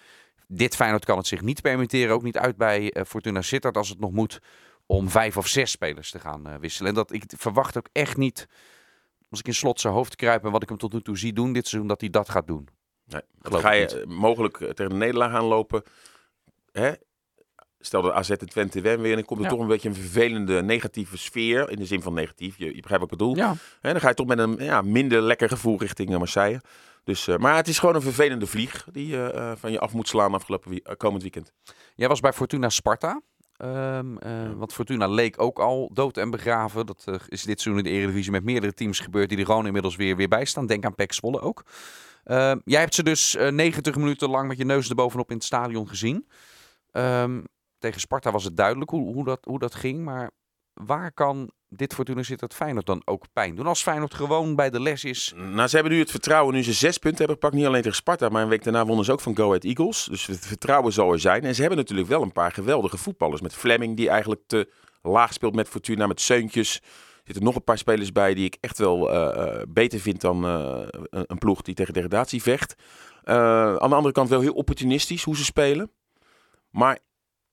Dit 0.49 0.77
Feyenoord 0.77 1.05
kan 1.05 1.17
het 1.17 1.27
zich 1.27 1.41
niet 1.41 1.63
permitteren, 1.63 2.15
ook 2.15 2.23
niet 2.23 2.39
uit 2.39 2.57
bij 2.57 2.97
uh, 2.97 3.03
Fortuna 3.05 3.43
Sittard 3.43 3.77
als 3.77 3.89
het 3.89 4.01
nog 4.01 4.13
moet 4.13 4.41
om 4.87 5.11
vijf 5.11 5.37
of 5.37 5.47
zes 5.47 5.71
spelers 5.71 6.11
te 6.11 6.19
gaan 6.19 6.49
uh, 6.49 6.55
wisselen. 6.55 6.89
En 6.89 6.95
dat 6.95 7.13
ik 7.13 7.25
verwacht 7.37 7.77
ook 7.77 7.89
echt 7.93 8.17
niet, 8.17 8.49
als 9.31 9.41
ik 9.41 9.47
in 9.47 9.55
slot 9.55 9.81
zijn 9.81 9.95
hoofd 9.95 10.17
kruip 10.17 10.45
en 10.45 10.51
wat 10.51 10.63
ik 10.63 10.69
hem 10.69 10.79
tot 10.79 10.93
nu 10.93 11.03
toe 11.03 11.19
zie 11.19 11.33
doen 11.33 11.53
dit 11.53 11.67
seizoen, 11.67 11.89
dat 11.89 12.01
hij 12.01 12.11
dat 12.11 12.29
gaat 12.29 12.47
doen. 12.47 12.69
Nee, 13.07 13.23
ga 13.41 13.73
je 13.73 13.87
niet. 13.95 14.17
mogelijk 14.17 14.57
tegen 14.57 14.89
de 14.89 14.95
nederlaag 14.95 15.33
aanlopen. 15.33 15.83
Hè? 16.81 16.93
Stel 17.81 18.03
dat 18.03 18.13
AZ 18.13 18.31
en 18.31 18.49
Twente 18.49 18.81
winnen 18.81 19.01
weer, 19.01 19.15
dan 19.15 19.25
komt 19.25 19.43
er 19.43 19.49
toch 19.49 19.61
een 19.61 19.67
beetje 19.67 19.89
een 19.89 19.95
vervelende 19.95 20.63
negatieve 20.63 21.19
sfeer. 21.19 21.71
In 21.71 21.77
de 21.77 21.85
zin 21.85 22.03
van 22.03 22.15
negatief, 22.15 22.59
je, 22.59 22.65
je 22.65 22.81
begrijpt 22.81 23.03
wat 23.03 23.13
ik 23.13 23.19
bedoel. 23.19 23.37
Ja. 23.37 23.51
En 23.81 23.93
dan 23.93 24.01
ga 24.01 24.09
je 24.09 24.15
toch 24.15 24.27
met 24.27 24.39
een 24.39 24.57
ja, 24.59 24.83
minder 24.83 25.23
lekker 25.23 25.49
gevoel 25.49 25.79
richting 25.79 26.11
eh, 26.11 26.19
Marseille. 26.19 26.61
Dus, 27.05 27.29
uh, 27.29 27.37
maar 27.37 27.57
het 27.57 27.69
is 27.69 27.79
gewoon 27.79 27.95
een 27.95 28.03
vervelende 28.03 28.47
vlieg 28.47 28.87
die 28.93 29.07
je 29.07 29.33
uh, 29.35 29.53
van 29.57 29.73
je 29.73 29.79
af 29.79 29.93
moet 29.93 30.09
slaan 30.09 30.35
afgelopen 30.35 30.71
wie 30.71 30.97
komend 30.97 31.23
weekend. 31.23 31.53
Jij 31.95 32.09
was 32.09 32.21
bij 32.21 32.33
Fortuna 32.33 32.69
Sparta. 32.69 33.21
Um, 33.59 34.19
uh, 34.27 34.53
want 34.57 34.73
Fortuna 34.73 35.07
leek 35.07 35.43
ook 35.43 35.59
al 35.59 35.91
dood 35.93 36.17
en 36.17 36.31
begraven. 36.31 36.87
Dat 36.87 37.05
is 37.29 37.43
dit 37.43 37.61
seizoen 37.61 37.85
in 37.85 37.93
de 37.93 37.99
Eredivisie 37.99 38.33
met 38.33 38.45
meerdere 38.45 38.75
teams 38.75 39.01
gebeurd 39.01 39.29
die 39.29 39.39
er 39.39 39.45
gewoon 39.45 39.67
inmiddels 39.67 39.97
weer, 39.97 40.17
weer 40.17 40.29
bij 40.29 40.45
staan. 40.45 40.67
Denk 40.67 40.85
aan 40.85 40.95
Pek 40.95 41.13
Zwolle 41.13 41.41
ook. 41.41 41.65
Ehm, 42.25 42.59
jij 42.65 42.81
hebt 42.81 42.95
ze 42.95 43.03
dus 43.03 43.37
90 43.51 43.97
minuten 43.97 44.31
lang 44.31 44.49
met 44.49 44.59
je 44.59 44.65
neus 44.65 44.89
erbovenop 44.89 45.31
in 45.31 45.37
het 45.37 45.45
stadion 45.45 45.89
gezien. 45.89 46.27
Um, 46.97 47.45
tegen 47.79 48.01
Sparta 48.01 48.31
was 48.31 48.45
het 48.45 48.57
duidelijk 48.57 48.91
hoe, 48.91 49.13
hoe, 49.13 49.25
dat, 49.25 49.39
hoe 49.45 49.59
dat 49.59 49.75
ging. 49.75 50.05
Maar 50.05 50.31
waar 50.73 51.13
kan 51.13 51.51
dit 51.69 51.95
Fortuna 51.95 52.23
Sittard 52.23 52.55
Feyenoord 52.55 52.87
dan 52.87 53.03
ook 53.05 53.25
pijn 53.33 53.55
doen? 53.55 53.67
Als 53.67 53.83
Feyenoord 53.83 54.15
gewoon 54.15 54.57
bij 54.57 54.71
de 54.71 54.81
les 54.81 55.05
is. 55.05 55.33
Nou, 55.37 55.69
ze 55.69 55.75
hebben 55.75 55.93
nu 55.93 55.99
het 55.99 56.11
vertrouwen. 56.11 56.55
Nu 56.55 56.63
ze 56.63 56.73
zes 56.73 56.99
punten 56.99 57.19
hebben 57.19 57.37
gepakt. 57.37 57.55
Niet 57.55 57.67
alleen 57.67 57.83
tegen 57.83 57.97
Sparta, 57.97 58.29
maar 58.29 58.43
een 58.43 58.49
week 58.49 58.65
daarna 58.65 58.87
wonnen 58.87 59.05
ze 59.05 59.13
ook 59.13 59.21
van 59.21 59.37
Go 59.37 59.47
Ahead 59.47 59.65
Eagles. 59.65 60.05
Dus 60.05 60.27
het 60.27 60.47
vertrouwen 60.47 60.93
zal 60.93 61.13
er 61.13 61.21
zijn. 61.21 61.43
En 61.43 61.55
ze 61.55 61.61
hebben 61.61 61.79
natuurlijk 61.79 62.09
wel 62.09 62.23
een 62.23 62.33
paar 62.33 62.53
geweldige 62.53 62.99
voetballers. 62.99 63.41
Met 63.41 63.55
Fleming, 63.55 63.97
die 63.97 64.09
eigenlijk 64.09 64.43
te 64.47 64.73
laag 65.03 65.33
speelt 65.33 65.55
met 65.55 65.69
Fortuna. 65.69 66.07
Met 66.07 66.21
Seuntjes. 66.21 66.81
Er 66.83 67.31
zitten 67.33 67.45
nog 67.45 67.55
een 67.55 67.65
paar 67.65 67.79
spelers 67.79 68.13
bij 68.13 68.35
die 68.35 68.45
ik 68.45 68.57
echt 68.61 68.79
wel 68.79 69.15
uh, 69.15 69.63
beter 69.69 70.01
vind 70.01 70.21
dan 70.21 70.45
uh, 70.45 70.87
een 71.11 71.39
ploeg 71.39 71.63
die 71.63 71.75
tegen 71.75 71.95
degradatie 71.95 72.43
vecht. 72.43 72.75
aan 73.25 73.89
de 73.89 73.95
andere 73.95 74.13
kant 74.13 74.29
wel 74.29 74.41
heel 74.41 74.53
opportunistisch 74.53 75.23
hoe 75.23 75.37
ze 75.37 75.45
spelen. 75.45 75.91
Maar 76.75 76.99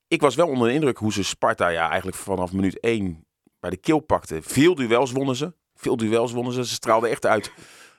ik 0.08 0.22
was 0.22 0.36
wel 0.36 0.48
onder 0.48 0.68
de 0.68 0.74
indruk 0.74 0.98
hoe 0.98 1.14
ze 1.14 1.24
Sparta 1.24 1.68
ja, 1.68 1.88
eigenlijk 1.88 2.18
vanaf 2.18 2.52
minuut 2.52 2.80
1 2.80 3.26
bij 3.60 3.70
de 3.70 3.78
keel 3.78 4.00
pakte. 4.00 4.42
Veel 4.42 4.76
duels 4.76 5.12
wonnen 5.12 5.36
ze. 5.36 5.54
Veel 5.76 5.98
duels 5.98 6.32
wonnen 6.32 6.54
ze. 6.54 6.66
Ze 6.66 6.74
straalden 6.74 7.10
echt 7.10 7.26
uit 7.26 7.52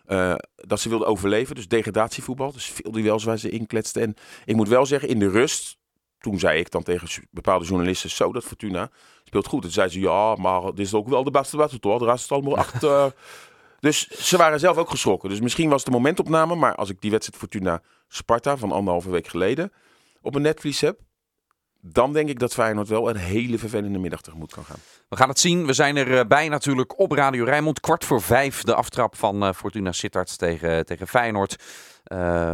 uh, 0.07 0.35
dat 0.55 0.81
ze 0.81 0.89
wilden 0.89 1.07
overleven. 1.09 1.55
Dus 1.55 1.69
degradatievoetbal. 1.69 2.53
Dus 2.53 2.67
veel 2.67 2.91
duels 2.91 3.25
waar 3.25 3.39
ze 3.39 3.51
inkletsten. 3.51 4.03
En 4.03 4.15
ik 4.45 4.57
moet 4.57 4.69
wel 4.69 4.87
zeggen, 4.87 5.09
in 5.09 5.19
de 5.19 5.31
rust, 5.31 5.77
toen 6.19 6.39
zei 6.39 6.59
ik 6.59 6.71
dan 6.71 6.83
tegen 6.83 7.29
bepaalde 7.31 7.65
journalisten, 7.65 8.11
zo 8.11 8.33
dat 8.33 8.45
Fortuna 8.45 8.91
speelt 9.25 9.47
goed. 9.47 9.63
Toen 9.63 9.71
zei 9.71 9.89
ze, 9.89 10.01
ja, 10.01 10.35
maar 10.35 10.63
dit 10.63 10.87
is 10.87 10.95
ook 10.95 11.09
wel 11.09 11.25
de 11.25 11.31
beste 11.31 11.57
wedstrijd 11.57 11.83
toch? 11.83 11.99
De 11.99 12.05
rest 12.05 12.25
is 12.25 12.31
allemaal 12.31 12.57
achter. 12.57 13.15
dus 13.81 14.09
ze 14.09 14.37
waren 14.37 14.61
zelf 14.61 14.77
ook 14.77 14.91
geschrokken. 14.91 15.29
Dus 15.29 15.41
misschien 15.41 15.69
was 15.69 15.83
het 15.83 15.93
de 15.93 15.99
momentopname. 15.99 16.55
Maar 16.55 16.75
als 16.75 16.91
ik 16.91 17.01
die 17.01 17.11
wedstrijd 17.11 17.41
Fortuna 17.41 17.83
Sparta 18.09 18.57
van 18.57 18.73
anderhalve 18.73 19.11
week 19.11 19.27
geleden 19.27 19.73
op 20.23 20.35
een 20.35 20.43
netvlies 20.43 20.81
heb, 20.81 21.01
dan 21.85 22.13
denk 22.13 22.29
ik 22.29 22.39
dat 22.39 22.53
Feyenoord 22.53 22.89
wel 22.89 23.11
een 23.11 23.17
hele 23.17 23.59
vervelende 23.59 23.99
middag 23.99 24.21
tegemoet 24.21 24.53
kan 24.53 24.65
gaan. 24.65 24.79
We 25.09 25.17
gaan 25.17 25.29
het 25.29 25.39
zien. 25.39 25.67
We 25.67 25.73
zijn 25.73 25.97
erbij 25.97 26.49
natuurlijk 26.49 26.99
op 26.99 27.13
Radio 27.13 27.45
Rijnmond. 27.45 27.81
Kwart 27.81 28.05
voor 28.05 28.23
vijf 28.23 28.63
de 28.63 28.75
aftrap 28.75 29.17
van 29.17 29.45
uh, 29.45 29.53
Fortuna 29.53 29.93
Sittard 29.93 30.39
tegen, 30.39 30.87
tegen 30.87 31.09
Feyenoord. 31.09 31.57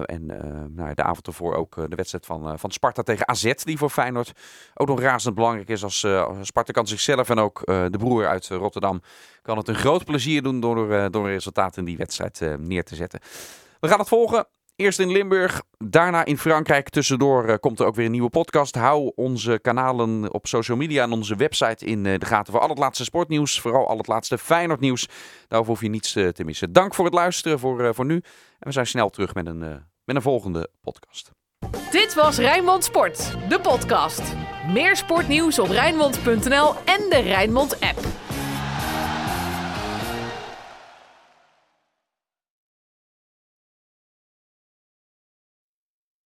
En 0.05 0.27
nou, 0.75 0.95
de 0.95 1.03
avond 1.03 1.27
ervoor 1.27 1.55
ook 1.55 1.75
de 1.75 1.97
wedstrijd 1.97 2.27
van, 2.27 2.59
van 2.59 2.71
Sparta 2.71 3.03
tegen 3.03 3.29
AZ. 3.29 3.53
Die 3.55 3.79
voor 3.79 3.91
Feyenoord 3.91 4.33
ook 4.75 4.88
nog 4.88 5.01
razend 5.01 5.35
belangrijk 5.35 5.69
is. 5.69 5.85
Als 5.85 6.07
Sparta 6.43 6.73
kan 6.73 6.87
zichzelf 6.87 7.31
en 7.31 7.38
ook 7.38 7.62
de 7.67 7.99
broer 7.99 8.27
uit 8.27 8.49
Rotterdam 8.49 9.03
kan 9.43 9.57
het 9.57 9.69
een 9.69 9.75
groot 9.75 10.05
plezier 10.05 10.43
doen 10.43 10.61
door, 10.61 11.11
door 11.11 11.25
een 11.25 11.33
resultaat 11.33 11.77
in 11.77 11.85
die 11.85 11.97
wedstrijd 11.97 12.41
neer 12.59 12.85
te 12.85 12.95
zetten. 12.95 13.21
We 13.81 13.88
gaan 13.88 13.99
het 13.99 14.09
volgen. 14.09 14.47
Eerst 14.81 14.99
in 14.99 15.11
Limburg, 15.11 15.62
daarna 15.79 16.25
in 16.25 16.38
Frankrijk. 16.38 16.88
Tussendoor 16.88 17.49
uh, 17.49 17.55
komt 17.61 17.81
er 17.81 17.87
ook 17.87 17.95
weer 17.95 18.05
een 18.05 18.11
nieuwe 18.11 18.31
podcast. 18.31 18.75
Hou 18.75 19.12
onze 19.14 19.59
kanalen 19.62 20.33
op 20.33 20.47
social 20.47 20.77
media 20.77 21.03
en 21.03 21.12
onze 21.12 21.37
website 21.37 21.85
in 21.85 22.05
uh, 22.05 22.19
de 22.19 22.27
gaten 22.27 22.53
voor 22.53 22.62
al 22.62 22.69
het 22.69 22.79
laatste 22.79 23.05
sportnieuws. 23.05 23.61
Vooral 23.61 23.88
al 23.88 23.97
het 23.97 24.07
laatste 24.07 24.38
Feyenoord 24.38 24.81
nieuws. 24.81 25.09
Daarover 25.49 25.73
hoef 25.73 25.83
je 25.83 25.88
niets 25.88 26.17
uh, 26.17 26.29
te 26.29 26.45
missen. 26.45 26.73
Dank 26.73 26.95
voor 26.95 27.05
het 27.05 27.14
luisteren 27.14 27.59
voor, 27.59 27.95
voor 27.95 28.05
nu. 28.05 28.14
En 28.14 28.23
we 28.59 28.73
zijn 28.73 28.87
snel 28.87 29.11
terug 29.11 29.35
met 29.35 29.47
een, 29.47 29.59
met 30.05 30.17
een 30.17 30.23
volgende 30.23 30.69
podcast. 30.81 31.31
Dit 31.91 32.14
was 32.14 32.38
Rijnmond 32.38 32.85
Sport, 32.85 33.37
de 33.49 33.61
podcast. 33.61 34.23
Meer 34.73 34.97
sportnieuws 34.97 35.59
op 35.59 35.69
Rijnmond.nl 35.69 36.75
en 36.75 37.09
de 37.09 37.21
Rijnmond 37.25 37.81
app. 37.81 38.28